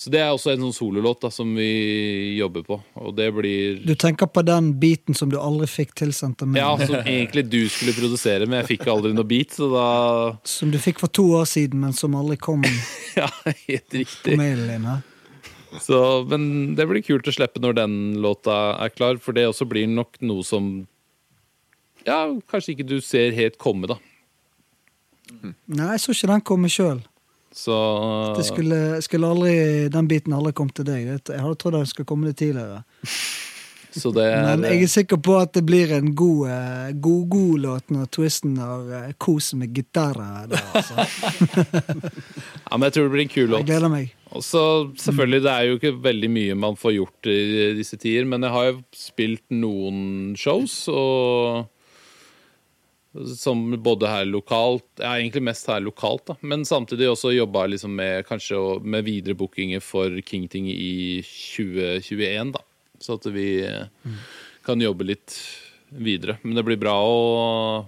Så 0.00 0.08
det 0.08 0.22
er 0.24 0.30
også 0.32 0.54
en 0.54 0.62
sånn 0.64 0.72
sololåt 0.72 1.26
som 1.28 1.50
vi 1.52 2.38
jobber 2.38 2.62
på, 2.64 2.78
og 2.96 3.10
det 3.18 3.26
blir 3.36 3.82
Du 3.84 3.92
tenker 4.00 4.30
på 4.32 4.40
den 4.48 4.70
beaten 4.80 5.16
som 5.16 5.28
du 5.28 5.36
aldri 5.36 5.66
fikk 5.68 5.92
tilsendt 6.00 6.40
av 6.40 6.48
meg? 6.48 6.62
Ja, 6.62 6.70
som 6.80 7.02
egentlig 7.04 7.44
du 7.52 7.58
skulle 7.68 7.92
produsere, 7.92 8.48
men 8.48 8.62
jeg 8.62 8.78
fikk 8.78 8.86
aldri 8.88 9.12
noe 9.12 9.28
beat, 9.28 9.52
så 9.58 9.68
da 9.68 9.84
Som 10.56 10.72
du 10.72 10.78
fikk 10.80 11.02
for 11.04 11.12
to 11.12 11.26
år 11.42 11.44
siden, 11.50 11.82
men 11.84 11.92
som 11.92 12.16
aldri 12.16 12.38
kom 12.40 12.64
Ja, 13.20 13.28
helt 13.44 13.90
på 13.92 14.00
riktig. 14.00 14.38
mailen 14.40 14.72
din? 14.72 14.88
Så, 15.84 16.00
men 16.32 16.48
det 16.80 16.88
blir 16.88 17.04
kult 17.04 17.28
å 17.28 17.36
slippe 17.36 17.60
når 17.60 17.76
den 17.82 18.00
låta 18.24 18.56
er 18.80 18.96
klar, 18.96 19.20
for 19.20 19.36
det 19.36 19.50
også 19.50 19.68
blir 19.68 19.84
nok 19.90 20.16
noe 20.24 20.46
som 20.48 20.72
Ja, 22.08 22.24
kanskje 22.48 22.78
ikke 22.78 22.88
du 22.88 22.96
ser 23.04 23.36
helt 23.36 23.60
komme, 23.60 23.92
da. 23.92 24.00
Nei, 25.44 25.92
jeg 25.92 26.06
så 26.08 26.16
ikke 26.16 26.32
den 26.32 26.48
komme 26.48 26.72
sjøl. 26.72 27.04
Så 27.52 27.74
Det 28.36 28.44
skulle, 28.46 29.02
skulle 29.02 29.26
aldri, 29.26 29.54
den 29.90 30.08
biten 30.08 30.32
aldri 30.36 30.52
kom 30.54 30.68
til 30.70 30.86
deg. 30.86 31.08
Jeg 31.18 31.40
hadde 31.42 31.58
trodd 31.58 31.74
den 31.80 31.88
skulle 31.90 32.06
komme 32.06 32.30
litt 32.30 32.38
tidligere. 32.38 32.84
Så 33.90 34.12
det 34.14 34.22
er 34.22 34.44
Men 34.46 34.62
jeg 34.68 34.84
er 34.84 34.90
sikker 34.92 35.18
på 35.18 35.34
at 35.40 35.50
det 35.56 35.64
blir 35.66 35.90
en 35.96 36.12
god, 36.14 36.44
eh, 36.46 36.92
god, 37.02 37.24
god 37.32 37.56
låt 37.64 37.90
når 37.90 38.06
Twisten 38.14 38.52
har 38.62 39.08
kos 39.18 39.48
med 39.58 39.74
gitarer. 39.74 40.46
Altså. 40.74 40.94
Ja, 42.70 42.76
men 42.78 42.86
jeg 42.86 42.94
tror 42.94 43.08
det 43.08 43.12
blir 43.16 43.24
en 43.24 43.32
kul 43.32 43.42
Jeg 43.42 43.50
låt. 43.50 43.66
gleder 43.66 43.90
meg. 43.90 44.12
Og 44.30 44.44
så 44.46 44.62
selvfølgelig, 44.94 45.42
det 45.42 45.50
er 45.56 45.66
jo 45.66 45.78
ikke 45.80 45.92
veldig 46.04 46.30
mye 46.30 46.54
man 46.54 46.76
får 46.78 46.92
gjort 47.00 47.30
i 47.32 47.40
disse 47.74 47.98
tider, 47.98 48.28
men 48.30 48.46
jeg 48.46 48.54
har 48.54 48.68
jo 48.68 48.76
spilt 48.94 49.42
noen 49.50 50.36
shows, 50.38 50.84
og 50.94 51.66
som 53.36 53.82
både 53.82 54.06
her 54.06 54.24
lokalt 54.24 54.86
Ja, 55.02 55.16
egentlig 55.16 55.42
mest 55.42 55.66
her 55.66 55.80
lokalt, 55.82 56.26
da. 56.30 56.36
Men 56.40 56.64
samtidig 56.64 57.08
også 57.10 57.32
jobba 57.34 57.66
liksom 57.66 57.94
med 57.98 58.26
kanskje 58.28 58.58
med 58.82 59.04
videre 59.04 59.34
bookinger 59.34 59.82
for 59.82 60.20
Kingting 60.26 60.68
i 60.70 61.22
2021, 61.24 62.52
da. 62.54 62.62
Så 63.00 63.16
at 63.18 63.26
vi 63.34 63.48
eh, 63.66 64.12
kan 64.66 64.80
jobbe 64.80 65.08
litt 65.08 65.34
videre. 65.90 66.38
Men 66.42 66.54
det 66.58 66.66
blir 66.68 66.78
bra 66.78 66.94
å 67.02 67.86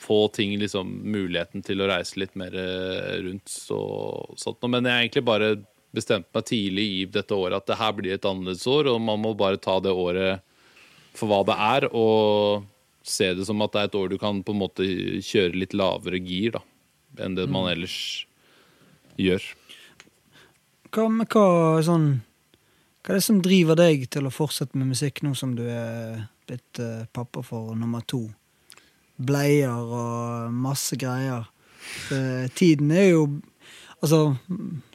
få 0.00 0.28
ting, 0.34 0.56
liksom 0.58 0.88
muligheten 1.12 1.62
til 1.62 1.82
å 1.82 1.90
reise 1.90 2.18
litt 2.18 2.34
mer 2.40 2.56
eh, 2.56 3.20
rundt 3.22 3.52
og 3.76 4.34
sånt 4.40 4.58
noe. 4.62 4.72
Men 4.72 4.88
jeg 4.88 4.96
har 4.96 5.04
egentlig 5.04 5.26
bare 5.28 5.52
bestemt 5.94 6.28
meg 6.34 6.46
tidlig 6.48 6.86
i 6.90 7.04
dette 7.10 7.36
året 7.36 7.60
at 7.60 7.68
det 7.70 7.78
her 7.78 7.94
blir 7.98 8.16
et 8.16 8.26
annerledes 8.26 8.66
år, 8.70 8.90
og 8.90 9.00
man 9.02 9.20
må 9.22 9.34
bare 9.38 9.60
ta 9.62 9.78
det 9.82 9.92
året 9.94 10.42
for 11.14 11.30
hva 11.30 11.42
det 11.46 11.56
er, 11.58 11.88
og 11.90 12.66
se 13.10 13.30
det 13.36 13.46
som 13.48 13.60
at 13.64 13.74
det 13.74 13.82
er 13.82 13.90
et 13.90 13.98
år 14.00 14.12
du 14.12 14.18
kan 14.20 14.42
på 14.46 14.54
en 14.54 14.62
måte 14.62 14.86
kjøre 15.24 15.58
litt 15.58 15.76
lavere 15.76 16.20
gir 16.22 16.56
da, 16.58 16.62
enn 17.24 17.36
det 17.38 17.46
man 17.50 17.68
ellers 17.70 17.96
gjør. 19.20 19.44
Hva, 20.90 21.06
hva, 21.06 21.46
sånn, 21.86 22.08
hva 23.04 23.14
er 23.14 23.20
det 23.20 23.26
som 23.26 23.42
driver 23.44 23.78
deg 23.78 24.08
til 24.10 24.26
å 24.26 24.34
fortsette 24.34 24.78
med 24.78 24.90
musikk 24.92 25.22
nå 25.26 25.36
som 25.38 25.54
du 25.58 25.64
er 25.70 26.24
blitt 26.50 26.82
uh, 26.82 27.06
pappa 27.14 27.44
for 27.46 27.76
nummer 27.78 28.02
to? 28.10 28.24
Bleier 29.20 29.76
og 29.76 30.54
masse 30.56 30.96
greier. 30.98 31.46
Uh, 32.10 32.48
tiden 32.56 32.92
er 32.96 33.12
jo 33.12 33.24
Altså, 34.00 34.34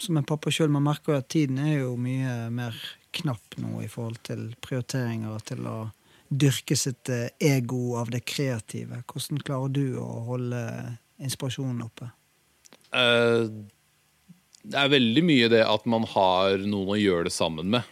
som 0.02 0.18
en 0.18 0.26
pappa 0.26 0.50
sjøl, 0.50 0.72
man 0.74 0.82
merker 0.88 1.14
jo 1.14 1.20
at 1.20 1.28
tiden 1.30 1.60
er 1.62 1.76
jo 1.84 1.92
mye 1.94 2.48
mer 2.50 2.74
knapp 3.14 3.54
nå 3.62 3.84
i 3.84 3.90
forhold 3.92 4.18
til 4.26 4.48
prioriteringer 4.66 5.36
og 5.36 5.44
til 5.46 5.68
å 5.70 5.76
dyrke 6.30 6.76
sitt 6.78 7.10
eh, 7.10 7.30
ego 7.40 7.96
av 8.00 8.10
det 8.14 8.24
kreative. 8.28 9.02
Hvordan 9.10 9.42
klarer 9.46 9.74
du 9.74 9.98
å 10.02 10.08
holde 10.30 10.62
inspirasjonen 11.22 11.84
oppe? 11.86 12.10
Uh, 12.96 13.50
det 14.66 14.80
er 14.80 14.94
veldig 14.96 15.26
mye 15.26 15.52
det 15.52 15.64
at 15.68 15.86
man 15.90 16.08
har 16.16 16.64
noen 16.64 16.96
å 16.96 17.00
gjøre 17.00 17.30
det 17.30 17.36
sammen 17.36 17.70
med. 17.76 17.92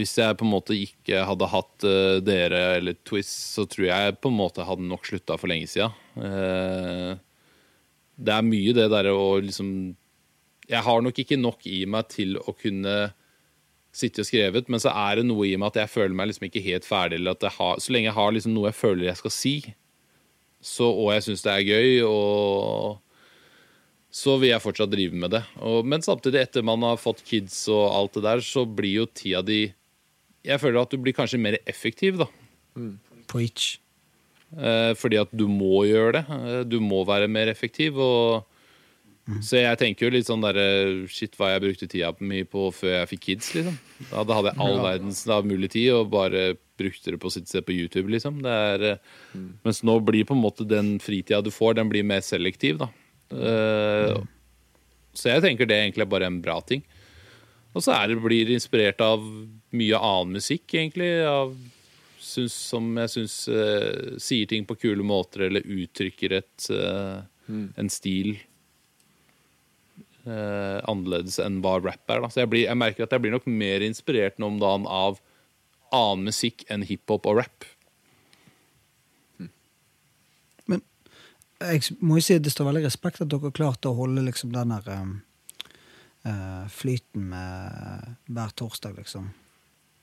Hvis 0.00 0.16
jeg 0.18 0.36
på 0.38 0.46
en 0.46 0.52
måte 0.54 0.76
ikke 0.76 1.22
hadde 1.28 1.50
hatt 1.52 1.86
uh, 1.86 2.18
dere 2.24 2.62
eller 2.80 2.98
Twist, 3.06 3.36
så 3.54 3.66
tror 3.70 3.90
jeg 3.90 4.18
på 4.18 4.32
en 4.32 4.40
måte 4.40 4.66
hadde 4.66 4.88
nok 4.88 5.06
slutta 5.06 5.38
for 5.40 5.52
lenge 5.52 5.70
sida. 5.70 5.92
det 8.20 8.32
er 8.34 8.44
mye 8.44 8.74
det 8.76 8.90
derre 8.92 9.12
å 9.16 9.38
liksom 9.40 9.68
Jeg 10.68 10.82
har 10.84 11.00
nok 11.02 11.18
ikke 11.18 11.38
nok 11.40 11.64
i 11.66 11.84
meg 11.86 12.08
til 12.12 12.36
å 12.38 12.52
kunne 12.52 13.12
sitte 13.92 14.22
og 14.22 14.28
skrevet, 14.28 14.68
men 14.70 14.80
så 14.82 14.92
er 14.94 15.18
det 15.20 15.26
noe 15.26 15.48
i 15.48 15.56
meg 15.58 15.72
at 15.72 15.80
jeg 15.82 15.90
føler 15.90 16.14
meg 16.14 16.30
liksom 16.30 16.46
ikke 16.46 16.62
helt 16.62 16.86
ferdig. 16.86 17.18
Eller 17.18 17.34
at 17.34 17.42
jeg 17.48 17.56
har, 17.56 17.80
så 17.82 17.92
lenge 17.94 18.06
jeg 18.10 18.18
har 18.20 18.34
liksom 18.36 18.54
noe 18.54 18.68
jeg 18.70 18.78
føler 18.78 19.08
jeg 19.08 19.20
skal 19.20 19.34
si, 19.34 19.54
så, 20.60 20.86
og 20.90 21.08
jeg 21.14 21.24
syns 21.24 21.42
det 21.46 21.52
er 21.54 21.66
gøy, 21.66 21.90
og 22.04 23.00
så 24.10 24.34
vil 24.42 24.50
jeg 24.50 24.62
fortsatt 24.62 24.90
drive 24.92 25.16
med 25.22 25.32
det. 25.34 25.42
Og, 25.62 25.86
men 25.86 26.02
samtidig, 26.04 26.42
etter 26.44 26.66
man 26.66 26.82
har 26.86 26.98
fått 27.00 27.22
kids 27.26 27.62
og 27.72 27.84
alt 27.94 28.18
det 28.18 28.24
der, 28.26 28.42
så 28.44 28.66
blir 28.66 29.02
jo 29.02 29.06
tida 29.06 29.42
di 29.46 29.60
Jeg 30.44 30.60
føler 30.60 30.80
at 30.80 30.90
du 30.90 30.98
blir 30.98 31.14
kanskje 31.16 31.38
mer 31.40 31.58
effektiv, 31.68 32.18
da. 32.22 32.26
Preach. 33.30 33.78
Eh, 34.56 34.92
fordi 34.98 35.18
at 35.20 35.30
du 35.36 35.44
må 35.48 35.84
gjøre 35.86 36.12
det. 36.18 36.22
Eh, 36.32 36.62
Du 36.64 36.80
må 36.80 37.04
være 37.06 37.28
mer 37.28 37.46
effektiv. 37.52 37.98
Og, 38.00 38.46
Så 39.44 39.60
jeg 39.60 39.78
tenker 39.80 40.06
jo 40.06 40.14
litt 40.14 40.28
sånn 40.28 40.42
derre 40.42 40.64
Shit, 41.12 41.36
hva 41.38 41.52
jeg 41.52 41.62
brukte 41.64 41.88
tida 41.90 42.10
mi 42.24 42.42
på 42.48 42.68
før 42.74 42.96
jeg 42.98 43.10
fikk 43.12 43.22
kids, 43.28 43.52
liksom. 43.56 43.76
Da 44.10 44.24
hadde 44.24 44.52
jeg 44.52 44.62
all 44.64 44.80
verdens 44.82 45.22
da, 45.28 45.40
mulig 45.46 45.70
tid 45.76 45.92
og 45.94 46.10
bare 46.14 46.44
brukte 46.80 47.12
det 47.12 47.20
på 47.20 47.28
å 47.28 47.34
sitte 47.34 47.62
på 47.64 47.76
YouTube, 47.76 48.08
liksom. 48.12 48.40
Det 48.44 48.56
er, 48.74 48.86
mm. 49.36 49.48
Mens 49.66 49.82
nå 49.86 49.98
blir 50.04 50.26
på 50.28 50.36
en 50.36 50.42
måte 50.42 50.66
den 50.68 50.94
fritida 51.02 51.42
du 51.44 51.52
får, 51.54 51.76
den 51.78 51.92
blir 51.92 52.06
mer 52.06 52.24
selektiv, 52.24 52.80
da. 52.80 52.90
Mm. 53.30 54.26
Så 55.14 55.30
jeg 55.30 55.44
tenker 55.44 55.68
det 55.68 55.78
egentlig 55.78 56.06
er 56.06 56.14
bare 56.14 56.30
en 56.30 56.40
bra 56.42 56.58
ting. 56.66 56.82
Og 57.74 57.84
så 57.84 57.94
er 57.94 58.10
det, 58.10 58.18
blir 58.22 58.48
det 58.48 58.56
inspirert 58.58 59.02
av 59.04 59.22
mye 59.76 59.98
annen 59.98 60.38
musikk, 60.40 60.72
egentlig. 60.74 61.10
Av, 61.28 61.52
syns, 62.20 62.56
som 62.72 62.88
jeg 62.98 63.12
syns 63.14 63.36
uh, 63.52 64.16
sier 64.20 64.48
ting 64.50 64.66
på 64.66 64.78
kule 64.80 65.06
måter, 65.06 65.46
eller 65.46 65.66
uttrykker 65.66 66.38
et, 66.40 66.70
eh, 66.74 67.20
en 67.50 67.92
stil 67.92 68.34
eh, 70.26 70.78
annerledes 70.90 71.38
enn 71.42 71.60
hva 71.64 71.78
rap 71.82 72.10
er. 72.12 72.20
Da. 72.24 72.28
Så 72.32 72.42
jeg, 72.42 72.50
blir, 72.52 72.66
jeg 72.68 72.78
merker 72.80 73.04
at 73.06 73.12
jeg 73.16 73.22
blir 73.24 73.34
nok 73.36 73.46
mer 73.50 73.84
inspirert 73.86 74.38
nå 74.38 74.50
om 74.52 74.58
dagen 74.62 74.86
av 74.90 75.20
annen 75.92 76.28
musikk 76.30 76.64
enn 76.70 76.84
hiphop 76.86 77.26
og 77.26 77.40
rap. 77.40 77.64
Men 80.70 80.82
jeg 81.60 81.96
må 82.00 82.20
jo 82.20 82.24
si 82.28 82.36
at 82.38 82.44
det 82.46 82.52
står 82.54 82.70
veldig 82.70 82.84
respekt 82.86 83.22
at 83.24 83.30
dere 83.32 83.52
klarte 83.56 83.90
å 83.90 83.96
holde 83.98 84.22
liksom 84.26 84.52
den 84.54 84.72
der 84.76 84.86
um, 85.00 85.16
eh, 86.28 86.64
flyten 86.72 87.28
med 87.32 88.14
hver 88.30 88.54
torsdag, 88.60 88.96
liksom. 89.00 89.30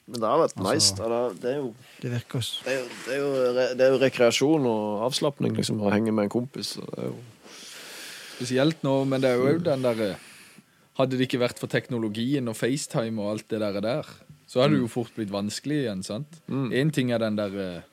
Men 0.08 0.22
det 0.24 0.28
har 0.32 0.40
vært 0.40 0.54
Altså- 0.56 0.74
nice. 0.74 0.92
Det 0.96 1.08
er, 1.08 1.34
det 1.44 1.50
er 1.52 1.58
jo 1.58 1.72
Det 2.02 2.12
virker 2.14 2.40
det 2.64 2.72
er, 2.72 2.78
jo, 2.80 2.86
det, 3.06 3.14
er 3.14 3.18
jo, 3.20 3.32
re- 3.58 3.74
det 3.76 3.86
er 3.88 3.92
jo 3.92 3.98
rekreasjon 4.06 4.68
og 4.70 5.02
avslapning, 5.10 5.56
liksom, 5.58 5.82
å 5.84 5.92
henge 5.92 6.14
med 6.16 6.28
en 6.30 6.36
kompis. 6.38 6.76
Så 6.78 6.86
det 6.88 7.00
er 7.04 7.10
jo 7.10 7.18
Spesielt 8.38 8.84
nå, 8.86 9.02
men 9.10 9.24
det 9.24 9.34
er 9.34 9.42
jo 9.42 9.60
den 9.66 9.86
derre 9.86 10.16
Hadde 10.98 11.18
det 11.18 11.28
ikke 11.28 11.42
vært 11.44 11.60
for 11.62 11.70
teknologien 11.70 12.50
og 12.50 12.56
FaceTime 12.58 13.22
og 13.22 13.36
alt 13.36 13.52
det 13.52 13.60
der, 13.62 13.82
der 13.82 14.08
så 14.48 14.62
hadde 14.62 14.78
det 14.78 14.86
jo 14.86 14.90
fort 14.90 15.12
blitt 15.14 15.32
vanskelig 15.34 15.82
igjen, 15.84 16.02
sant? 16.08 16.40
Én 16.72 16.94
ting 16.96 17.12
er 17.12 17.20
den 17.20 17.36
derre 17.36 17.84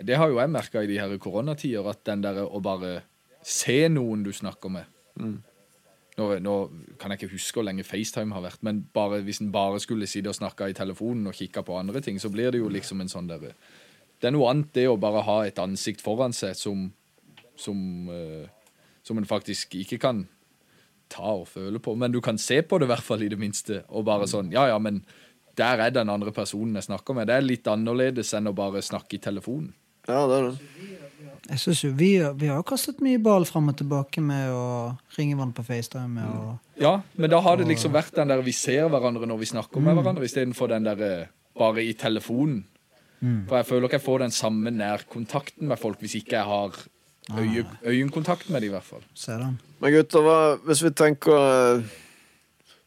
Det 0.00 0.16
har 0.16 0.30
jo 0.32 0.38
jeg 0.40 0.50
merka 0.50 0.80
i 0.80 0.88
de 0.88 0.96
her 0.96 1.12
koronatider, 1.20 1.84
at 1.86 2.00
den 2.08 2.22
derre 2.24 2.46
å 2.48 2.62
bare 2.64 3.02
se 3.44 3.88
noen 3.92 4.22
du 4.24 4.32
snakker 4.32 4.72
med. 4.72 4.88
Nå, 6.16 6.28
nå 6.40 6.54
kan 6.98 7.12
jeg 7.12 7.20
ikke 7.20 7.34
huske 7.34 7.60
hvor 7.60 7.66
lenge 7.68 7.84
FaceTime 7.84 8.32
har 8.34 8.42
vært, 8.46 8.62
men 8.64 8.80
bare, 8.92 9.20
hvis 9.20 9.42
en 9.44 9.52
bare 9.52 9.78
skulle 9.80 10.08
sitte 10.08 10.32
og 10.32 10.38
snakke 10.38 10.70
i 10.70 10.76
telefonen 10.76 11.28
og 11.28 11.36
kikke 11.36 11.62
på 11.62 11.76
andre 11.76 12.00
ting, 12.00 12.18
så 12.18 12.32
blir 12.32 12.50
det 12.50 12.62
jo 12.62 12.72
liksom 12.72 13.04
en 13.04 13.12
sånn 13.12 13.28
derre 13.28 13.52
Det 14.20 14.28
er 14.28 14.34
noe 14.34 14.48
annet 14.50 14.72
det 14.76 14.88
å 14.88 14.98
bare 15.00 15.22
ha 15.28 15.36
et 15.44 15.60
ansikt 15.60 16.00
foran 16.00 16.32
seg 16.32 16.56
som 16.56 16.90
som, 17.60 18.08
eh, 18.08 18.48
som 19.10 19.18
en 19.18 19.26
faktisk 19.26 19.74
ikke 19.80 19.98
kan 20.02 20.22
ta 21.10 21.32
og 21.40 21.48
føle 21.50 21.82
på. 21.82 21.96
Men 21.98 22.14
du 22.14 22.20
kan 22.22 22.38
se 22.38 22.60
på 22.62 22.78
det, 22.78 22.86
i 22.86 22.92
hvert 22.92 23.06
fall, 23.06 23.24
i 23.26 23.30
det 23.32 23.38
minste. 23.40 23.82
Og 23.90 24.06
bare 24.06 24.28
sånn 24.30 24.52
Ja, 24.54 24.68
ja, 24.70 24.78
men 24.78 25.02
der 25.58 25.82
er 25.82 25.90
den 25.92 26.08
andre 26.12 26.30
personen 26.32 26.78
jeg 26.78 26.86
snakker 26.86 27.16
med. 27.18 27.26
Det 27.28 27.36
er 27.36 27.46
litt 27.46 27.66
annerledes 27.68 28.30
enn 28.38 28.48
å 28.48 28.54
bare 28.56 28.82
snakke 28.86 29.18
i 29.18 29.22
telefonen. 29.22 29.72
Ja, 30.08 30.22
det 30.30 30.36
er 30.38 30.46
det. 30.46 30.98
Jeg 31.50 31.58
synes 31.58 31.80
jo 31.82 31.90
vi, 31.96 32.10
vi 32.38 32.48
har 32.48 32.60
jo 32.60 32.66
kastet 32.68 33.00
mye 33.02 33.18
ball 33.22 33.44
fram 33.48 33.68
og 33.72 33.76
tilbake 33.80 34.22
med 34.22 34.52
å 34.54 34.64
ringe 35.16 35.34
hverandre 35.34 35.58
på 35.58 35.66
FaceTime. 35.66 36.24
Og, 36.30 36.54
Ja, 36.80 36.94
men 37.18 37.32
da 37.32 37.40
har 37.42 37.58
det 37.58 37.66
liksom 37.68 37.92
vært 37.92 38.14
den 38.16 38.30
der 38.30 38.42
vi 38.46 38.54
ser 38.56 38.86
hverandre 38.92 39.26
når 39.28 39.42
vi 39.42 39.50
snakker 39.50 39.82
med 39.84 39.98
hverandre, 39.98 40.28
istedenfor 40.28 40.70
den 40.70 40.86
der 40.86 41.02
eh, 41.04 41.26
bare 41.58 41.82
i 41.84 41.92
telefonen. 41.98 42.62
For 43.20 43.58
jeg 43.58 43.66
føler 43.68 43.84
ikke 43.88 43.98
jeg 43.98 44.06
får 44.06 44.22
den 44.22 44.32
samme 44.32 44.70
nærkontakten 44.72 45.68
med 45.68 45.76
folk 45.76 46.00
hvis 46.00 46.14
ikke 46.22 46.38
jeg 46.38 46.48
har 46.48 46.78
øye, 47.38 47.64
øyekontakt 47.86 48.50
med 48.50 48.62
dem, 48.62 48.70
i 48.70 48.74
hvert 48.74 48.86
fall. 48.86 49.04
Men 49.80 49.94
gutter, 49.94 50.24
hva, 50.24 50.38
hvis 50.66 50.82
vi 50.84 50.90
tenker 50.96 51.36
eh, 51.36 51.96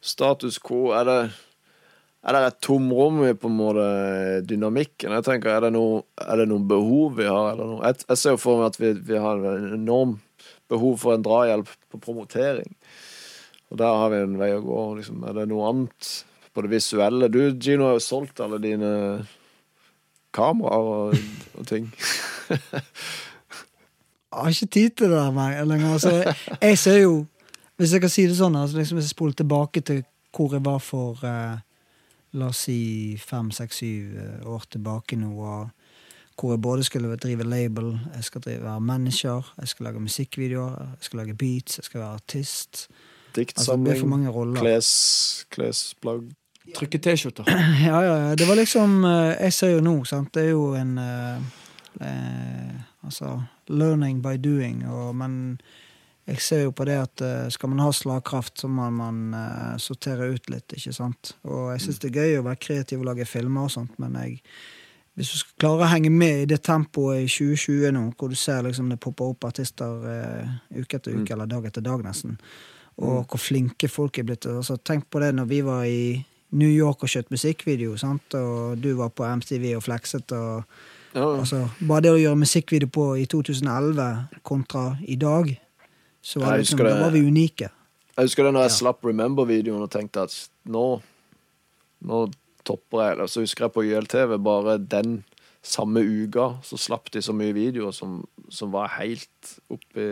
status 0.04 0.60
quo, 0.62 0.92
er 0.96 1.08
det 1.08 1.18
er 2.24 2.32
det 2.32 2.40
et 2.48 2.60
tomrom 2.64 3.18
i 3.26 3.34
på 3.36 3.50
en 3.50 3.56
måte 3.58 3.86
dynamikken? 4.48 5.12
Jeg 5.12 5.24
tenker, 5.26 5.50
Er 5.52 5.66
det, 5.66 5.74
noe, 5.74 6.04
er 6.16 6.40
det 6.40 6.46
noen 6.48 6.64
behov 6.68 7.18
vi 7.18 7.26
har? 7.28 7.50
Eller 7.52 7.68
noe? 7.68 7.82
Jeg, 7.84 8.06
jeg 8.08 8.16
ser 8.20 8.32
jo 8.32 8.40
for 8.40 8.62
meg 8.62 8.70
at 8.70 8.78
vi, 8.80 8.92
vi 9.10 9.18
har 9.20 9.42
en 9.50 9.74
enorm 9.76 10.14
behov 10.72 10.96
for 11.02 11.14
en 11.14 11.26
drahjelp 11.26 11.68
på 11.92 12.00
promotering. 12.00 12.70
Og 13.68 13.80
der 13.80 14.00
har 14.00 14.14
vi 14.14 14.22
en 14.24 14.38
vei 14.40 14.54
å 14.56 14.64
gå. 14.64 14.80
Liksom. 15.00 15.20
Er 15.28 15.36
det 15.36 15.46
noe 15.52 15.68
annet 15.68 16.10
på 16.56 16.64
det 16.64 16.72
visuelle? 16.72 17.28
Du, 17.28 17.42
Gino, 17.60 17.90
har 17.90 17.98
jo 17.98 18.06
solgt 18.06 18.40
alle 18.40 18.60
dine 18.62 18.94
kameraer 20.34 20.90
og, 20.94 21.20
og 21.58 21.68
ting. 21.68 21.92
Har 24.34 24.50
ikke 24.50 24.66
tid 24.66 24.90
til 24.90 25.12
det 25.12 25.18
der 25.18 25.30
mer 25.34 25.64
lenger. 25.64 25.92
Altså, 25.92 26.34
jeg 26.60 26.78
ser 26.78 26.98
jo 27.02 27.26
Hvis 27.76 27.92
jeg 27.92 28.00
kan 28.00 28.10
si 28.10 28.22
det 28.30 28.36
sånn, 28.38 28.54
altså, 28.54 28.78
liksom, 28.78 28.98
hvis 29.00 29.08
jeg 29.08 29.16
spoler 29.16 29.32
tilbake 29.34 29.80
til 29.82 30.04
hvor 30.34 30.52
jeg 30.54 30.62
var 30.64 30.78
for 30.78 31.18
eh, 31.26 31.56
La 32.38 32.50
oss 32.50 32.64
si 32.66 33.14
fem, 33.18 33.50
seks, 33.54 33.80
syv 33.82 34.14
eh, 34.18 34.46
år 34.50 34.62
tilbake 34.70 35.18
nå. 35.18 35.30
Og 35.34 36.38
hvor 36.38 36.52
jeg 36.54 36.62
både 36.62 36.84
skulle 36.86 37.16
drive 37.16 37.46
label, 37.46 37.92
jeg 38.14 38.24
skal 38.24 38.42
drive, 38.42 38.62
være 38.62 38.80
manager, 38.80 39.52
jeg 39.58 39.68
skal 39.68 39.84
lage 39.86 40.00
musikkvideoer, 40.00 40.78
jeg 40.78 41.08
skal 41.08 41.18
lage 41.22 41.34
beats, 41.34 41.78
jeg 41.78 41.84
skal 41.84 42.00
være 42.00 42.14
artist. 42.14 42.86
Altså, 42.88 43.40
Diktsamling, 43.40 44.26
altså, 44.26 44.60
kles, 44.60 44.90
klesplagg. 45.50 46.22
Trykke 46.74 46.98
T-skjorter. 46.98 47.44
Ja, 47.88 48.00
ja, 48.00 48.14
ja. 48.28 48.34
Det 48.34 48.48
var 48.48 48.54
liksom 48.56 49.04
eh, 49.04 49.34
Jeg 49.42 49.52
ser 49.52 49.74
jo 49.74 49.80
nå, 49.84 49.98
sant. 50.08 50.30
Det 50.34 50.46
er 50.46 50.54
jo 50.54 50.70
en 50.78 50.98
eh, 50.98 51.42
eh, 52.00 52.78
Altså 53.04 53.36
learning 53.68 54.20
by 54.24 54.36
doing. 54.40 54.84
Og, 54.88 55.14
men 55.16 55.58
jeg 56.28 56.40
ser 56.40 56.62
jo 56.64 56.72
på 56.76 56.86
det 56.88 56.96
at 57.02 57.24
eh, 57.24 57.48
skal 57.52 57.72
man 57.72 57.82
ha 57.84 57.90
slagkraft, 57.92 58.56
så 58.62 58.70
må 58.72 58.86
man 58.94 59.26
uh, 59.36 59.74
sortere 59.82 60.30
ut 60.32 60.48
litt, 60.52 60.72
ikke 60.72 60.94
sant. 60.96 61.34
Og 61.44 61.74
jeg 61.74 61.84
syns 61.84 62.00
det 62.00 62.12
er 62.12 62.22
gøy 62.22 62.38
å 62.40 62.46
være 62.46 62.62
kreativ 62.64 63.02
og 63.02 63.10
lage 63.10 63.28
filmer 63.28 63.68
og 63.68 63.74
sånt, 63.74 63.98
men 64.00 64.16
jeg 64.22 64.40
hvis 65.14 65.30
du 65.30 65.38
skal 65.38 65.58
klare 65.62 65.84
å 65.84 65.90
henge 65.92 66.10
med 66.10 66.40
i 66.42 66.46
det 66.50 66.56
tempoet 66.66 67.20
i 67.22 67.28
2020 67.30 67.92
nå, 67.94 68.00
hvor 68.18 68.32
du 68.32 68.34
ser 68.38 68.64
liksom 68.66 68.88
det 68.90 68.98
popper 69.02 69.30
opp 69.30 69.46
artister 69.46 70.06
eh, 70.10 70.56
uke 70.74 70.98
etter 70.98 71.14
uke, 71.14 71.30
eller 71.36 71.46
dag 71.46 71.68
etter 71.68 71.84
dag 71.86 72.02
nesten, 72.02 72.34
og 72.98 73.28
hvor 73.30 73.38
flinke 73.38 73.86
folk 73.90 74.18
er 74.18 74.26
blitt 74.26 74.48
altså, 74.50 74.76
Tenk 74.82 75.06
på 75.10 75.22
det 75.22 75.32
når 75.36 75.46
vi 75.50 75.60
var 75.66 75.86
i 75.86 76.18
New 76.58 76.70
York 76.70 77.06
og 77.06 77.10
skjøt 77.10 77.30
musikkvideo, 77.34 77.94
sant? 77.98 78.34
og 78.34 78.82
du 78.82 78.92
var 78.98 79.14
på 79.14 79.26
MTV 79.26 79.72
og 79.78 79.86
flekset. 79.86 80.34
og. 80.34 80.66
Altså, 81.14 81.68
Bare 81.88 82.00
det 82.06 82.10
å 82.14 82.18
gjøre 82.20 82.36
musikkvideo 82.42 82.90
på 82.90 83.04
i 83.22 83.26
2011 83.30 84.06
kontra 84.42 84.96
i 85.06 85.16
dag, 85.16 85.52
så 86.24 86.40
var, 86.40 86.52
det 86.56 86.64
liksom, 86.64 86.78
husker 86.78 86.88
da 86.90 87.00
var 87.02 87.10
vi 87.14 87.20
unike. 87.26 87.68
Jeg 88.16 88.28
husker 88.28 88.44
det 88.46 88.52
når 88.54 88.66
jeg 88.68 88.70
Ja. 88.70 88.76
slapp 88.78 89.04
Remember-videoen 89.04 89.82
og 89.82 89.90
tenkte 89.90 90.22
at 90.28 90.34
nå 90.66 91.00
Nå 92.04 92.26
topper 92.64 93.00
jeg. 93.16 93.28
Så 93.32 93.40
husker 93.40 93.64
jeg 93.64 93.72
på 93.72 93.82
YLTV 93.84 94.36
bare 94.44 94.78
den 94.78 95.22
samme 95.64 96.02
uka 96.04 96.58
så 96.62 96.76
slapp 96.76 97.10
de 97.14 97.22
så 97.24 97.32
mye 97.32 97.54
videoer 97.56 97.92
som, 97.96 98.18
som 98.52 98.68
var 98.74 98.90
helt 98.98 99.54
oppi 99.72 100.04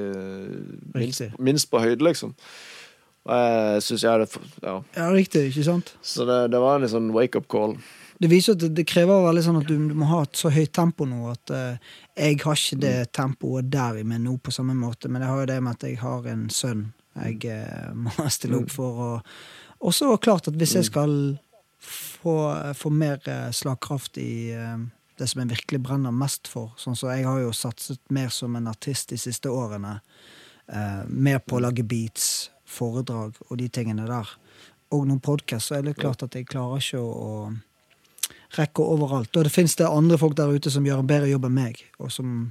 minst, 0.94 1.22
minst 1.38 1.68
på 1.70 1.80
høyde, 1.82 2.00
liksom. 2.06 2.32
Og 3.28 3.34
jeg 3.36 3.82
syns 3.86 4.02
jeg 4.06 4.10
hadde 4.10 4.40
Ja. 4.62 4.78
Ja, 4.96 5.10
riktig, 5.12 5.50
ikke 5.50 5.64
sant? 5.66 5.92
Så 6.02 6.24
det, 6.24 6.38
det 6.54 6.60
var 6.62 6.80
en 6.80 6.88
sånn 6.88 7.12
wake-up 7.12 7.46
call. 7.52 7.76
Det 8.22 8.28
viser 8.30 8.54
at 8.54 8.64
det, 8.70 8.84
krever 8.86 9.24
veldig 9.24 9.42
sånn 9.42 9.58
at 9.58 9.66
du, 9.66 9.74
du 9.90 9.94
må 9.98 10.06
ha 10.12 10.20
et 10.22 10.38
så 10.38 10.50
høyt 10.54 10.70
tempo 10.76 11.06
nå 11.08 11.24
at 11.32 11.50
uh, 11.50 11.94
jeg 12.14 12.38
har 12.44 12.58
ikke 12.58 12.78
det 12.82 12.96
tempoet 13.16 13.70
der 13.72 13.98
i 13.98 14.04
meg 14.06 14.20
nå 14.22 14.36
på 14.38 14.54
samme 14.54 14.76
måte, 14.78 15.10
men 15.10 15.24
det 15.24 15.30
har 15.30 15.40
jo 15.40 15.48
det 15.50 15.56
med 15.58 15.74
at 15.74 15.86
jeg 15.88 15.98
har 16.02 16.28
en 16.30 16.44
sønn 16.52 16.84
jeg 17.18 17.40
uh, 17.50 17.90
må 17.98 18.12
stille 18.36 18.60
opp 18.60 18.70
for. 18.70 19.00
Og, 19.06 19.32
og 19.82 19.96
så 19.96 20.12
klart 20.22 20.46
at 20.52 20.58
hvis 20.60 20.76
jeg 20.78 20.86
skal 20.86 21.16
få, 21.82 22.36
få 22.78 22.92
mer 22.94 23.18
uh, 23.26 23.50
slagkraft 23.50 24.20
i 24.22 24.52
det 25.18 25.28
som 25.28 25.42
jeg 25.42 25.50
virkelig 25.56 25.82
brenner 25.88 26.14
mest 26.14 26.46
for, 26.50 26.76
sånn 26.78 26.96
så 26.98 27.10
jeg 27.16 27.26
har 27.26 27.42
jo 27.42 27.50
satset 27.56 28.00
mer 28.14 28.30
som 28.32 28.54
en 28.58 28.70
artist 28.70 29.10
de 29.10 29.18
siste 29.20 29.50
årene, 29.50 29.98
mer 31.06 31.42
på 31.44 31.58
å 31.58 31.60
lage 31.60 31.84
beats, 31.84 32.48
foredrag 32.64 33.36
og 33.48 33.58
de 33.60 33.66
tingene 33.68 34.06
der. 34.08 34.30
Og 34.94 35.04
noen 35.08 35.20
podkast, 35.20 35.68
så 35.68 35.78
er 35.78 35.84
det 35.86 35.98
klart 35.98 36.24
at 36.24 36.34
jeg 36.38 36.48
klarer 36.48 36.80
ikke 36.80 37.02
å, 37.02 37.52
å 38.52 38.60
rekke 38.60 38.84
overalt. 38.94 39.32
Og 39.36 39.46
det 39.46 39.52
fins 39.54 39.76
det 39.78 39.88
andre 39.88 40.18
folk 40.20 40.36
der 40.38 40.52
ute 40.52 40.72
som 40.72 40.86
gjør 40.86 41.02
en 41.02 41.10
bedre 41.10 41.30
jobb 41.30 41.48
enn 41.48 41.56
meg, 41.56 41.82
og 41.98 42.12
som 42.12 42.50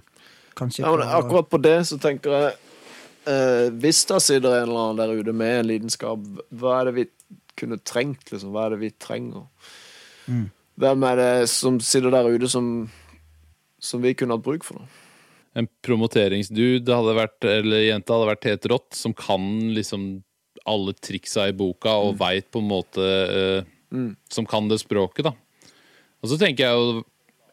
kanskje 0.57 0.83
Ja, 0.83 0.91
men 0.95 1.07
akkurat 1.07 1.49
på 1.51 1.61
det 1.61 1.77
så 1.89 1.97
tenker 2.01 2.33
jeg 2.35 2.47
eh, 3.31 3.67
Hvis 3.81 4.03
det 4.09 4.21
sitter 4.25 4.57
en 4.57 4.69
eller 4.69 4.81
annen 4.85 5.01
der 5.01 5.21
ute 5.21 5.35
med 5.35 5.59
en 5.59 5.69
lidenskap, 5.69 6.25
hva 6.49 6.79
er 6.79 6.89
det 6.89 6.95
vi 6.97 7.05
kunne 7.59 7.79
trengt, 7.83 8.31
liksom? 8.31 8.55
Hva 8.55 8.65
er 8.65 8.75
det 8.75 8.81
vi 8.81 8.91
trenger? 8.99 9.45
Mm. 10.27 10.49
Hvem 10.81 11.05
er 11.11 11.19
det 11.19 11.31
som 11.51 11.77
sitter 11.83 12.13
der 12.13 12.31
ute 12.31 12.49
som, 12.49 12.65
som 13.79 14.01
vi 14.03 14.15
kunne 14.17 14.37
hatt 14.37 14.45
bruk 14.45 14.65
for? 14.65 14.81
Da? 14.81 15.01
En 15.61 15.67
promoteringsdude 15.83 16.95
hadde 16.95 17.15
vært, 17.17 17.43
eller 17.43 17.83
jente 17.83 18.13
hadde 18.15 18.29
vært 18.29 18.47
helt 18.47 18.67
rått, 18.71 18.91
som 18.95 19.13
kan 19.13 19.43
liksom 19.75 20.13
alle 20.69 20.93
triksa 20.95 21.49
i 21.49 21.55
boka 21.57 21.93
og 22.05 22.19
veit 22.21 22.47
på 22.53 22.61
en 22.61 22.69
måte 22.69 23.05
eh, 23.05 23.69
Som 24.31 24.45
kan 24.47 24.69
det 24.69 24.77
språket, 24.79 25.25
da. 25.27 25.33
Og 26.21 26.29
så 26.29 26.37
tenker 26.41 26.67
jeg 26.67 26.77
jo 26.77 27.03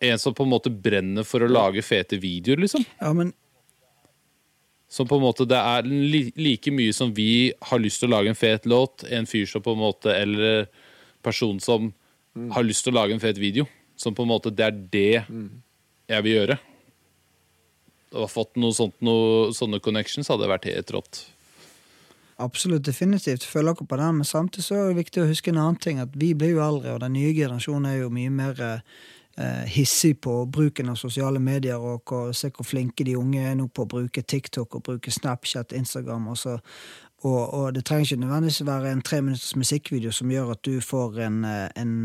en 0.08 0.20
som 0.20 0.34
på 0.36 0.44
en 0.46 0.52
måte 0.52 0.70
brenner 0.70 1.26
for 1.26 1.42
å 1.42 1.50
lage 1.50 1.82
fete 1.82 2.18
videoer, 2.20 2.60
liksom. 2.62 2.84
Ja, 3.00 3.12
men 3.16 3.32
Som 4.88 5.08
på 5.08 5.18
en 5.18 5.24
måte 5.26 5.44
det 5.44 5.58
er 5.58 5.84
like 5.84 6.72
mye 6.72 6.92
som 6.96 7.10
vi 7.12 7.52
har 7.60 7.80
lyst 7.82 8.00
til 8.00 8.08
å 8.08 8.14
lage 8.16 8.30
en 8.32 8.38
fet 8.38 8.64
låt, 8.64 9.04
en 9.04 9.26
fyr 9.28 9.44
som 9.46 9.60
på 9.60 9.74
en 9.74 9.82
måte 9.82 10.14
Eller 10.14 10.68
person 11.22 11.58
som 11.60 11.92
har 12.54 12.62
lyst 12.64 12.84
til 12.86 12.94
å 12.94 13.00
lage 13.00 13.12
en 13.12 13.20
fet 13.20 13.36
video. 13.36 13.66
Som 13.96 14.14
på 14.14 14.22
en 14.22 14.30
måte 14.30 14.54
Det 14.54 14.64
er 14.64 14.78
det 14.92 15.24
jeg 16.08 16.24
vil 16.24 16.32
gjøre. 16.38 16.58
Og 18.16 18.30
fått 18.30 18.56
noe 18.56 18.72
sånt, 18.72 18.94
noe, 19.04 19.50
sånne 19.52 19.80
connections 19.84 20.30
hadde 20.32 20.48
vært 20.48 20.70
helt 20.70 20.90
rått. 20.94 21.26
Absolutt, 22.38 22.86
definitivt. 22.86 23.44
Følger 23.44 23.74
dere 23.74 23.86
på 23.86 23.96
den, 23.96 24.14
men 24.16 24.24
samtidig 24.24 24.64
så 24.64 24.74
er 24.74 24.88
det 24.88 25.00
viktig 25.00 25.22
å 25.24 25.26
huske 25.26 25.50
en 25.50 25.58
annen 25.58 25.78
ting. 25.82 25.98
At 25.98 26.14
vi 26.14 26.34
blir 26.38 26.54
jo 26.54 26.62
eldre, 26.62 26.94
og 26.94 27.00
den 27.02 27.16
nye 27.16 27.32
generasjonen 27.34 27.88
er 27.90 27.96
jo 28.04 28.12
mye 28.14 28.30
mer 28.30 28.60
eh, 28.62 29.64
hissig 29.66 30.20
på 30.22 30.44
bruken 30.46 30.92
av 30.92 31.00
sosiale 31.00 31.42
medier, 31.42 31.82
og 31.82 32.06
hvor, 32.06 32.30
se 32.32 32.52
hvor 32.54 32.68
flinke 32.68 33.06
de 33.08 33.16
unge 33.18 33.42
er 33.42 33.58
nå 33.58 33.66
på 33.66 33.82
å 33.82 33.90
bruke 33.90 34.22
TikTok 34.22 34.78
og 34.78 34.86
bruke 34.86 35.10
Snapchat, 35.10 35.74
Instagram. 35.74 36.30
Og, 36.30 36.38
så, 36.38 36.54
og, 37.24 37.40
og 37.42 37.74
det 37.74 37.82
trenger 37.88 38.06
ikke 38.06 38.22
nødvendigvis 38.22 38.66
være 38.70 38.94
en 38.94 39.02
tre 39.02 39.20
minutters 39.24 39.56
musikkvideo 39.58 40.14
som 40.14 40.30
gjør 40.30 40.54
at 40.54 40.62
du 40.62 40.78
får 40.78 41.18
en, 41.26 41.42
eh, 41.44 41.66
en, 41.82 41.98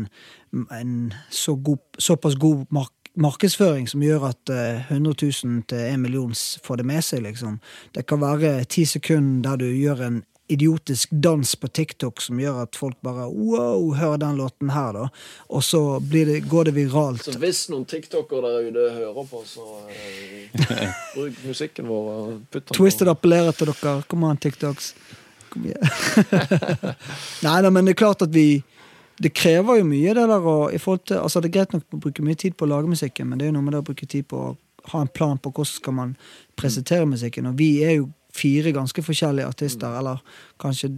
en 0.74 0.98
så 1.30 1.54
god, 1.54 1.78
såpass 1.98 2.34
god 2.42 2.66
mark 2.74 3.03
markedsføring 3.14 3.88
som 3.88 4.02
gjør 4.02 4.28
at 4.32 4.50
eh, 4.52 4.90
100 4.90 5.14
000 5.44 5.64
til 5.70 5.78
1 5.78 6.00
million 6.02 6.34
får 6.34 6.80
det 6.80 6.86
med 6.86 7.04
seg, 7.04 7.24
liksom. 7.26 7.58
Det 7.94 8.06
kan 8.06 8.22
være 8.22 8.64
ti 8.64 8.84
sekunder 8.88 9.50
der 9.50 9.64
du 9.64 9.68
gjør 9.70 10.06
en 10.06 10.22
idiotisk 10.48 11.08
dans 11.10 11.56
på 11.56 11.68
TikTok 11.68 12.20
som 12.20 12.40
gjør 12.40 12.58
at 12.66 12.76
folk 12.76 12.98
bare 13.04 13.26
wow, 13.32 13.94
hør 13.96 14.18
den 14.20 14.36
låten 14.36 14.70
her, 14.74 14.92
da. 14.92 15.06
Og 15.48 15.64
så 15.64 15.80
blir 16.00 16.28
det, 16.28 16.40
går 16.50 16.68
det 16.68 16.74
viralt. 16.76 17.24
Så 17.24 17.38
hvis 17.40 17.64
noen 17.72 17.86
tiktokere 17.88 18.52
der 18.52 18.68
ute 18.68 18.90
hører 18.98 19.30
på, 19.30 19.42
så 19.48 19.64
eh, 19.88 21.00
bruk 21.14 21.40
musikken 21.46 21.88
vår 21.88 22.12
og 22.14 22.38
putt 22.50 22.68
den 22.68 22.76
Twisted 22.76 23.08
appellerer 23.08 23.56
til 23.56 23.72
dere. 23.72 23.96
Kom 24.10 24.28
an, 24.28 24.40
TikToks. 24.40 24.92
Kom 25.54 25.64
igjen. 25.70 25.80
Nei 27.46 27.58
da, 27.64 27.72
men 27.72 27.88
det 27.88 27.96
er 27.96 28.02
klart 28.04 28.26
at 28.26 28.34
vi 28.34 28.48
Det 29.20 29.30
krever 29.34 29.78
jo 29.78 29.84
mye, 29.84 30.14
det 30.14 30.26
der 30.28 30.46
og 30.50 30.72
i 30.74 30.78
forhold 30.78 31.04
til, 31.06 31.16
altså 31.16 31.40
Det 31.40 31.48
er 31.50 31.58
greit 31.60 31.72
nok 31.72 31.84
å 31.94 32.00
bruke 32.00 32.22
mye 32.22 32.34
tid 32.34 32.56
på 32.56 32.64
å 32.66 32.68
lage 32.68 32.88
musikken, 32.90 33.28
men 33.28 33.38
det 33.38 33.44
er 33.46 33.52
jo 33.52 33.58
noe 33.60 33.62
med 33.62 33.72
det 33.72 33.78
å 33.84 33.86
bruke 33.86 34.06
tid 34.06 34.26
på 34.28 34.36
å 34.36 34.56
ha 34.92 35.00
en 35.00 35.08
plan 35.08 35.38
på 35.38 35.50
hvordan 35.52 35.66
skal 35.70 35.92
man 35.94 36.16
presentere 36.56 37.06
musikken. 37.06 37.46
Og 37.46 37.56
vi 37.56 37.82
er 37.84 37.94
jo 38.00 38.10
fire 38.34 38.72
ganske 38.74 38.98
forskjellige 39.02 39.46
artister. 39.46 39.86
Mm. 39.86 39.98
Eller 39.98 40.18
kanskje 40.58 40.88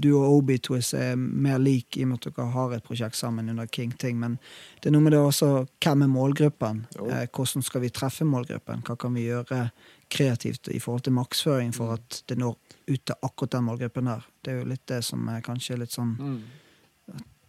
du 0.00 0.14
og 0.16 0.38
Obi 0.38 0.56
Twist 0.58 0.94
er 0.94 1.14
mer 1.16 1.58
lik 1.60 1.98
i 1.98 2.04
og 2.06 2.08
med 2.08 2.24
at 2.26 2.32
dere 2.34 2.46
har 2.54 2.72
et 2.72 2.86
prosjekt 2.86 3.16
sammen 3.20 3.50
under 3.52 3.66
King 3.66 3.92
Ting. 4.00 4.16
Men 4.18 4.38
det 4.80 4.88
er 4.88 4.96
noe 4.96 5.04
med 5.04 5.12
det 5.12 5.20
også 5.20 5.50
hvem 5.84 6.02
er 6.06 6.08
målgruppen? 6.14 6.86
Eh, 7.04 7.26
hvordan 7.28 7.62
skal 7.62 7.84
vi 7.84 7.90
treffe 7.90 8.24
målgruppen? 8.24 8.80
Hva 8.88 8.96
kan 8.96 9.12
vi 9.14 9.26
gjøre 9.28 9.70
kreativt 10.08 10.68
i 10.72 10.80
forhold 10.80 11.02
til 11.04 11.12
maksføring 11.12 11.68
Mm. 11.68 11.74
for 11.76 11.92
at 11.92 12.22
det 12.28 12.38
når 12.38 12.56
ut 12.88 13.04
til 13.04 13.14
akkurat 13.22 13.50
den 13.50 13.64
målgruppen 13.64 14.04
der? 14.06 14.24
Det 14.42 14.52
er 14.54 14.58
jo 14.62 14.68
litt 14.72 14.86
det 14.86 15.04
som 15.04 15.28
er 15.28 15.40
kanskje 15.42 15.78
litt 15.78 15.92
sånn 15.92 16.16
Mm. 16.18 16.40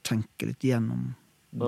Tenke 0.05 0.51
litt 0.51 0.65
gjennom. 0.65 1.13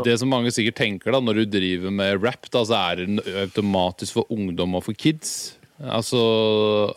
Det 0.03 0.17
som 0.19 0.29
mange 0.31 0.51
sikkert 0.51 0.81
tenker 0.81 1.15
da, 1.15 1.21
når 1.23 1.41
du 1.41 1.53
driver 1.57 1.93
med 1.95 2.19
rap, 2.19 2.49
da, 2.51 2.63
så 2.67 2.79
er 2.89 2.99
det 2.99 3.37
automatisk 3.45 4.17
for 4.19 4.33
ungdom 4.33 4.75
og 4.75 4.83
for 4.89 4.97
kids. 4.97 5.55
Altså, 5.77 6.19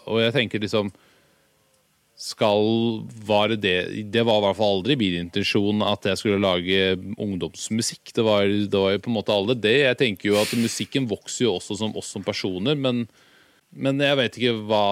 og 0.09 0.19
jeg 0.23 0.33
tenker 0.33 0.63
liksom 0.63 0.89
Skal 2.17 2.63
Var 3.29 3.51
det 3.53 3.59
det 3.61 4.05
Det 4.15 4.23
var 4.25 4.39
i 4.41 4.45
hvert 4.47 4.57
fall 4.57 4.79
aldri 4.79 4.97
min 4.97 5.19
intensjon 5.19 5.85
at 5.85 6.09
jeg 6.09 6.17
skulle 6.17 6.41
lage 6.41 6.97
ungdomsmusikk. 7.21 8.15
Det 8.17 8.25
var, 8.25 8.49
det 8.49 8.81
var 8.81 8.95
jo 8.97 9.03
på 9.05 9.13
en 9.13 9.19
måte 9.19 9.37
aldri 9.37 9.59
det. 9.61 9.77
Jeg 9.85 10.01
tenker 10.01 10.31
jo 10.33 10.41
at 10.41 10.57
musikken 10.57 11.09
vokser 11.11 11.47
jo 11.47 11.55
også 11.59 11.77
som 11.83 11.95
oss 11.97 12.11
som 12.17 12.25
personer, 12.25 12.75
men, 12.77 13.05
men 13.71 14.01
jeg 14.01 14.19
vet 14.21 14.41
ikke 14.41 14.57
hva, 14.69 14.85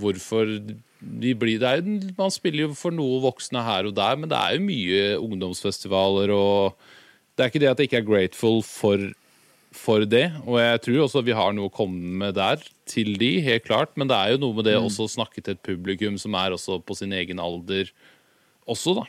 hvorfor 0.00 0.52
de 1.00 1.34
blir 1.34 1.58
det 1.60 1.68
er, 1.68 1.80
jo- 1.80 2.12
Man 2.18 2.30
spiller 2.30 2.66
jo 2.68 2.74
for 2.76 2.90
noe 2.92 3.20
voksne 3.24 3.62
her 3.64 3.86
og 3.88 3.94
der, 3.96 4.16
men 4.20 4.28
det 4.28 4.36
er 4.38 4.56
jo 4.56 4.66
mye 4.66 5.04
ungdomsfestivaler 5.20 6.30
og 6.34 6.74
Det 7.36 7.44
er 7.44 7.48
ikke 7.50 7.60
det 7.62 7.68
at 7.70 7.78
jeg 7.78 7.88
ikke 7.88 7.96
er 8.02 8.08
grateful 8.10 8.58
for, 8.62 8.98
for 9.72 10.04
det, 10.04 10.26
og 10.44 10.58
jeg 10.60 10.80
tror 10.82 11.04
også 11.06 11.22
vi 11.24 11.32
har 11.32 11.52
noe 11.56 11.70
å 11.70 11.72
komme 11.72 11.96
med 12.20 12.34
der 12.36 12.60
til 12.90 13.14
de, 13.16 13.40
helt 13.40 13.64
klart, 13.64 13.96
men 13.96 14.08
det 14.10 14.16
er 14.18 14.32
jo 14.34 14.40
noe 14.42 14.52
med 14.58 14.64
det 14.66 14.74
også 14.76 15.06
å 15.06 15.12
snakke 15.14 15.40
til 15.40 15.54
et 15.54 15.62
publikum 15.62 16.18
som 16.20 16.34
er 16.34 16.50
også 16.52 16.80
på 16.84 16.96
sin 16.98 17.12
egen 17.16 17.38
alder 17.40 17.88
også, 18.68 18.92
da. 18.98 19.06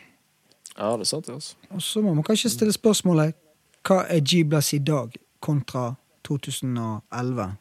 Ja, 0.77 0.93
det 0.95 1.03
er 1.03 1.09
sant, 1.11 1.25
det, 1.27 1.33
altså. 1.33 1.55
Og 1.75 1.81
så 1.83 2.01
må 2.05 2.13
man 2.15 2.23
kanskje 2.23 2.53
stille 2.53 2.71
spørsmålet 2.71 3.35
hva 3.83 4.05
er 4.07 4.21
G-Blass 4.23 4.71
i 4.77 4.79
dag 4.79 5.17
kontra 5.43 5.95
2011? 6.23 7.57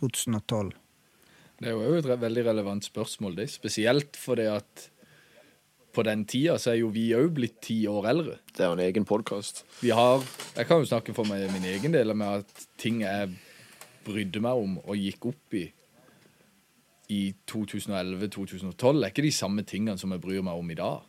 2012? 0.00 0.72
Det 1.56 1.70
er 1.70 1.76
jo 1.76 1.96
et 1.96 2.08
veldig 2.20 2.44
relevant 2.50 2.84
spørsmål, 2.84 3.36
det. 3.38 3.48
Spesielt 3.54 4.18
fordi 4.20 4.48
at 4.52 4.90
på 5.96 6.04
den 6.04 6.26
tida 6.28 6.58
så 6.60 6.74
er 6.74 6.82
jo 6.82 6.90
vi 6.92 7.06
òg 7.16 7.30
blitt 7.38 7.56
ti 7.64 7.78
år 7.88 8.10
eldre. 8.10 8.36
Det 8.52 8.64
er 8.64 8.68
jo 8.68 8.76
en 8.76 8.84
egen 8.84 9.06
podkast. 9.08 9.64
Vi 9.80 9.94
har 9.96 10.20
Jeg 10.56 10.66
kan 10.66 10.82
jo 10.82 10.88
snakke 10.88 11.14
for 11.16 11.24
meg, 11.24 11.48
min 11.52 11.64
egen 11.64 11.92
del 11.92 12.12
med 12.14 12.44
at 12.44 12.66
ting 12.76 13.00
jeg 13.00 13.32
brydde 14.04 14.40
meg 14.44 14.60
om 14.60 14.78
og 14.84 14.96
gikk 14.96 15.32
opp 15.32 15.56
i 15.56 15.66
i 17.08 17.34
2011-2012, 17.46 19.04
er 19.04 19.12
ikke 19.12 19.22
de 19.22 19.30
samme 19.30 19.62
tingene 19.62 19.94
som 19.98 20.10
jeg 20.10 20.20
bryr 20.20 20.42
meg 20.42 20.58
om 20.58 20.70
i 20.70 20.74
dag. 20.74 21.04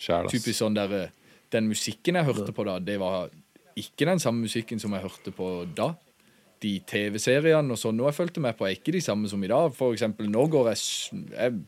Kjæles. 0.00 0.32
Typisk 0.32 0.56
sånn 0.62 0.78
der 0.78 0.94
eh, 0.96 1.10
Den 1.52 1.68
musikken 1.68 2.16
jeg 2.16 2.28
hørte 2.28 2.52
på 2.52 2.64
da, 2.64 2.78
det 2.78 2.98
var 3.00 3.30
ikke 3.78 4.04
den 4.08 4.20
samme 4.20 4.44
musikken 4.44 4.80
som 4.80 4.92
jeg 4.92 5.04
hørte 5.04 5.32
på 5.32 5.66
da. 5.76 5.94
De 6.62 6.72
TV-seriene 6.90 7.74
og 7.74 7.78
sånn 7.78 7.96
nå 7.98 8.08
jeg 8.08 8.16
fulgte 8.16 8.42
med 8.42 8.56
på, 8.58 8.66
er 8.66 8.74
ikke 8.78 8.94
de 8.96 9.02
samme 9.04 9.30
som 9.30 9.42
i 9.44 9.50
dag. 9.50 9.70
For 9.76 9.94
eksempel, 9.94 10.26
nå 10.30 10.46
går 10.50 10.72
jeg, 10.72 10.84
jeg 11.32 11.58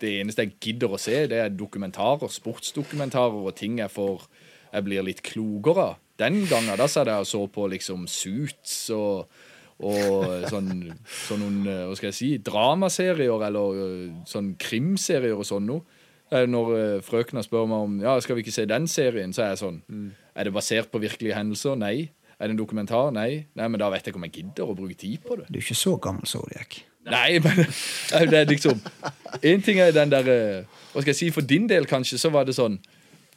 Det 0.00 0.10
eneste 0.20 0.44
jeg 0.44 0.56
gidder 0.60 0.92
å 0.92 1.00
se, 1.00 1.26
det 1.30 1.38
er 1.40 1.52
dokumentarer, 1.54 2.28
sportsdokumentarer 2.28 3.46
og 3.46 3.54
ting 3.56 3.78
jeg 3.78 3.92
får 3.94 4.26
Jeg 4.74 4.84
blir 4.84 5.06
litt 5.06 5.22
klokere 5.22 5.88
av. 5.92 6.00
Den 6.18 6.44
gangen 6.50 6.78
da 6.78 6.86
satt 6.90 7.10
jeg 7.10 7.24
og 7.24 7.26
så 7.26 7.46
på 7.50 7.66
liksom 7.72 8.06
Suits 8.10 8.90
og 8.94 9.28
og 9.82 10.44
sånn, 10.46 10.68
sånn 11.26 11.40
noen, 11.42 11.56
eh, 11.66 11.80
hva 11.88 11.96
skal 11.98 12.12
jeg 12.12 12.14
si, 12.14 12.28
dramaserier 12.46 13.42
eller 13.48 13.80
eh, 13.82 14.12
sånn 14.30 14.52
krimserier 14.62 15.34
og 15.34 15.48
sånn 15.48 15.66
noe. 15.66 15.82
Eh, 16.30 16.46
Når 16.46 17.02
frøkna 17.02 17.42
spør 17.42 17.66
meg 17.66 17.82
om 17.88 17.96
ja, 18.04 18.14
skal 18.22 18.38
vi 18.38 18.44
ikke 18.44 18.54
se 18.54 18.68
den 18.70 18.86
serien, 18.86 19.34
så 19.34 19.42
er 19.42 19.50
jeg 19.52 19.62
sånn 19.64 19.80
Er 20.34 20.46
det 20.46 20.54
basert 20.54 20.92
på 20.92 21.02
virkelige 21.02 21.34
hendelser? 21.34 21.74
Nei. 21.74 22.12
Er 22.38 22.48
det 22.48 22.54
en 22.56 22.58
dokumentar? 22.58 23.12
Nei. 23.14 23.46
Nei, 23.54 23.68
Men 23.68 23.80
da 23.80 23.90
vet 23.92 24.04
jeg 24.04 24.12
ikke 24.12 24.20
om 24.20 24.26
jeg 24.28 24.34
gidder 24.38 24.70
å 24.70 24.76
bruke 24.76 24.96
tid 24.98 25.22
på 25.24 25.38
det. 25.38 25.46
Du 25.48 25.58
er 25.58 25.64
ikke 25.64 25.78
så 25.78 25.94
gammel, 26.02 26.26
Zodiac. 26.28 26.80
Nei, 27.10 27.38
men 27.44 27.66
det 28.30 28.38
er 28.38 28.46
liksom 28.48 28.78
En 29.44 29.64
ting 29.64 29.76
er 29.82 29.90
den 29.92 30.08
der 30.08 30.28
eh, 30.32 30.78
Hva 30.94 31.02
skal 31.02 31.10
jeg 31.10 31.18
si, 31.18 31.26
for 31.34 31.44
din 31.44 31.66
del 31.68 31.84
kanskje, 31.84 32.16
så 32.16 32.30
var 32.32 32.46
det 32.48 32.54
sånn 32.56 32.78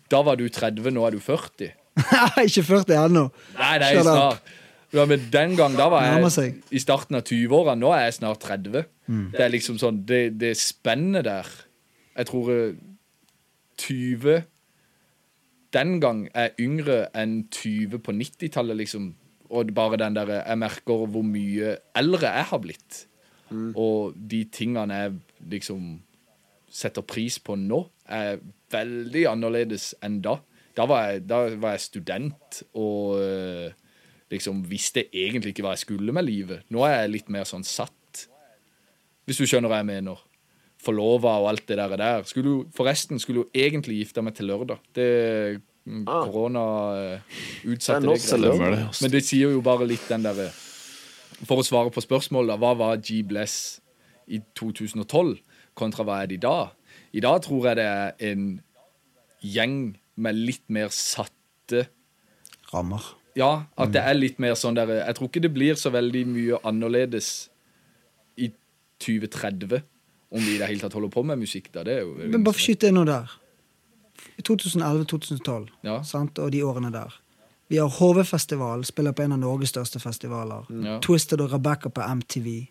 Da 0.08 0.22
var 0.24 0.40
du 0.40 0.46
30, 0.48 0.88
nå 0.96 1.04
er 1.04 1.18
du 1.18 1.20
40. 1.20 1.74
ikke 2.48 2.64
40 2.64 2.94
ennå. 3.02 3.26
Nei, 3.58 3.74
nei, 3.82 3.92
snart. 4.06 4.54
Ja, 4.96 5.04
men 5.10 5.26
den 5.34 5.58
gang, 5.60 5.74
da 5.76 5.90
var 5.92 6.06
jeg 6.06 6.54
i 6.72 6.80
starten 6.80 7.18
av 7.20 7.26
20-åra. 7.28 7.74
Nå 7.76 7.90
er 7.92 8.06
jeg 8.06 8.20
snart 8.22 8.46
30. 8.46 8.86
Det 9.34 9.44
er 9.44 9.52
liksom 9.52 9.80
sånn 9.82 10.00
Det, 10.08 10.22
det 10.40 10.54
spennet 10.60 11.26
der 11.28 11.48
Jeg 12.16 12.30
tror 12.30 12.54
eh, 12.54 12.78
20 13.84 14.46
Den 15.76 16.00
gang 16.04 16.26
er 16.34 16.56
yngre 16.62 17.08
enn 17.18 17.42
20 17.52 18.00
på 18.04 18.16
90-tallet, 18.16 18.78
liksom. 18.84 19.12
Og 19.50 19.72
bare 19.76 20.00
den 20.00 20.16
der 20.16 20.30
Jeg 20.42 20.60
merker 20.60 21.06
hvor 21.08 21.24
mye 21.24 21.78
eldre 21.96 22.34
jeg 22.34 22.50
har 22.52 22.60
blitt. 22.64 23.08
Og 23.76 24.14
de 24.16 24.44
tingene 24.52 24.94
jeg 24.94 25.14
liksom 25.54 26.02
setter 26.68 27.02
pris 27.08 27.40
på 27.40 27.56
nå, 27.56 27.80
er 28.12 28.42
veldig 28.72 29.24
annerledes 29.32 29.94
enn 30.04 30.20
da. 30.24 30.38
Da 30.78 30.86
var 30.86 31.08
jeg, 31.08 31.24
da 31.30 31.40
var 31.58 31.76
jeg 31.78 31.86
student 31.88 32.62
og 32.78 33.18
eh, 33.24 33.72
liksom 34.34 34.62
visste 34.70 35.08
egentlig 35.08 35.56
ikke 35.56 35.66
hva 35.66 35.74
jeg 35.78 35.86
skulle 35.88 36.14
med 36.14 36.28
livet. 36.28 36.68
Nå 36.74 36.84
er 36.86 37.02
jeg 37.02 37.14
litt 37.16 37.32
mer 37.34 37.48
sånn 37.50 37.66
satt, 37.66 38.28
hvis 39.26 39.40
du 39.42 39.48
skjønner 39.48 39.72
hva 39.72 39.82
jeg 39.82 39.90
mener. 39.90 40.22
Forlova 40.88 41.38
og 41.42 41.50
alt 41.52 41.66
det 41.70 41.78
der. 41.80 41.96
der. 42.00 42.28
Skulle 42.28 42.54
jo, 42.54 42.60
forresten 42.76 43.20
skulle 43.20 43.44
jo 43.44 43.50
egentlig 43.54 44.02
gifte 44.02 44.24
meg 44.24 44.38
til 44.38 44.50
lørdag. 44.50 44.80
Det 44.96 45.10
mm, 45.86 46.06
Ah. 46.08 46.26
Korona 46.26 46.64
uh, 47.16 47.20
utsatte 47.64 48.08
det. 48.08 48.58
greit. 48.60 48.80
det. 48.80 49.02
Men 49.02 49.12
det 49.12 49.24
sier 49.24 49.54
jo 49.56 49.62
bare 49.64 49.88
litt 49.88 50.08
den 50.10 50.26
derre 50.26 50.50
For 51.46 51.62
å 51.62 51.66
svare 51.66 51.94
på 51.94 52.02
spørsmålet, 52.02 52.58
hva 52.58 52.74
var 52.76 52.98
G-Bless 52.98 53.80
i 54.28 54.42
2012 54.58 55.38
kontra 55.78 56.04
hva 56.04 56.24
er 56.24 56.32
det 56.32 56.40
i 56.40 56.44
dag? 56.44 56.74
I 57.14 57.22
dag 57.24 57.44
tror 57.46 57.70
jeg 57.70 57.78
det 57.78 57.86
er 57.86 58.32
en 58.32 58.48
gjeng 59.46 59.78
med 60.18 60.36
litt 60.36 60.66
mer 60.74 60.90
satte 60.90 61.86
Rammer. 62.74 63.04
Ja, 63.38 63.68
at 63.78 63.94
det 63.94 64.02
er 64.02 64.18
litt 64.18 64.42
mer 64.42 64.58
sånn 64.58 64.76
der 64.76 64.90
Jeg 64.98 65.16
tror 65.16 65.30
ikke 65.30 65.44
det 65.46 65.54
blir 65.54 65.78
så 65.80 65.92
veldig 65.94 66.24
mye 66.28 66.58
annerledes 66.68 67.52
i 68.36 68.50
2030 69.04 69.86
om 70.32 70.40
vi 70.44 70.56
i 70.56 70.58
det 70.60 70.68
hele 70.68 70.80
tatt 70.80 70.94
holder 70.94 71.10
på 71.14 71.24
med 71.26 71.40
musikk 71.40 71.70
da. 71.74 71.84
Det 71.84 71.94
er 71.98 72.02
jo 72.02 72.16
Men 72.28 72.44
bare 72.44 72.54
skyt 72.60 72.82
det 72.82 72.94
nå 72.94 73.06
der. 73.08 73.30
I 74.38 74.42
2011-2012, 74.42 75.68
Ja. 75.84 76.02
sant, 76.04 76.40
og 76.40 76.52
de 76.52 76.62
årene 76.64 76.92
der. 76.92 77.14
Vi 77.70 77.78
har 77.78 77.88
HV-festival, 77.90 78.86
spiller 78.86 79.12
på 79.12 79.24
en 79.24 79.32
av 79.32 79.40
Norges 79.40 79.70
største 79.70 80.00
festivaler. 80.00 80.66
Ja. 80.84 81.00
Twisted 81.00 81.42
og 81.42 81.52
Rebecca 81.54 81.90
på 81.90 82.02
MTV. 82.16 82.68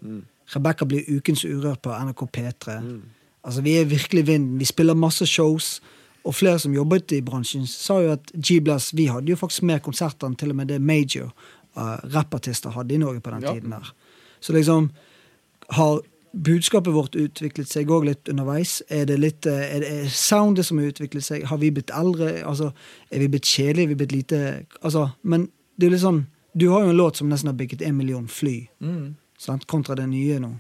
Rebecca 0.55 0.85
blir 0.85 1.05
Ukens 1.17 1.45
Urørt 1.45 1.83
på 1.83 1.91
NRK 1.93 2.23
P3. 2.33 3.01
Altså, 3.45 3.61
vi 3.63 3.77
er 3.79 3.85
virkelig 3.85 4.27
vinden. 4.27 4.59
Vi 4.59 4.65
spiller 4.65 4.95
masse 4.95 5.27
shows. 5.27 5.81
Og 6.25 6.35
flere 6.35 6.59
som 6.59 6.73
jobbet 6.75 7.13
i 7.13 7.21
bransjen, 7.21 7.67
sa 7.67 8.01
jo 8.03 8.11
at 8.13 8.33
G-Blast 8.35 8.97
Vi 8.97 9.05
hadde 9.07 9.29
jo 9.31 9.37
faktisk 9.37 9.63
mer 9.63 9.79
konserter 9.79 10.27
enn 10.27 10.35
til 10.37 10.51
og 10.51 10.57
med 10.57 10.67
det 10.69 10.81
major 10.83 11.29
uh, 11.77 11.99
rappartister 12.15 12.71
hadde 12.75 12.95
i 12.95 12.99
Norge 12.99 13.21
på 13.21 13.31
den 13.31 13.43
Ja. 13.43 13.53
tiden 13.53 13.71
der. 13.71 13.93
Så 14.41 14.53
liksom 14.53 14.91
har 15.71 16.01
budskapet 16.37 16.93
vårt 16.95 17.17
utviklet 17.17 17.69
seg 17.71 17.91
òg 17.91 18.07
litt 18.11 18.29
underveis? 18.29 18.79
Er 18.93 19.07
det 19.09 19.19
litt 19.23 19.49
eh, 19.49 19.65
er 19.77 19.83
det 19.83 19.91
er 19.93 20.13
soundet 20.13 20.69
som 20.69 20.79
har 20.81 20.91
utviklet 20.93 21.25
seg? 21.25 21.47
Har 21.49 21.61
vi 21.63 21.73
blitt 21.73 21.93
eldre? 21.95 22.43
Altså, 22.45 22.73
er 23.11 23.25
vi 23.25 23.29
blitt 23.33 23.49
kjedelige? 23.49 23.87
Er 23.87 23.93
vi 23.95 23.99
blitt 24.03 24.15
lite 24.15 24.41
Altså, 24.83 25.09
men 25.23 25.49
det 25.77 25.89
er 25.89 25.97
litt 25.97 26.05
sånn 26.05 26.25
Du 26.57 26.69
har 26.73 26.85
jo 26.85 26.93
en 26.93 26.97
låt 27.01 27.21
som 27.21 27.29
nesten 27.29 27.51
har 27.53 27.57
bygget 27.57 27.83
en 27.85 27.97
million 27.97 28.29
fly, 28.29 28.69
sant? 29.39 29.67
kontra 29.69 29.95
det 29.95 30.07
nye 30.09 30.39
nå. 30.41 30.55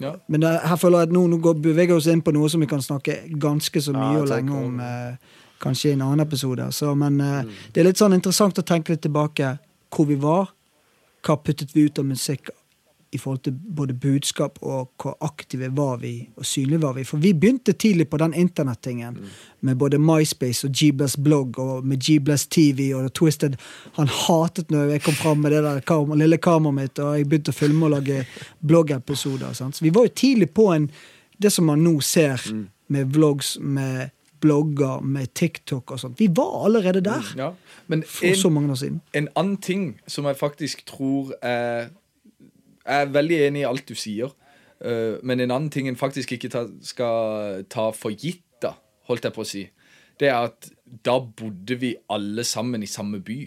Ja. 0.00 0.14
Men 0.26 0.40
det, 0.40 0.52
her 0.64 0.78
føler 0.80 1.02
jeg 1.02 1.10
at 1.10 1.12
nå, 1.14 1.26
nå 1.28 1.36
går, 1.44 1.58
beveger 1.60 1.92
vi 1.92 2.00
oss 2.00 2.08
inn 2.08 2.22
på 2.24 2.32
noe 2.32 2.48
som 2.48 2.64
vi 2.64 2.68
kan 2.70 2.80
snakke 2.82 3.18
ganske 3.40 3.82
så 3.84 3.92
Ja, 3.92 3.98
mye 4.00 4.22
og 4.22 4.30
lenge 4.30 4.56
om. 4.56 4.80
Eh, 4.80 5.36
kanskje 5.62 5.90
i 5.90 5.92
en 5.98 6.06
annen 6.06 6.24
episode. 6.24 6.64
Så, 6.72 6.94
men 6.98 7.20
eh, 7.20 7.52
det 7.74 7.82
er 7.82 7.90
litt 7.90 8.00
sånn 8.00 8.16
interessant 8.16 8.58
å 8.58 8.64
tenke 8.66 8.94
litt 8.94 9.04
tilbake 9.04 9.52
hvor 9.92 10.08
vi 10.08 10.16
var. 10.16 10.50
Hva 11.22 11.36
puttet 11.38 11.76
vi 11.76 11.84
ut 11.86 12.00
av 12.00 12.08
musikk 12.08 12.50
i 13.12 13.18
forhold 13.18 13.42
til 13.44 13.52
både 13.76 13.94
budskap 13.94 14.58
og 14.62 14.92
hvor 15.02 15.16
aktive 15.20 15.68
var 15.76 15.98
vi 16.00 16.28
og 16.36 16.46
synlige 16.46 16.82
var 16.82 16.94
vi. 16.96 17.04
For 17.04 17.20
vi 17.20 17.34
begynte 17.36 17.72
tidlig 17.72 18.08
på 18.08 18.16
den 18.22 18.34
internettingen 18.34 19.18
med 19.60 19.76
både 19.76 19.98
MySpace 19.98 20.66
og 20.66 20.72
G-Bless 20.72 21.18
blogg 21.20 21.58
og 21.58 21.86
med 21.86 22.00
G-Bless 22.00 22.46
TV 22.46 22.92
og 22.96 23.12
Twisted. 23.12 23.58
Han 23.98 24.08
hatet 24.08 24.72
når 24.72 24.94
jeg 24.94 25.02
kom 25.02 25.14
fram 25.14 25.44
med 25.44 25.52
det 25.52 25.62
der 25.64 25.80
kam 25.80 26.16
lille 26.16 26.40
kameraet 26.40 26.78
mitt 26.80 26.98
og 27.04 27.18
jeg 27.18 27.28
begynte 27.28 27.52
å 27.52 27.60
filme 27.60 27.86
og 27.86 27.94
lage 27.98 28.24
bloggepisoder. 28.60 29.52
Så 29.52 29.84
vi 29.84 29.92
var 29.94 30.08
jo 30.08 30.16
tidlig 30.16 30.50
på 30.56 30.70
en, 30.72 30.88
det 31.36 31.52
som 31.52 31.68
man 31.68 31.84
nå 31.84 31.98
ser 32.00 32.40
med 32.92 33.12
vlogs, 33.12 33.58
med 33.60 34.08
blogger, 34.42 35.00
med 35.00 35.34
TikTok 35.34 35.90
og 35.90 36.00
sånt. 36.00 36.20
Vi 36.20 36.28
var 36.32 36.64
allerede 36.64 37.00
der 37.04 37.34
Ja. 37.36 37.50
Men 37.86 38.02
for 38.02 38.26
en, 38.26 38.36
så 38.36 38.48
mange 38.48 38.70
år 38.70 38.74
siden. 38.74 39.00
En 39.14 39.28
annen 39.36 39.56
ting 39.56 40.00
som 40.06 40.24
jeg 40.24 40.36
faktisk 40.36 40.86
tror 40.86 41.32
er 41.42 41.88
Jeg 42.82 43.06
er 43.06 43.12
veldig 43.14 43.38
enig 43.48 43.62
i 43.62 43.68
alt 43.68 43.88
du 43.88 43.94
sier. 43.98 44.32
Eh, 44.82 45.18
men 45.22 45.40
en 45.40 45.50
annen 45.50 45.70
ting 45.70 45.88
en 45.88 45.98
faktisk 45.98 46.34
ikke 46.34 46.50
ta, 46.52 46.66
skal 46.82 47.64
ta 47.70 47.90
for 47.94 48.14
gitt, 48.14 48.44
da, 48.62 48.74
holdt 49.10 49.28
jeg 49.28 49.36
på 49.36 49.44
å 49.44 49.48
si, 49.48 49.66
det 50.20 50.30
er 50.30 50.50
at 50.50 50.70
da 51.06 51.16
bodde 51.22 51.78
vi 51.80 51.94
alle 52.12 52.44
sammen 52.46 52.82
i 52.82 52.90
samme 52.90 53.22
by. 53.24 53.40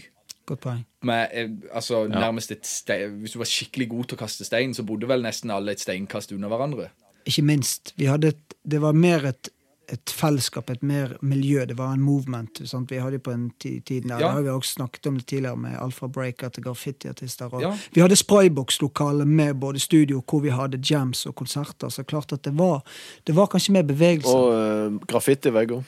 Godt 0.46 0.62
poeng. 0.62 0.84
Med, 1.06 1.34
altså, 1.74 2.04
ja. 2.06 2.20
nærmest 2.22 2.52
et 2.54 2.68
ste 2.70 2.98
Hvis 3.10 3.34
du 3.34 3.40
var 3.42 3.50
skikkelig 3.50 3.88
god 3.90 4.08
til 4.10 4.18
å 4.18 4.22
kaste 4.22 4.46
stein, 4.46 4.76
så 4.78 4.86
bodde 4.86 5.10
vel 5.10 5.26
nesten 5.26 5.54
alle 5.54 5.74
et 5.74 5.82
steinkast 5.82 6.34
under 6.36 6.52
hverandre. 6.52 6.92
Ikke 7.26 7.46
minst. 7.46 7.96
Vi 7.98 8.10
hadde 8.10 8.36
et, 8.36 8.58
det 8.62 8.82
var 8.84 8.98
mer 8.98 9.26
et, 9.32 9.50
et 9.92 10.12
fellesskap, 10.12 10.70
et 10.70 10.84
mer 10.84 11.16
miljø. 11.22 11.66
Det 11.66 11.78
var 11.78 11.94
en 11.94 12.02
movement. 12.02 12.62
Sant? 12.68 12.92
Vi 12.92 13.02
hadde 13.02 13.20
på 13.20 13.34
en 13.34 13.50
tiden 13.60 13.84
tid 13.86 14.08
der. 14.10 14.20
Ja. 14.20 14.28
Det 14.28 14.32
har 14.38 14.46
vi 14.46 14.54
også 14.54 14.74
snakket 14.80 15.08
om 15.08 15.20
det 15.20 15.28
tidligere, 15.30 15.58
med 15.58 15.78
Alfa 15.82 16.08
breaker 16.08 16.50
til 16.50 16.64
graffitiartister. 16.64 17.60
Ja. 17.62 17.74
Vi 17.94 18.02
hadde 18.02 18.18
spraybox-lokale 18.20 19.26
med 19.26 19.60
både 19.62 19.80
studio 19.80 20.24
hvor 20.26 20.42
vi 20.46 20.54
hadde 20.54 20.82
jams 20.82 21.26
og 21.26 21.36
konserter. 21.36 21.90
Så 21.90 22.04
klart 22.04 22.34
at 22.34 22.44
det 22.44 22.56
var, 22.58 22.82
det 23.28 23.36
var 23.36 23.52
kanskje 23.52 23.76
mer 23.78 23.86
bevegelse. 23.88 24.34
Og 24.34 24.52
uh, 24.54 24.98
graffiti-vegger. 25.08 25.86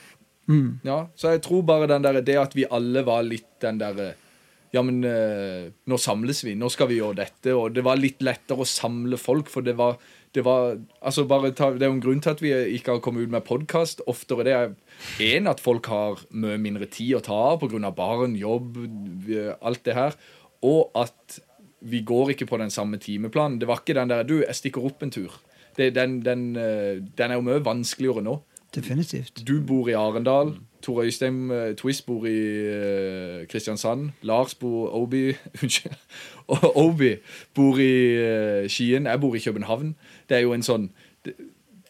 Mm. 0.48 0.80
Ja, 0.88 1.02
så 1.16 1.34
jeg 1.36 1.42
tror 1.44 1.66
bare 1.68 1.90
den 1.92 2.06
der, 2.06 2.22
det 2.22 2.38
at 2.40 2.56
vi 2.56 2.66
alle 2.72 3.04
var 3.06 3.26
litt 3.28 3.58
den 3.62 3.82
derre 3.82 4.14
Ja, 4.72 4.82
men 4.84 5.00
uh, 5.04 5.72
nå 5.88 5.98
samles 6.00 6.44
vi, 6.44 6.54
nå 6.60 6.68
skal 6.70 6.90
vi 6.92 7.00
gjøre 7.00 7.22
dette. 7.22 7.54
Og 7.56 7.72
det 7.74 7.84
var 7.88 8.00
litt 8.00 8.22
lettere 8.22 8.64
å 8.64 8.68
samle 8.68 9.18
folk, 9.20 9.48
for 9.50 9.64
det 9.64 9.78
var, 9.80 9.96
det 10.38 10.44
var 10.46 10.78
altså 11.02 11.26
bare 11.26 11.52
ta, 11.58 11.72
Det 11.74 11.82
er 11.82 11.90
jo 11.90 11.98
en 11.98 12.04
grunn 12.04 12.22
til 12.22 12.36
at 12.36 12.42
vi 12.44 12.54
ikke 12.78 12.96
har 12.96 13.02
kommet 13.02 13.26
ut 13.26 13.34
med 13.34 13.46
podkast 13.48 14.04
oftere. 14.08 14.46
Det 14.46 14.54
er 14.54 14.76
én 15.24 15.50
at 15.50 15.64
folk 15.64 15.90
har 15.90 16.22
mye 16.30 16.60
mindre 16.62 16.86
tid 16.86 17.18
å 17.18 17.24
ta 17.26 17.38
av 17.54 17.60
pga. 17.64 17.92
barn, 17.92 18.36
jobb, 18.38 18.78
alt 19.62 19.84
det 19.86 19.98
her. 19.98 20.18
Og 20.62 20.92
at 20.96 21.40
vi 21.82 22.02
går 22.02 22.36
ikke 22.36 22.46
på 22.46 22.58
den 22.58 22.70
samme 22.70 22.98
timeplanen. 22.98 23.60
Det 23.60 23.68
var 23.68 23.82
ikke 23.82 23.98
den 23.98 24.10
der 24.10 24.24
Du, 24.24 24.40
jeg 24.42 24.56
stikker 24.56 24.86
opp 24.86 25.04
en 25.04 25.12
tur. 25.12 25.42
Det, 25.78 25.94
den, 25.96 26.22
den, 26.26 26.56
eh, 26.56 27.02
den 27.18 27.32
er 27.32 27.36
jo 27.36 27.46
mye 27.46 27.66
vanskeligere 27.66 28.22
nå. 28.22 28.42
Definitivt. 28.76 29.48
Du 29.48 29.62
bor 29.62 29.90
i 29.90 29.94
Arendal. 29.94 30.56
Tor 30.82 31.02
Øystein 31.04 31.52
uh, 31.52 31.76
Twist 31.76 32.06
bor 32.06 32.26
i 32.26 32.38
eh, 32.38 33.48
Kristiansand. 33.48 34.10
Lars 34.22 34.56
bor 34.56 34.90
Obi 34.96 35.34
Unnskyld. 35.64 35.96
Obi 36.76 37.16
bor 37.54 37.80
i 37.80 37.94
eh, 38.16 38.70
Skien. 38.70 39.06
Jeg 39.06 39.20
bor 39.22 39.36
i 39.36 39.40
København. 39.40 39.96
Det 40.28 40.38
er 40.38 40.44
jo 40.48 40.54
en 40.54 40.66
sånn 40.66 40.90
Det, 41.24 41.34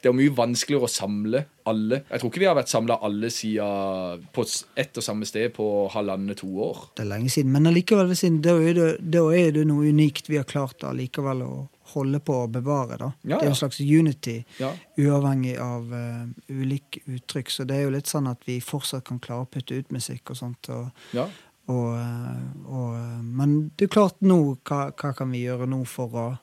det 0.02 0.10
er 0.10 0.14
mye 0.14 0.34
vanskeligere 0.34 0.86
å 0.86 0.92
samle 0.92 1.40
alle. 1.68 2.04
Jeg 2.10 2.22
tror 2.22 2.30
ikke 2.32 2.42
vi 2.44 2.48
har 2.48 2.56
vært 2.56 2.70
samla 2.72 3.00
alle 3.04 3.30
siden 3.34 4.28
på 4.34 4.44
ett 4.78 4.98
og 4.98 5.04
samme 5.04 5.26
sted 5.26 5.52
på 5.56 5.66
halvannet 5.94 6.38
to 6.38 6.48
år. 6.64 6.84
Det 6.96 7.04
er 7.04 7.10
lenge 7.10 7.32
siden. 7.34 7.52
Men 7.52 7.68
allikevel, 7.68 8.14
da 8.46 8.54
er 8.62 8.78
det, 8.78 9.24
er 9.42 9.52
det 9.58 9.66
noe 9.68 9.90
unikt 9.90 10.30
vi 10.30 10.38
har 10.38 10.46
klart 10.48 10.86
allikevel 10.86 11.42
å 11.44 11.52
holde 11.94 12.20
på 12.20 12.38
å 12.44 12.48
bevare. 12.52 12.98
da. 13.02 13.12
Ja, 13.24 13.40
Det 13.40 13.48
er 13.48 13.50
en 13.50 13.56
slags 13.56 13.80
unity, 13.82 14.46
Ja. 14.60 14.72
uavhengig 14.98 15.58
av 15.60 15.92
uh, 15.92 16.28
ulike 16.50 17.02
uttrykk. 17.08 17.50
Så 17.52 17.66
det 17.66 17.78
er 17.78 17.84
jo 17.88 17.96
litt 17.98 18.08
sånn 18.08 18.30
at 18.30 18.46
vi 18.46 18.60
fortsatt 18.62 19.06
kan 19.10 19.20
klare 19.20 19.48
å 19.48 19.50
putte 19.50 19.76
ut 19.78 19.92
musikk 19.92 20.30
og 20.32 20.38
sånt. 20.38 20.70
og 20.70 20.92
Ja. 21.14 21.28
Og, 21.68 21.98
eh, 22.00 22.44
og, 22.72 22.94
eh, 22.96 23.22
men 23.24 23.72
det 23.76 23.90
er 23.90 23.96
klart 24.00 24.22
nå, 24.22 24.58
hva, 24.64 24.92
hva 24.96 25.14
kan 25.14 25.32
vi 25.32 25.44
gjøre 25.44 25.68
nå 25.68 25.82
for 25.86 26.08
å, 26.16 26.40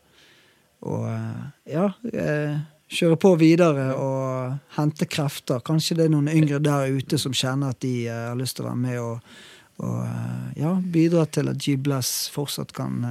å 0.84 1.00
eh, 1.08 1.42
ja, 1.74 1.88
eh, 2.12 2.56
kjøre 2.94 3.18
på 3.20 3.34
videre 3.40 3.90
og 3.96 4.76
hente 4.76 5.08
krefter. 5.10 5.62
Kanskje 5.64 5.98
det 5.98 6.08
er 6.08 6.14
noen 6.14 6.30
yngre 6.32 6.60
der 6.62 6.94
ute 6.94 7.18
som 7.20 7.34
kjenner 7.36 7.74
at 7.74 7.82
de 7.84 8.06
eh, 8.08 8.22
har 8.30 8.38
lyst 8.38 8.58
til 8.58 8.66
å 8.66 8.70
være 8.70 8.82
med 8.82 9.00
og, 9.02 9.34
og 9.84 10.56
ja, 10.58 10.76
bidra 10.78 11.26
til 11.26 11.50
at 11.50 11.60
G-Bless 11.62 12.14
fortsatt 12.34 12.74
kan 12.76 13.02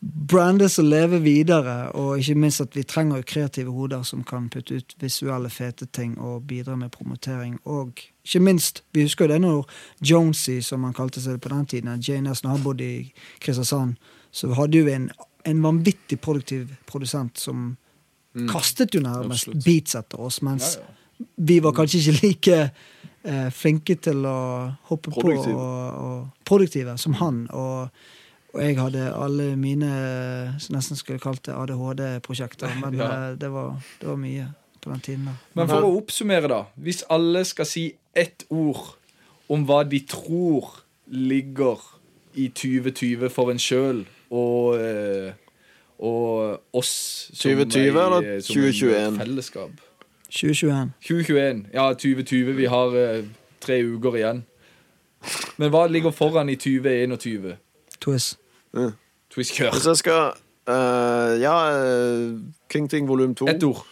brandes 0.00 0.78
og 0.78 0.84
leve 0.84 1.20
videre. 1.24 1.90
Og 1.96 2.20
ikke 2.20 2.38
minst 2.38 2.62
at 2.62 2.76
vi 2.76 2.84
trenger 2.86 3.24
kreative 3.26 3.72
hoder 3.72 4.02
som 4.06 4.24
kan 4.24 4.48
putte 4.52 4.80
ut 4.80 4.96
visuelle, 5.02 5.50
fete 5.50 5.86
ting 5.86 6.16
og 6.18 6.46
bidra 6.48 6.76
med 6.76 6.92
promotering. 6.94 7.58
Og 7.64 7.98
ikke 8.24 8.40
minst, 8.40 8.82
vi 8.92 9.06
husker 9.06 9.26
jo 9.26 9.32
det 9.32 9.40
når 9.42 9.64
Jonesy, 10.00 10.60
som 10.60 10.84
han 10.84 10.96
kalte 10.96 11.22
seg 11.22 11.40
på 11.40 11.52
den 11.52 11.66
tiden, 11.66 12.02
Jane 12.02 12.34
når 12.34 12.50
han 12.50 12.64
bodde 12.64 12.84
i 12.84 13.12
Kristiansand, 13.40 13.96
så 14.30 14.52
hadde 14.54 14.78
jo 14.78 14.90
en, 14.92 15.10
en 15.46 15.62
vanvittig 15.64 16.18
produktiv 16.20 16.74
produsent 16.90 17.38
som 17.38 17.76
kastet 18.50 18.92
jo 18.94 19.00
nærmest 19.00 19.46
absolutt. 19.48 19.64
beats 19.64 19.94
etter 19.96 20.20
oss, 20.20 20.42
mens 20.44 20.74
Ja, 20.76 20.92
vi 21.48 21.60
var 21.64 21.72
kanskje 21.72 21.98
ikke 22.02 22.20
like 22.26 22.56
eh, 23.24 23.46
flinke 23.56 23.94
til 24.04 24.26
å 24.28 24.36
hoppe 24.90 25.10
Produktive. 25.14 25.54
på 25.54 25.56
og, 25.56 25.94
og 26.04 26.44
produktive 26.44 26.98
som 27.00 27.14
han. 27.22 27.38
Og, 27.56 27.88
og 28.52 28.60
jeg 28.60 28.76
hadde 28.76 29.06
alle 29.16 29.46
mine 29.56 29.88
som 30.60 30.76
nesten 30.76 30.96
skulle 31.00 31.18
kalt 31.22 31.42
det 31.48 31.54
ADHD-prosjekter, 31.56 32.74
men 32.84 32.98
Ja. 33.00 33.08
eh, 33.30 33.36
det, 33.40 33.48
var, 33.54 33.78
det 34.00 34.08
var 34.10 34.16
mye 34.20 34.50
på 34.84 34.90
den 34.92 35.00
tiden. 35.00 35.24
da. 35.30 35.36
Men 35.56 35.68
for 35.72 35.86
å 35.88 35.94
oppsummere, 36.02 36.48
da. 36.52 36.60
Hvis 36.76 37.00
alle 37.10 37.44
skal 37.48 37.66
si 37.66 37.86
ett 38.14 38.44
ord 38.50 38.96
om 39.48 39.64
hva 39.66 39.80
de 39.88 40.00
tror 40.04 40.82
ligger 41.08 41.80
i 42.36 42.50
2020 42.52 43.30
for 43.32 43.50
en 43.50 43.58
sjøl 43.62 44.04
og, 44.36 44.78
eh, 44.80 45.32
og 45.98 46.76
oss 46.76 46.92
som 47.32 47.56
2020 47.56 47.80
er 47.80 48.06
eller 48.06 48.40
2021? 48.44 49.18
Fellesskap. 49.20 49.84
2021. 50.30 50.92
2021. 51.00 51.66
Ja, 51.74 51.92
2020. 51.92 52.56
Vi 52.56 52.64
har 52.64 52.86
uh, 52.86 53.24
tre 53.60 53.80
uker 53.84 54.16
igjen. 54.20 54.42
Men 55.56 55.70
hva 55.72 55.86
ligger 55.90 56.12
foran 56.14 56.50
i 56.52 56.56
2021? 56.60 57.56
Twist. 58.00 58.38
Twist 59.32 59.56
kjør. 59.56 59.72
Hvis 59.72 59.86
jeg 59.86 60.02
skal 60.02 60.20
uh, 60.68 61.40
Ja, 61.40 61.56
eh, 61.72 62.36
King 62.70 62.90
Ting 62.90 63.08
volum 63.08 63.34
to. 63.34 63.48
Ett 63.48 63.64
ord. 63.64 63.82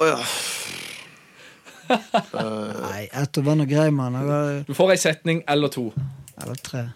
Å 0.00 0.08
ja. 0.08 0.18
Nei, 1.92 3.02
ett 3.12 3.38
var 3.44 3.58
noe 3.58 3.68
grei, 3.68 3.90
mann. 3.92 4.16
Du 4.66 4.72
får 4.74 4.94
ei 4.94 5.00
setning 5.02 5.42
eller 5.50 5.68
to. 5.72 5.90
eller 6.40 6.56
tre. 6.64 6.86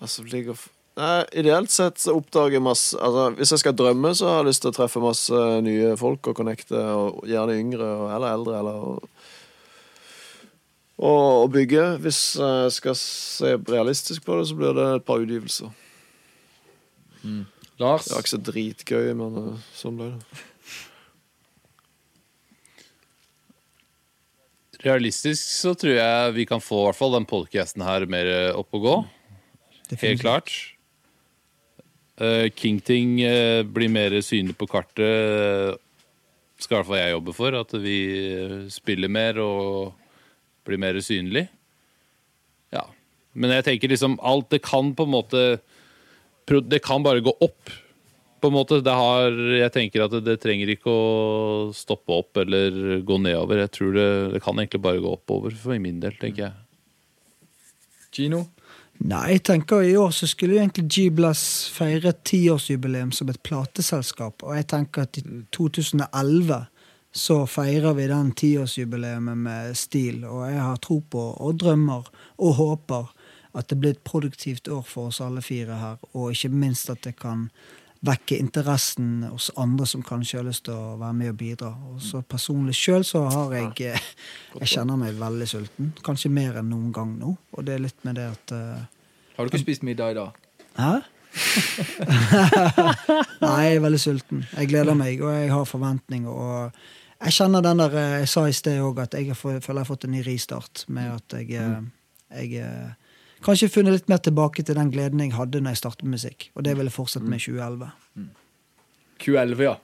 Altså, 0.00 0.24
ligger 0.24 0.58
Nei, 1.00 1.20
ideelt 1.40 1.72
sett 1.72 2.00
så 2.02 2.12
oppdager 2.18 2.58
jeg 2.58 2.64
masse 2.64 2.98
altså, 3.00 3.30
Hvis 3.38 3.54
jeg 3.54 3.62
skal 3.62 3.76
drømme, 3.78 4.10
så 4.16 4.26
har 4.28 4.40
jeg 4.42 4.50
lyst 4.50 4.64
til 4.64 4.72
å 4.72 4.76
treffe 4.76 5.00
masse 5.00 5.44
nye 5.64 5.94
folk 6.00 6.28
og 6.28 6.36
connecte, 6.36 6.76
og 6.76 7.22
gjerne 7.30 7.56
yngre 7.56 7.86
og, 7.86 8.08
eller 8.12 8.34
eldre, 8.34 8.58
eller 8.58 8.82
og, 8.90 8.98
og, 10.98 11.46
bygge. 11.54 11.86
Hvis 12.04 12.20
jeg 12.36 12.74
skal 12.76 12.98
se 13.00 13.54
realistisk 13.70 14.26
på 14.26 14.36
det, 14.36 14.50
så 14.50 14.58
blir 14.58 14.76
det 14.76 14.88
et 14.98 15.06
par 15.06 15.22
utgivelser. 15.22 15.72
Lars. 17.80 18.04
Det 18.04 18.12
var 18.12 18.24
ikke 18.24 18.34
så 18.34 18.42
dritgøy, 18.50 19.10
men 19.16 19.38
eh, 19.40 19.62
sånn 19.76 19.96
ble 19.96 20.10
det. 20.12 20.42
Realistisk 24.84 25.44
så 25.44 25.72
tror 25.76 25.96
jeg 25.96 26.36
vi 26.36 26.46
kan 26.48 26.60
få 26.64 26.86
hvert 26.86 26.96
fall 26.96 27.16
den 27.16 27.28
podcasten 27.28 27.84
her 27.84 28.04
mer 28.08 28.28
eh, 28.28 28.52
opp 28.56 28.76
og 28.76 28.84
gå. 28.84 28.98
Helt 29.00 29.90
Definitivt. 29.94 30.26
klart. 30.26 30.52
Uh, 32.20 32.50
Kingting 32.52 33.22
eh, 33.24 33.62
blir 33.64 33.88
mer 33.88 34.12
synlig 34.20 34.58
på 34.60 34.68
kartet. 34.68 35.80
Skal 36.60 36.74
i 36.74 36.78
hvert 36.78 36.88
fall 36.90 37.00
jeg 37.00 37.14
jobbe 37.14 37.34
for. 37.36 37.56
At 37.56 37.72
vi 37.80 37.96
eh, 38.28 38.56
spiller 38.72 39.08
mer 39.08 39.40
og 39.40 39.94
blir 40.68 40.80
mer 40.80 40.98
synlig. 41.00 41.46
Ja. 42.74 42.84
Men 43.32 43.54
jeg 43.56 43.64
tenker 43.66 43.90
liksom 43.90 44.18
alt 44.26 44.50
Det 44.52 44.60
kan 44.62 44.92
på 44.94 45.04
en 45.06 45.12
måte 45.12 45.40
Det 46.46 46.80
kan 46.84 47.02
bare 47.02 47.24
gå 47.24 47.32
opp. 47.40 47.72
På 48.40 48.48
en 48.48 48.56
måte, 48.56 48.80
det 48.80 48.92
har, 48.96 49.34
jeg 49.52 49.72
tenker 49.72 50.04
at 50.04 50.14
det, 50.14 50.22
det 50.24 50.38
trenger 50.40 50.70
ikke 50.72 50.92
å 50.92 51.72
stoppe 51.76 52.16
opp 52.16 52.40
eller 52.40 53.02
gå 53.04 53.18
nedover. 53.20 53.60
Jeg 53.66 53.72
tror 53.76 53.90
det, 53.96 54.06
det 54.32 54.40
kan 54.44 54.56
egentlig 54.56 54.80
bare 54.80 55.02
gå 55.04 55.12
oppover 55.12 55.52
for 55.60 55.76
min 55.76 56.00
del, 56.00 56.16
tenker 56.20 56.46
jeg. 56.46 56.54
Gino. 58.16 58.46
Nei, 59.00 59.22
jeg 59.32 59.44
tenker 59.48 59.80
i 59.80 59.94
år 59.96 60.10
så 60.12 60.26
skulle 60.28 60.58
jo 60.58 60.60
egentlig 60.60 60.84
G-Bless 60.92 61.44
feire 61.72 62.12
tiårsjubileum 62.28 63.14
som 63.16 63.30
et 63.32 63.40
plateselskap. 63.46 64.44
Og 64.44 64.58
jeg 64.58 64.66
tenker 64.68 65.06
at 65.06 65.16
i 65.16 65.24
2011 65.56 66.58
så 67.16 67.38
feirer 67.48 67.96
vi 67.96 68.10
den 68.10 68.34
tiårsjubileet 68.36 69.24
med 69.24 69.72
stil. 69.78 70.26
Og 70.28 70.44
jeg 70.50 70.60
har 70.60 70.82
tro 70.84 71.00
på, 71.00 71.22
og 71.32 71.56
drømmer, 71.62 72.12
og 72.44 72.58
håper 72.60 73.08
at 73.56 73.72
det 73.72 73.80
blir 73.80 73.96
et 73.96 74.04
produktivt 74.04 74.68
år 74.68 74.84
for 74.86 75.08
oss 75.08 75.22
alle 75.24 75.42
fire 75.42 75.80
her. 75.80 75.96
Og 76.12 76.36
ikke 76.36 76.52
minst 76.52 76.92
at 76.92 77.00
det 77.06 77.16
kan 77.18 77.48
vekke 78.06 78.38
interessen 78.40 79.24
hos 79.28 79.50
andre 79.60 79.84
som 79.88 80.02
kanskje 80.04 80.38
har 80.40 80.46
lyst 80.46 80.64
til 80.68 80.76
å 80.76 80.96
være 81.00 81.16
med 81.18 81.28
og 81.34 81.38
bidra. 81.40 81.70
Og 81.90 81.98
så 82.04 82.18
personlig 82.24 82.74
sjøl 82.78 83.04
så 83.04 83.18
har 83.28 83.48
jeg 83.56 83.70
eh, 83.90 84.00
Jeg 84.60 84.68
kjenner 84.74 84.96
meg 85.00 85.12
veldig 85.20 85.48
sulten. 85.48 85.86
Kanskje 86.04 86.32
mer 86.32 86.52
enn 86.60 86.70
noen 86.72 86.90
gang 86.96 87.10
nå. 87.20 87.30
Og 87.56 87.60
det 87.66 87.72
er 87.76 87.82
litt 87.84 88.00
med 88.08 88.14
det 88.20 88.28
at 88.32 88.46
uh, 88.56 88.80
Har 89.36 89.42
du 89.44 89.48
ikke 89.52 89.66
spist 89.66 89.84
middag 89.86 90.08
i 90.14 90.16
dag? 90.20 90.30
Hæ? 90.80 90.94
Nei, 93.44 93.58
jeg 93.66 93.74
er 93.76 93.84
veldig 93.84 94.02
sulten. 94.02 94.38
Jeg 94.56 94.66
gleder 94.72 94.94
meg, 94.98 95.14
og 95.22 95.30
jeg 95.36 95.48
har 95.52 95.64
forventninger. 95.68 96.30
Og 96.30 96.60
jeg 97.20 97.32
kjenner 97.36 97.60
den 97.64 97.78
der 97.82 97.92
eh, 98.00 98.18
Jeg 98.22 98.28
sa 98.32 98.40
i 98.48 98.56
sted 98.56 98.76
òg 98.82 98.96
at 99.04 99.12
jeg 99.18 99.26
føler 99.36 99.60
jeg 99.60 99.78
har 99.82 99.88
fått 99.88 100.04
en 100.08 100.14
ny 100.16 100.22
ristart. 100.26 100.74
Med 100.88 101.06
at 101.18 101.28
jeg, 101.36 101.46
eh, 101.60 101.80
jeg 102.40 102.48
Kanskje 103.44 103.70
funnet 103.72 103.96
litt 103.96 104.10
mer 104.12 104.20
tilbake 104.20 104.62
til 104.66 104.76
den 104.76 104.90
gleden 104.92 105.22
jeg 105.24 105.32
hadde 105.32 105.62
når 105.62 105.74
jeg 105.74 105.80
startet 105.80 106.04
med 106.04 106.18
musikk. 106.18 106.50
Og 106.54 106.64
det 106.66 106.76
vil 106.76 106.90
jeg 106.90 106.92
fortsette 106.92 107.26
med 107.26 107.40
i 107.40 107.44
2011. 107.46 107.90
2011, 109.20 109.64
ja. 109.64 109.74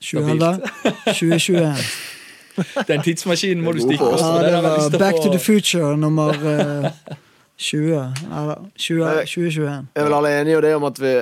2011? 0.00 0.70
2021? 1.12 1.86
Den 2.88 3.02
tidsmaskinen 3.02 3.64
må 3.64 3.72
du 3.74 3.80
stikke 3.82 4.06
oss. 4.06 4.22
Ja, 4.22 4.42
det 4.46 4.62
var 4.62 4.98
Back 4.98 5.16
to 5.22 5.30
the 5.32 5.40
Future 5.42 5.96
nummer 5.98 6.30
uh, 6.38 6.90
20. 7.56 8.14
Eller 8.30 8.68
20, 8.76 9.08
2021. 9.26 9.88
Er 9.94 10.06
vel 10.06 10.14
alle 10.14 10.34
enige 10.40 10.58
i 10.58 10.60
det 10.62 10.74
om 10.76 10.86
at 10.86 11.00
vi 11.02 11.14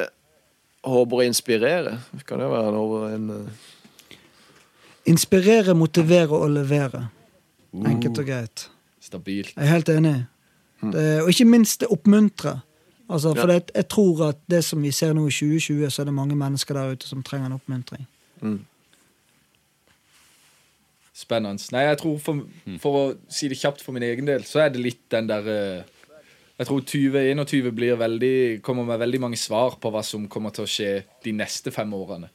håper 0.85 1.23
å 1.23 1.25
inspirere? 1.25 1.97
Kan 2.29 2.43
det 2.43 2.51
være 2.53 2.75
over 2.77 3.09
en 3.15 3.31
uh... 3.31 3.71
Inspirere, 5.09 5.75
motivere 5.75 6.37
og 6.37 6.53
levere. 6.53 7.07
Enkelt 7.75 8.21
og 8.23 8.29
greit. 8.29 8.69
Stabilt. 9.03 9.57
Jeg 9.57 9.65
er 9.65 9.73
helt 9.73 9.89
enig. 9.91 10.15
Det, 10.83 11.23
og 11.23 11.31
ikke 11.31 11.47
minst 11.47 11.85
det 11.85 11.91
oppmuntre. 11.95 12.57
Altså, 13.13 13.35
for 13.37 13.51
det, 13.51 13.71
jeg 13.75 13.89
tror 13.93 14.29
at 14.31 14.43
det 14.51 14.63
som 14.65 14.83
vi 14.83 14.91
ser 14.95 15.13
nå 15.17 15.27
i 15.29 15.35
2020, 15.35 15.91
så 15.91 16.03
er 16.03 16.09
det 16.09 16.15
mange 16.17 16.37
mennesker 16.39 16.75
der 16.75 16.95
ute 16.97 17.09
som 17.09 17.23
trenger 17.23 17.51
en 17.51 17.59
oppmuntring. 17.59 18.07
Spennende. 21.13 21.63
Nei, 21.75 21.85
jeg 21.91 21.99
tror 22.01 22.21
for, 22.23 22.45
for 22.83 22.99
å 22.99 23.03
si 23.31 23.51
det 23.53 23.61
kjapt 23.61 23.85
for 23.85 23.95
min 23.95 24.07
egen 24.07 24.29
del, 24.29 24.47
så 24.49 24.65
er 24.65 24.73
det 24.73 24.83
litt 24.83 25.03
den 25.13 25.29
der 25.29 25.51
eh, 25.53 25.91
Jeg 26.59 26.69
tror 26.69 26.81
2021 26.89 27.69
blir 27.77 28.01
veldig, 28.01 28.37
kommer 28.65 28.87
med 28.89 29.01
veldig 29.03 29.21
mange 29.27 29.41
svar 29.41 29.77
på 29.83 29.93
hva 29.93 30.03
som 30.07 30.29
kommer 30.31 30.55
til 30.55 30.65
å 30.65 30.71
skje 30.71 30.91
de 31.25 31.35
neste 31.37 31.73
fem 31.75 31.93
årene. 31.97 32.31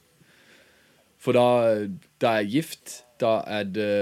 For 1.18 1.34
da, 1.34 1.84
da 2.22 2.36
er 2.36 2.46
jeg 2.46 2.52
gift. 2.58 3.02
Da, 3.18 3.40
er 3.50 3.66
det, 3.66 3.92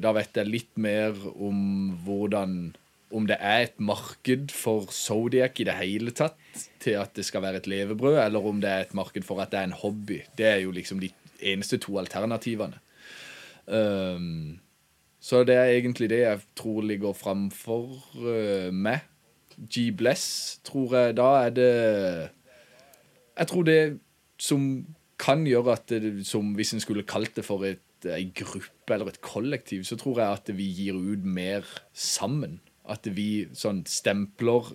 da 0.00 0.14
vet 0.16 0.38
jeg 0.38 0.48
litt 0.48 0.78
mer 0.80 1.12
om 1.34 1.58
hvordan 2.06 2.70
Om 3.14 3.26
det 3.28 3.36
er 3.38 3.66
et 3.66 3.76
marked 3.78 4.50
for 4.50 4.90
Zodiac 4.90 5.60
i 5.62 5.66
det 5.68 5.76
hele 5.78 6.10
tatt 6.10 6.34
til 6.82 6.98
at 6.98 7.14
det 7.14 7.24
skal 7.24 7.44
være 7.44 7.62
et 7.62 7.68
levebrød, 7.70 8.18
eller 8.24 8.48
om 8.48 8.60
det 8.60 8.70
er 8.70 8.86
et 8.86 8.94
marked 8.98 9.22
for 9.22 9.40
at 9.40 9.52
det 9.52 9.60
er 9.60 9.68
en 9.70 9.78
hobby. 9.78 10.20
Det 10.38 10.46
er 10.46 10.56
jo 10.64 10.74
liksom 10.74 11.00
de 11.00 11.10
eneste 11.40 11.78
to 11.78 11.98
alternativene. 11.98 12.78
Um, 13.66 14.58
så 15.20 15.42
det 15.44 15.54
er 15.58 15.74
egentlig 15.74 16.10
det 16.10 16.22
jeg 16.22 16.40
tror 16.56 16.82
ligger 16.86 17.12
framfor 17.12 17.94
uh, 18.18 18.72
meg. 18.74 19.06
G-Bless, 19.56 20.60
tror 20.68 20.94
jeg 20.94 21.14
Da 21.16 21.26
er 21.46 21.50
det 21.50 22.30
Jeg 23.38 23.46
tror 23.48 23.62
det 23.64 23.98
som 24.36 24.84
kan 25.18 25.46
gjøre 25.48 25.72
at 25.72 25.88
det, 25.88 26.26
som 26.26 26.52
Hvis 26.52 26.74
en 26.74 26.80
skulle 26.80 27.06
kalt 27.08 27.36
det 27.36 27.44
for 27.44 27.64
et, 27.64 27.80
ei 28.04 28.28
gruppe 28.36 28.92
eller 28.92 29.08
et 29.08 29.20
kollektiv, 29.24 29.84
så 29.84 29.96
tror 29.96 30.20
jeg 30.20 30.28
at 30.28 30.50
vi 30.56 30.68
gir 30.68 30.94
ut 30.94 31.24
mer 31.24 31.64
sammen. 31.92 32.60
At 32.92 33.08
vi 33.16 33.46
sånn 33.56 33.82
stempler 33.90 34.68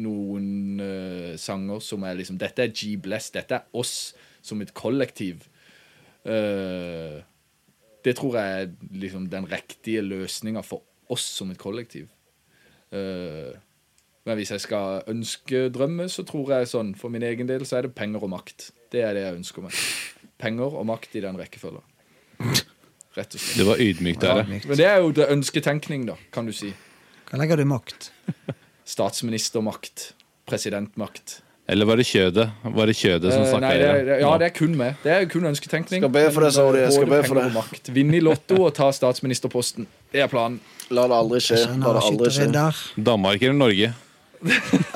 noen 0.00 0.80
uh, 0.80 1.32
sanger 1.40 1.82
som 1.82 2.04
er 2.06 2.18
liksom 2.20 2.38
Dette 2.40 2.64
er 2.64 2.74
G-Bless. 2.74 3.32
Dette 3.34 3.58
er 3.58 3.76
oss 3.76 4.12
som 4.42 4.62
et 4.62 4.72
kollektiv. 4.76 5.46
Uh, 6.24 7.20
det 8.04 8.14
tror 8.16 8.38
jeg 8.38 8.62
er 8.62 8.70
liksom 9.02 9.26
den 9.32 9.48
riktige 9.50 10.04
løsninga 10.06 10.62
for 10.64 10.86
oss 11.12 11.26
som 11.36 11.50
et 11.52 11.60
kollektiv. 11.60 12.08
Uh, 12.94 13.52
men 14.28 14.36
hvis 14.36 14.52
jeg 14.54 14.62
skal 14.64 15.02
ønske 15.10 15.68
drømme, 15.72 16.08
så 16.12 16.24
tror 16.28 16.52
jeg 16.54 16.68
sånn 16.70 16.92
for 16.98 17.12
min 17.12 17.24
egen 17.26 17.48
del 17.48 17.64
så 17.66 17.80
er 17.80 17.88
det 17.88 17.96
penger 17.96 18.24
og 18.24 18.32
makt. 18.34 18.70
Det 18.92 19.02
er 19.04 19.16
det 19.16 19.24
jeg 19.24 19.38
ønsker 19.40 19.64
meg. 19.64 19.80
Penger 20.40 20.76
og 20.80 20.86
makt 20.88 21.16
i 21.16 21.22
den 21.24 21.38
rekkefølgen. 21.40 21.84
Rett 23.16 23.34
og 23.34 23.40
slett. 23.40 23.56
Det 23.58 23.66
var 23.66 23.80
ydmykt 23.82 24.22
der, 24.22 24.42
ja. 24.42 24.60
Men 24.68 24.78
det 24.78 24.86
er 24.86 25.00
jo 25.02 25.10
det 25.16 25.26
ønsketenkning, 25.32 26.06
da, 26.08 26.16
kan 26.32 26.46
du 26.46 26.54
si. 26.54 26.70
Hva 27.30 27.38
legger 27.38 27.56
du 27.60 27.62
i 27.62 27.68
makt? 27.70 28.10
Statsministermakt. 28.90 30.12
Presidentmakt. 30.50 31.40
Eller 31.70 31.86
var 31.86 32.00
det 32.00 32.06
kjødet? 32.08 32.48
Var 32.64 32.86
det 32.90 32.96
kjødet 32.98 33.30
som 33.32 33.42
Eh, 33.44 33.50
snakka 33.52 33.70
er- 33.70 34.20
ja, 34.20 34.38
det 34.38 34.46
er 34.46 34.54
kun 34.58 34.76
meg. 34.76 34.96
Det 35.04 35.12
er 35.12 35.26
kun 35.26 35.42
ønsketenkning. 35.46 36.00
Skal 36.02 36.08
be 36.10 36.30
for 36.32 36.40
det, 36.40 36.52
sorry. 36.52 36.78
Jeg 36.80 36.92
skal 36.92 37.06
be 37.06 37.22
for 37.22 37.34
penger 37.36 37.84
det. 37.84 37.94
Vinne 37.94 38.16
i 38.16 38.20
Lotto 38.20 38.64
og 38.66 38.74
ta 38.74 38.90
statsministerposten. 38.90 39.86
Det 40.12 40.20
er 40.20 40.26
planen. 40.26 40.58
La 40.90 41.06
det 41.06 41.12
aldri 41.14 41.38
skje. 41.38 41.78
La 41.78 41.92
det 41.94 42.02
aldri 42.02 42.30
skje. 42.34 43.04
Danmark 43.04 43.42
eller 43.42 43.54
Norge? 43.54 43.94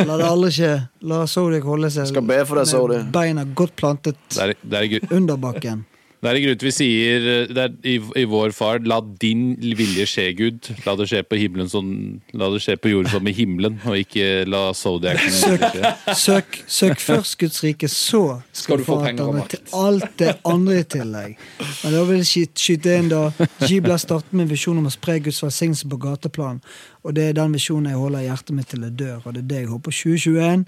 La 0.05 0.17
det 0.17 0.27
aldri 0.27 0.51
skje. 0.51 0.89
La 1.03 1.27
Zodiac 1.27 1.63
holde 1.63 1.91
seg 1.91 2.09
Skal 2.09 2.23
be 2.23 2.45
for 2.45 2.57
det, 2.89 3.05
med 3.05 3.13
beina 3.13 3.45
godt 3.45 3.77
plantet 3.77 4.17
Det 4.31 4.39
er, 4.43 4.55
det 4.65 5.03
er, 5.03 5.15
under 5.15 5.37
bakken. 5.37 5.85
Det 6.25 6.31
er 6.31 6.39
en 6.39 6.45
grunn 6.47 6.59
til 6.61 6.69
vi 6.69 6.73
sier 6.73 7.25
eh, 7.31 7.51
det 7.53 7.63
er, 7.67 7.73
i, 7.85 7.95
i 8.21 8.25
vår 8.31 8.53
far 8.57 8.81
La 8.89 8.97
din 9.21 9.55
vilje 9.77 10.07
skje, 10.09 10.25
Gud. 10.39 10.71
La 10.87 10.95
det 10.97 11.07
skje 11.11 11.21
på 11.29 11.37
himmelen 11.41 11.69
sånn 11.69 11.91
La 12.39 12.49
det 12.53 12.63
skje 12.65 12.77
på 12.81 12.93
jorden 12.93 13.11
som 13.13 13.29
i 13.29 13.35
himmelen, 13.37 13.77
og 13.85 13.99
ikke 14.01 14.45
la 14.49 14.63
zodiacen 14.77 15.37
skje. 15.37 15.93
Søk, 16.17 16.61
søk 16.71 17.03
først 17.03 17.37
Guds 17.41 17.61
rike, 17.65 17.89
så 17.93 18.23
Skal 18.57 18.81
du 18.81 18.87
få 18.89 19.01
penger 19.05 19.29
og 19.29 19.39
makt. 19.41 19.57
til 19.59 19.77
alt 19.85 20.17
det 20.23 20.33
andre 20.49 20.81
i 20.81 20.87
tillegg. 20.97 21.37
Men 21.85 21.97
da 21.99 22.05
vil 22.09 22.23
jeg 22.23 22.31
sky- 22.31 22.65
skyte 22.65 22.97
inn 22.99 23.13
da 23.13 23.23
G-Blast 23.67 24.09
startet 24.09 24.33
med 24.33 24.47
en 24.49 24.53
visjon 24.55 24.79
om 24.81 24.89
å 24.89 24.95
spre 24.95 25.19
Guds 25.25 25.43
velsignelse 25.45 25.89
på 25.91 26.01
gateplan. 26.07 26.63
Og 27.05 27.13
det 27.17 27.29
er 27.31 27.37
den 27.37 27.53
visjonen 27.53 27.91
jeg 27.93 28.01
holder 28.01 28.25
i 28.25 28.29
hjertet 28.31 28.57
mitt 28.57 28.71
til 28.73 28.87
jeg 28.87 28.97
dør, 28.97 29.21
og 29.27 29.35
det 29.37 29.43
er 29.45 29.51
det 29.51 29.61
jeg 29.65 29.71
håper 29.75 29.93
2021. 30.01 30.65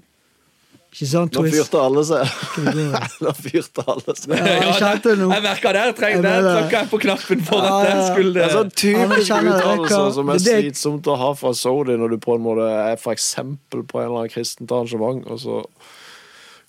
Ikke 0.87 1.07
sant, 1.09 1.35
Nå 1.35 1.43
fyrte 1.51 1.79
alle 1.83 2.01
seg. 2.07 2.29
Nå 3.25 3.31
fyrte 3.37 3.83
alle 3.91 4.13
seg. 4.17 4.31
Ja, 4.33 4.53
jeg 4.55 4.75
kjente 4.79 5.15
det. 5.19 5.27
Jeg 5.33 5.43
merka 5.45 5.73
det. 5.75 5.83
Jeg 5.83 5.97
der 5.99 6.21
mener- 6.23 6.61
trykka 6.61 6.79
jeg 6.79 6.89
på 6.93 6.99
knappen 7.03 7.41
for 7.49 7.67
at 7.67 7.87
den 7.89 8.03
skulle 8.07 8.33
Det 8.37 8.45
er 8.45 8.53
sånn 8.55 8.71
typisk 8.81 9.33
uttalelser 9.51 10.11
som 10.15 10.31
er 10.33 10.41
slitsomt 10.45 11.09
å 11.11 11.17
ha 11.19 11.31
fra 11.37 11.51
Sodi 11.53 11.97
når 11.99 12.15
du 12.15 12.17
på 12.23 12.37
en 12.37 12.45
måte 12.45 12.69
er 12.71 12.95
for 13.01 13.13
eksempel 13.13 13.83
på 13.83 13.99
en 14.01 14.07
eller 14.07 14.23
annen 14.23 14.33
kristent 14.33 14.71
arrangement, 14.71 15.27
og 15.27 15.41
så 15.43 15.59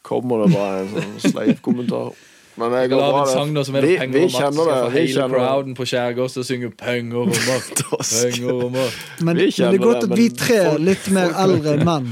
kommer 0.09 0.45
det 0.45 0.55
bare 0.57 0.81
en 0.83 0.91
sånn 0.97 1.31
sleip 1.33 1.63
kommentar. 1.65 2.11
Men 2.59 2.73
det 2.75 2.89
går 2.91 2.99
bra, 2.99 3.21
det. 3.23 3.65
som 3.65 3.77
heter 3.79 3.87
Vi, 3.87 3.97
vi 4.19 4.25
kjenner 4.35 4.67
det. 4.67 4.79
Vi 4.91 4.99
hele 4.99 5.13
kjenner 5.15 5.39
crowden 5.39 5.77
på 5.79 5.87
skjærgård 5.87 6.33
som 6.33 6.47
synger 6.49 6.73
penger 6.75 7.21
og 7.23 7.31
makt. 7.31 7.85
Penger 8.19 8.51
og 8.57 8.73
makt. 8.75 9.05
Men, 9.21 9.31
men 9.31 9.39
det 9.39 9.69
er 9.69 9.79
godt 9.85 10.09
at 10.09 10.17
vi 10.19 10.27
tre 10.35 10.59
litt 10.83 11.07
mer 11.15 11.37
eldre 11.39 11.77
menn 11.87 12.11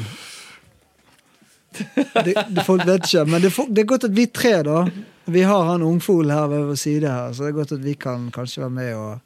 det, 2.27 2.35
det, 2.35 2.65
Folk 2.67 2.87
vet 2.87 3.07
ikke, 3.09 3.25
men 3.29 3.43
det, 3.45 3.53
det 3.71 3.83
er 3.83 3.89
godt 3.93 4.09
at 4.09 4.17
vi 4.17 4.27
tre, 4.27 4.55
da 4.67 4.85
Vi 5.27 5.43
har 5.43 5.65
han 5.73 5.83
ungfolen 5.83 6.31
her 6.31 6.47
ved 6.51 6.65
vår 6.69 6.79
side 6.79 7.11
her, 7.11 7.33
så 7.35 7.45
det 7.47 7.53
er 7.53 7.59
godt 7.61 7.73
at 7.73 7.85
vi 7.85 7.95
kan 7.99 8.31
kanskje 8.35 8.63
være 8.63 8.71
med 8.71 8.95
og 8.95 9.19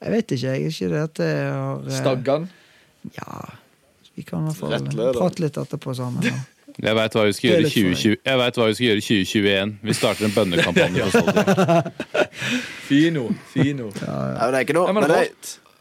Jeg 0.00 0.12
vet 0.12 0.30
ikke, 0.36 0.46
jeg. 0.46 0.62
er 0.62 0.66
Ikke 0.68 0.88
det 0.88 1.02
at 1.02 1.18
jeg 1.18 1.52
har 1.52 1.82
eh, 1.86 1.96
Staggan. 1.98 2.48
Ja. 3.16 3.40
Vi 4.16 4.22
kan 4.22 4.40
i 4.40 4.48
hvert 4.48 4.56
fall 4.56 4.72
Rettleder. 4.74 5.18
prate 5.18 5.40
litt 5.44 5.56
etterpå 5.60 5.94
sammen. 5.94 6.24
da. 6.24 6.32
Jeg 6.80 6.96
veit 6.96 7.14
hva 7.16 7.24
vi 7.26 7.32
skal 7.36 7.50
gjøre 7.50 7.60
i 7.66 7.70
2020. 7.72 8.14
Vet 8.40 8.58
hva 8.60 8.66
vi 8.68 8.74
skal 8.76 8.86
gjøre 8.86 9.00
i 9.00 9.04
2021. 9.04 9.72
Vi 9.82 9.94
starter 9.98 10.24
en 10.28 10.32
bønnekampanje 10.32 11.02
ja. 11.02 11.08
Fino. 12.88 13.26
Fino. 13.52 13.90
Fino. 13.90 13.90
Nei, 13.90 14.38
men 14.38 14.54
det 14.54 14.60
er 14.60 14.64
ikke 14.64 14.76
noe 14.78 14.94
men 14.96 15.08
det, 15.10 15.18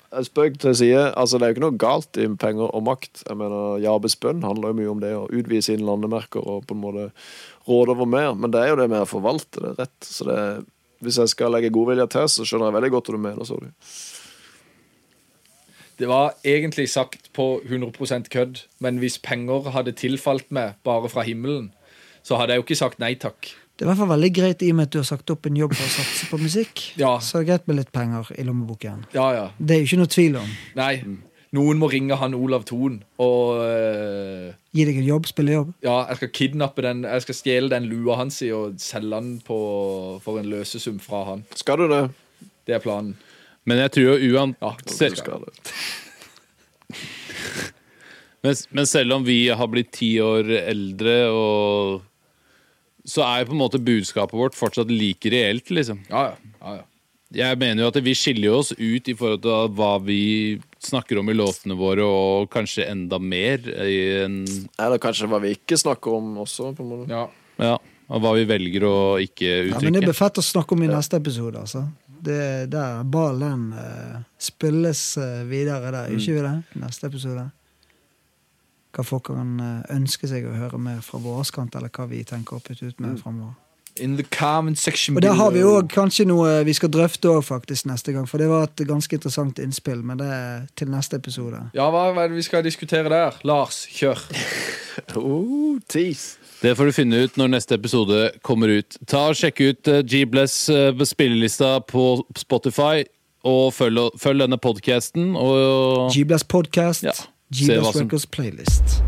Spøk 0.10 0.58
til 0.60 0.74
side. 0.76 1.02
Altså, 1.18 1.38
det 1.38 1.46
er 1.46 1.52
jo 1.52 1.56
ikke 1.58 1.66
noe 1.68 1.80
galt 1.82 2.18
i 2.18 2.26
penger 2.42 2.72
og 2.74 2.84
makt. 2.88 3.22
Jeg 3.28 3.38
mener, 3.38 3.78
Jabes 3.84 4.16
bønn 4.18 4.42
handler 4.46 4.72
jo 4.72 4.78
mye 4.80 4.92
om 4.94 5.04
det 5.04 5.12
å 5.14 5.28
utvide 5.30 5.66
sine 5.66 5.86
landemerker 5.86 6.42
og 6.42 6.66
på 6.70 6.78
en 6.78 6.82
måte 6.82 7.10
råde 7.70 7.94
over 7.94 8.10
mer, 8.10 8.34
men 8.34 8.54
det 8.54 8.64
er 8.64 8.72
jo 8.72 8.80
det 8.80 8.88
med 8.90 9.04
å 9.06 9.10
forvalte 9.10 9.62
det 9.62 9.76
rett. 9.78 9.98
Så 10.06 10.26
det, 10.26 10.40
hvis 11.06 11.20
jeg 11.22 11.34
skal 11.36 11.54
legge 11.54 11.74
godvilje 11.76 12.08
til, 12.16 12.26
så 12.32 12.48
skjønner 12.48 12.72
jeg 12.72 12.80
veldig 12.80 12.92
godt 12.96 13.12
hva 13.12 13.20
du 13.20 13.24
mener. 13.28 13.46
Sorry. 13.46 13.70
Det 16.00 16.08
var 16.10 16.38
egentlig 16.48 16.88
sagt 16.90 17.30
på 17.36 17.60
100% 17.68 18.32
kødd, 18.34 18.64
men 18.80 19.02
hvis 19.04 19.20
penger 19.22 19.70
hadde 19.76 19.98
tilfalt 20.00 20.48
meg 20.56 20.80
bare 20.88 21.12
fra 21.12 21.26
himmelen, 21.28 21.74
så 22.24 22.40
hadde 22.40 22.56
jeg 22.56 22.64
jo 22.64 22.66
ikke 22.66 22.82
sagt 22.82 23.04
nei 23.04 23.14
takk. 23.20 23.52
Det 23.80 23.86
er 23.86 23.88
i 23.88 23.92
hvert 23.94 24.02
fall 24.02 24.10
veldig 24.12 24.30
greit 24.36 24.64
i 24.68 24.74
og 24.74 24.76
med 24.76 24.90
at 24.90 24.92
du 24.92 24.98
har 25.00 25.06
sagt 25.08 25.32
opp 25.32 25.48
en 25.48 25.56
jobb 25.56 25.72
for 25.72 25.88
å 25.88 25.92
satse 25.94 26.26
på 26.28 26.38
musikk. 26.42 26.82
Ja. 27.00 27.14
Så 27.24 27.38
det 27.40 27.46
er 27.46 27.48
greit 27.54 27.70
med 27.70 27.78
litt 27.78 27.94
penger 27.96 28.28
i 28.36 28.44
lommeboken. 28.44 29.06
Ja, 29.16 29.28
ja. 29.32 29.46
Det 29.56 29.78
er 29.78 29.80
jo 29.80 29.88
ikke 29.88 30.00
noe 30.02 30.12
tvil 30.12 30.36
om. 30.42 30.50
Nei. 30.76 30.92
Noen 31.56 31.80
må 31.80 31.88
ringe 31.88 32.18
han 32.20 32.36
Olav 32.36 32.66
Thon 32.68 32.98
og 33.24 33.62
øh, 33.64 34.50
Gi 34.76 34.84
deg 34.86 35.00
en 35.00 35.08
jobb, 35.08 35.30
spille 35.32 35.56
jobb. 35.56 35.72
Ja, 35.82 35.96
jeg 36.12 36.20
skal 36.20 36.32
kidnappe 36.42 36.84
den 36.86 37.08
Jeg 37.08 37.24
skal 37.24 37.38
stjele 37.40 37.72
den 37.72 37.88
lua 37.90 38.20
hans 38.20 38.42
i 38.44 38.52
og 38.54 38.76
selge 38.84 39.16
den 39.16 39.32
på, 39.48 39.58
for 40.28 40.44
en 40.44 40.52
løsesum 40.52 41.00
fra 41.00 41.24
han. 41.32 41.48
Skal 41.56 41.80
du 41.80 41.88
det? 41.88 42.04
Det 42.68 42.76
er 42.76 42.84
planen. 42.84 43.16
Men 43.64 43.80
jeg 43.86 43.96
tror 43.96 44.20
jo 44.20 44.36
Ja, 44.36 44.44
uansett 44.76 45.24
det. 45.24 45.56
Men, 48.40 48.56
men 48.72 48.86
selv 48.88 49.18
om 49.18 49.26
vi 49.28 49.50
har 49.52 49.68
blitt 49.68 49.90
ti 49.98 50.14
år 50.24 50.48
eldre, 50.62 51.16
og 51.28 52.06
så 53.10 53.26
er 53.26 53.42
jo 53.42 53.50
på 53.50 53.58
en 53.58 53.64
måte 53.64 53.82
budskapet 53.82 54.38
vårt 54.38 54.58
fortsatt 54.58 54.92
like 54.94 55.32
reelt, 55.34 55.72
liksom. 55.74 56.04
Ja, 56.12 56.30
ja. 56.32 56.54
ja, 56.62 56.78
ja. 56.80 56.86
Jeg 57.30 57.60
mener 57.62 57.84
jo 57.84 57.92
at 57.92 58.00
vi 58.02 58.16
skiller 58.18 58.56
oss 58.58 58.72
ut 58.74 59.06
i 59.06 59.14
forhold 59.14 59.44
til 59.44 59.74
hva 59.78 59.92
vi 60.02 60.22
snakker 60.82 61.20
om 61.22 61.28
i 61.30 61.36
låtene 61.38 61.78
våre, 61.78 62.06
og 62.06 62.50
kanskje 62.54 62.88
enda 62.90 63.20
mer 63.22 63.62
i 63.86 64.00
en 64.24 64.40
Eller 64.80 65.02
kanskje 65.02 65.30
hva 65.30 65.38
vi 65.44 65.54
ikke 65.54 65.78
snakker 65.78 66.18
om 66.18 66.40
også. 66.42 66.72
på 66.74 66.86
en 66.86 66.92
måte. 66.96 67.12
ja. 67.14 67.28
Ja, 67.60 67.76
og 68.08 68.22
hva 68.24 68.32
vi 68.38 68.46
velger 68.48 68.86
å 68.88 68.98
ikke 69.20 69.50
Ja, 69.68 69.80
men 69.84 69.98
det 69.98 70.06
blir 70.06 70.16
fett 70.16 70.40
å 70.40 70.44
snakke 70.46 70.78
om 70.78 70.86
i 70.86 70.88
neste 70.88 71.20
episode, 71.20 71.60
altså. 71.60 71.84
Det 72.20 72.36
er 72.36 72.70
der 72.72 73.04
ballen 73.08 73.70
uh, 73.76 74.20
spilles 74.40 75.02
uh, 75.20 75.44
videre 75.48 75.92
der, 75.92 76.10
gjør 76.12 76.24
ikke 76.24 76.36
vi 76.38 76.44
det? 76.46 76.56
Neste 76.82 77.08
episode. 77.12 77.46
Hva 79.00 79.06
folk 79.08 79.30
kan 79.32 79.56
eh, 79.64 79.96
ønske 79.96 80.28
seg 80.28 80.44
å 80.50 80.52
høre 80.60 80.80
mer 80.82 81.00
fra 81.06 81.22
vår 81.24 81.48
kant, 81.56 81.76
eller 81.80 81.92
hva 81.96 82.08
vi 82.12 82.20
tenker 82.28 82.60
å 82.60 82.64
putte 82.66 82.90
ut 82.92 83.00
med 83.00 83.16
framover. 83.22 83.56
In 84.00 84.16
the 84.16 84.24
comment 84.24 84.78
section 84.80 85.16
Og 85.18 85.22
der 85.22 85.34
har 85.36 85.52
vi 85.52 85.60
below. 85.60 85.82
kanskje 85.92 86.26
noe 86.28 86.64
vi 86.64 86.74
skal 86.76 86.92
drøfte 86.92 87.32
òg, 87.32 87.42
faktisk, 87.44 87.88
neste 87.90 88.14
gang. 88.16 88.28
For 88.30 88.40
det 88.40 88.48
var 88.52 88.68
et 88.68 88.84
ganske 88.88 89.16
interessant 89.16 89.60
innspill, 89.60 90.04
men 90.04 90.20
det 90.22 90.28
er 90.32 90.68
til 90.80 90.92
neste 90.92 91.18
episode. 91.20 91.60
Ja, 91.76 91.90
hva, 91.92 92.06
er 92.14 92.28
det 92.30 92.38
vi 92.38 92.46
skal 92.46 92.64
diskutere 92.64 93.10
der? 93.12 93.40
Lars, 93.48 93.86
kjør. 93.92 94.20
Oh, 95.16 95.78
tease. 95.88 96.36
Det 96.60 96.74
får 96.76 96.90
du 96.90 96.92
finne 96.92 97.22
ut 97.24 97.38
når 97.40 97.54
neste 97.54 97.78
episode 97.80 98.18
kommer 98.44 98.68
ut. 98.68 98.98
Ta 99.08 99.30
og 99.32 99.38
Sjekk 99.40 99.62
ut 99.64 99.88
eh, 99.88 100.02
G-Bless 100.04 100.56
eh, 100.74 101.04
spillelista 101.08 101.78
på 101.88 102.04
Spotify, 102.36 103.06
og 103.48 103.72
følg, 103.74 104.10
følg 104.20 104.44
denne 104.44 104.60
podcasten. 104.60 105.38
Og 105.40 106.12
G-Bless 106.12 106.44
Podcast, 106.44 107.08
Ja. 107.08 107.16
Hva 107.52 107.92
som- 107.94 108.30
Playlist. 108.32 109.02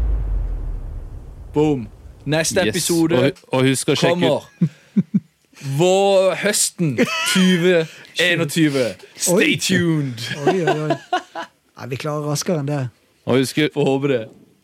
Boom. 1.54 1.88
Neste 2.26 2.62
Yes. 2.66 2.76
episode 2.76 3.18
Og, 3.18 3.32
og 3.52 3.64
husk 3.66 3.88
å 3.90 3.96
sjekke 3.96 4.14
ut 4.14 4.22
kommer 4.22 4.70
vår 5.78 6.36
høsten 6.42 6.98
2021. 7.34 8.96
Stay 9.16 9.34
Oi. 9.54 9.56
tuned. 9.58 10.22
Oi, 10.48 10.62
oi, 10.66 10.80
oi. 10.90 10.96
Nei, 11.78 11.88
vi 11.90 11.98
klarer 12.02 12.26
raskere 12.30 12.60
enn 12.62 12.70
det. 12.70 12.90
og 13.26 13.38
husk, 13.38 13.56
Får 13.74 13.86
håpe 13.86 14.08
det. 14.10 14.22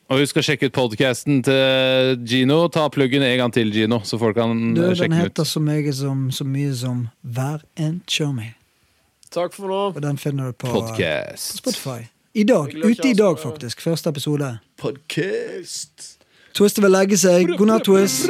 og 0.10 0.20
husk 0.22 0.36
å 0.38 0.44
sjekke 0.46 0.66
ut 0.70 0.74
podcasten 0.74 1.44
til 1.44 2.18
Gino. 2.26 2.68
Ta 2.74 2.88
pluggen 2.90 3.22
en 3.26 3.38
gang 3.38 3.54
til, 3.54 3.70
Gino, 3.74 4.00
så 4.06 4.18
folk 4.20 4.36
kan 4.36 4.74
Du, 4.74 4.82
sjekke 4.82 5.10
den 5.10 5.12
ut. 5.14 5.18
den 5.18 5.22
heter 5.30 5.44
så 5.46 5.60
mye 5.62 5.94
som, 5.94 6.30
så 6.32 6.46
mye 6.46 6.74
som 6.76 7.10
Vær 7.26 7.62
en 7.78 8.02
chummy. 8.08 8.54
Takk 9.30 9.54
for 9.54 9.68
nå. 9.68 9.82
Og 9.96 10.02
den 10.02 10.18
finner 10.18 10.48
du 10.48 10.54
på 10.54 10.68
Podcast. 10.72 11.58
Spotify. 11.58 12.08
I 12.38 12.44
dag. 12.44 12.76
Ute 12.86 13.10
i 13.10 13.14
dag, 13.14 13.40
faktisk. 13.40 13.82
Første 13.82 14.10
episode. 14.10 14.58
Podcast. 14.78 16.20
Twist 16.54 16.82
vil 16.82 16.92
legge 16.92 17.18
seg. 17.18 17.50
God 17.58 17.66
natt, 17.72 17.90
Twist. 17.90 18.30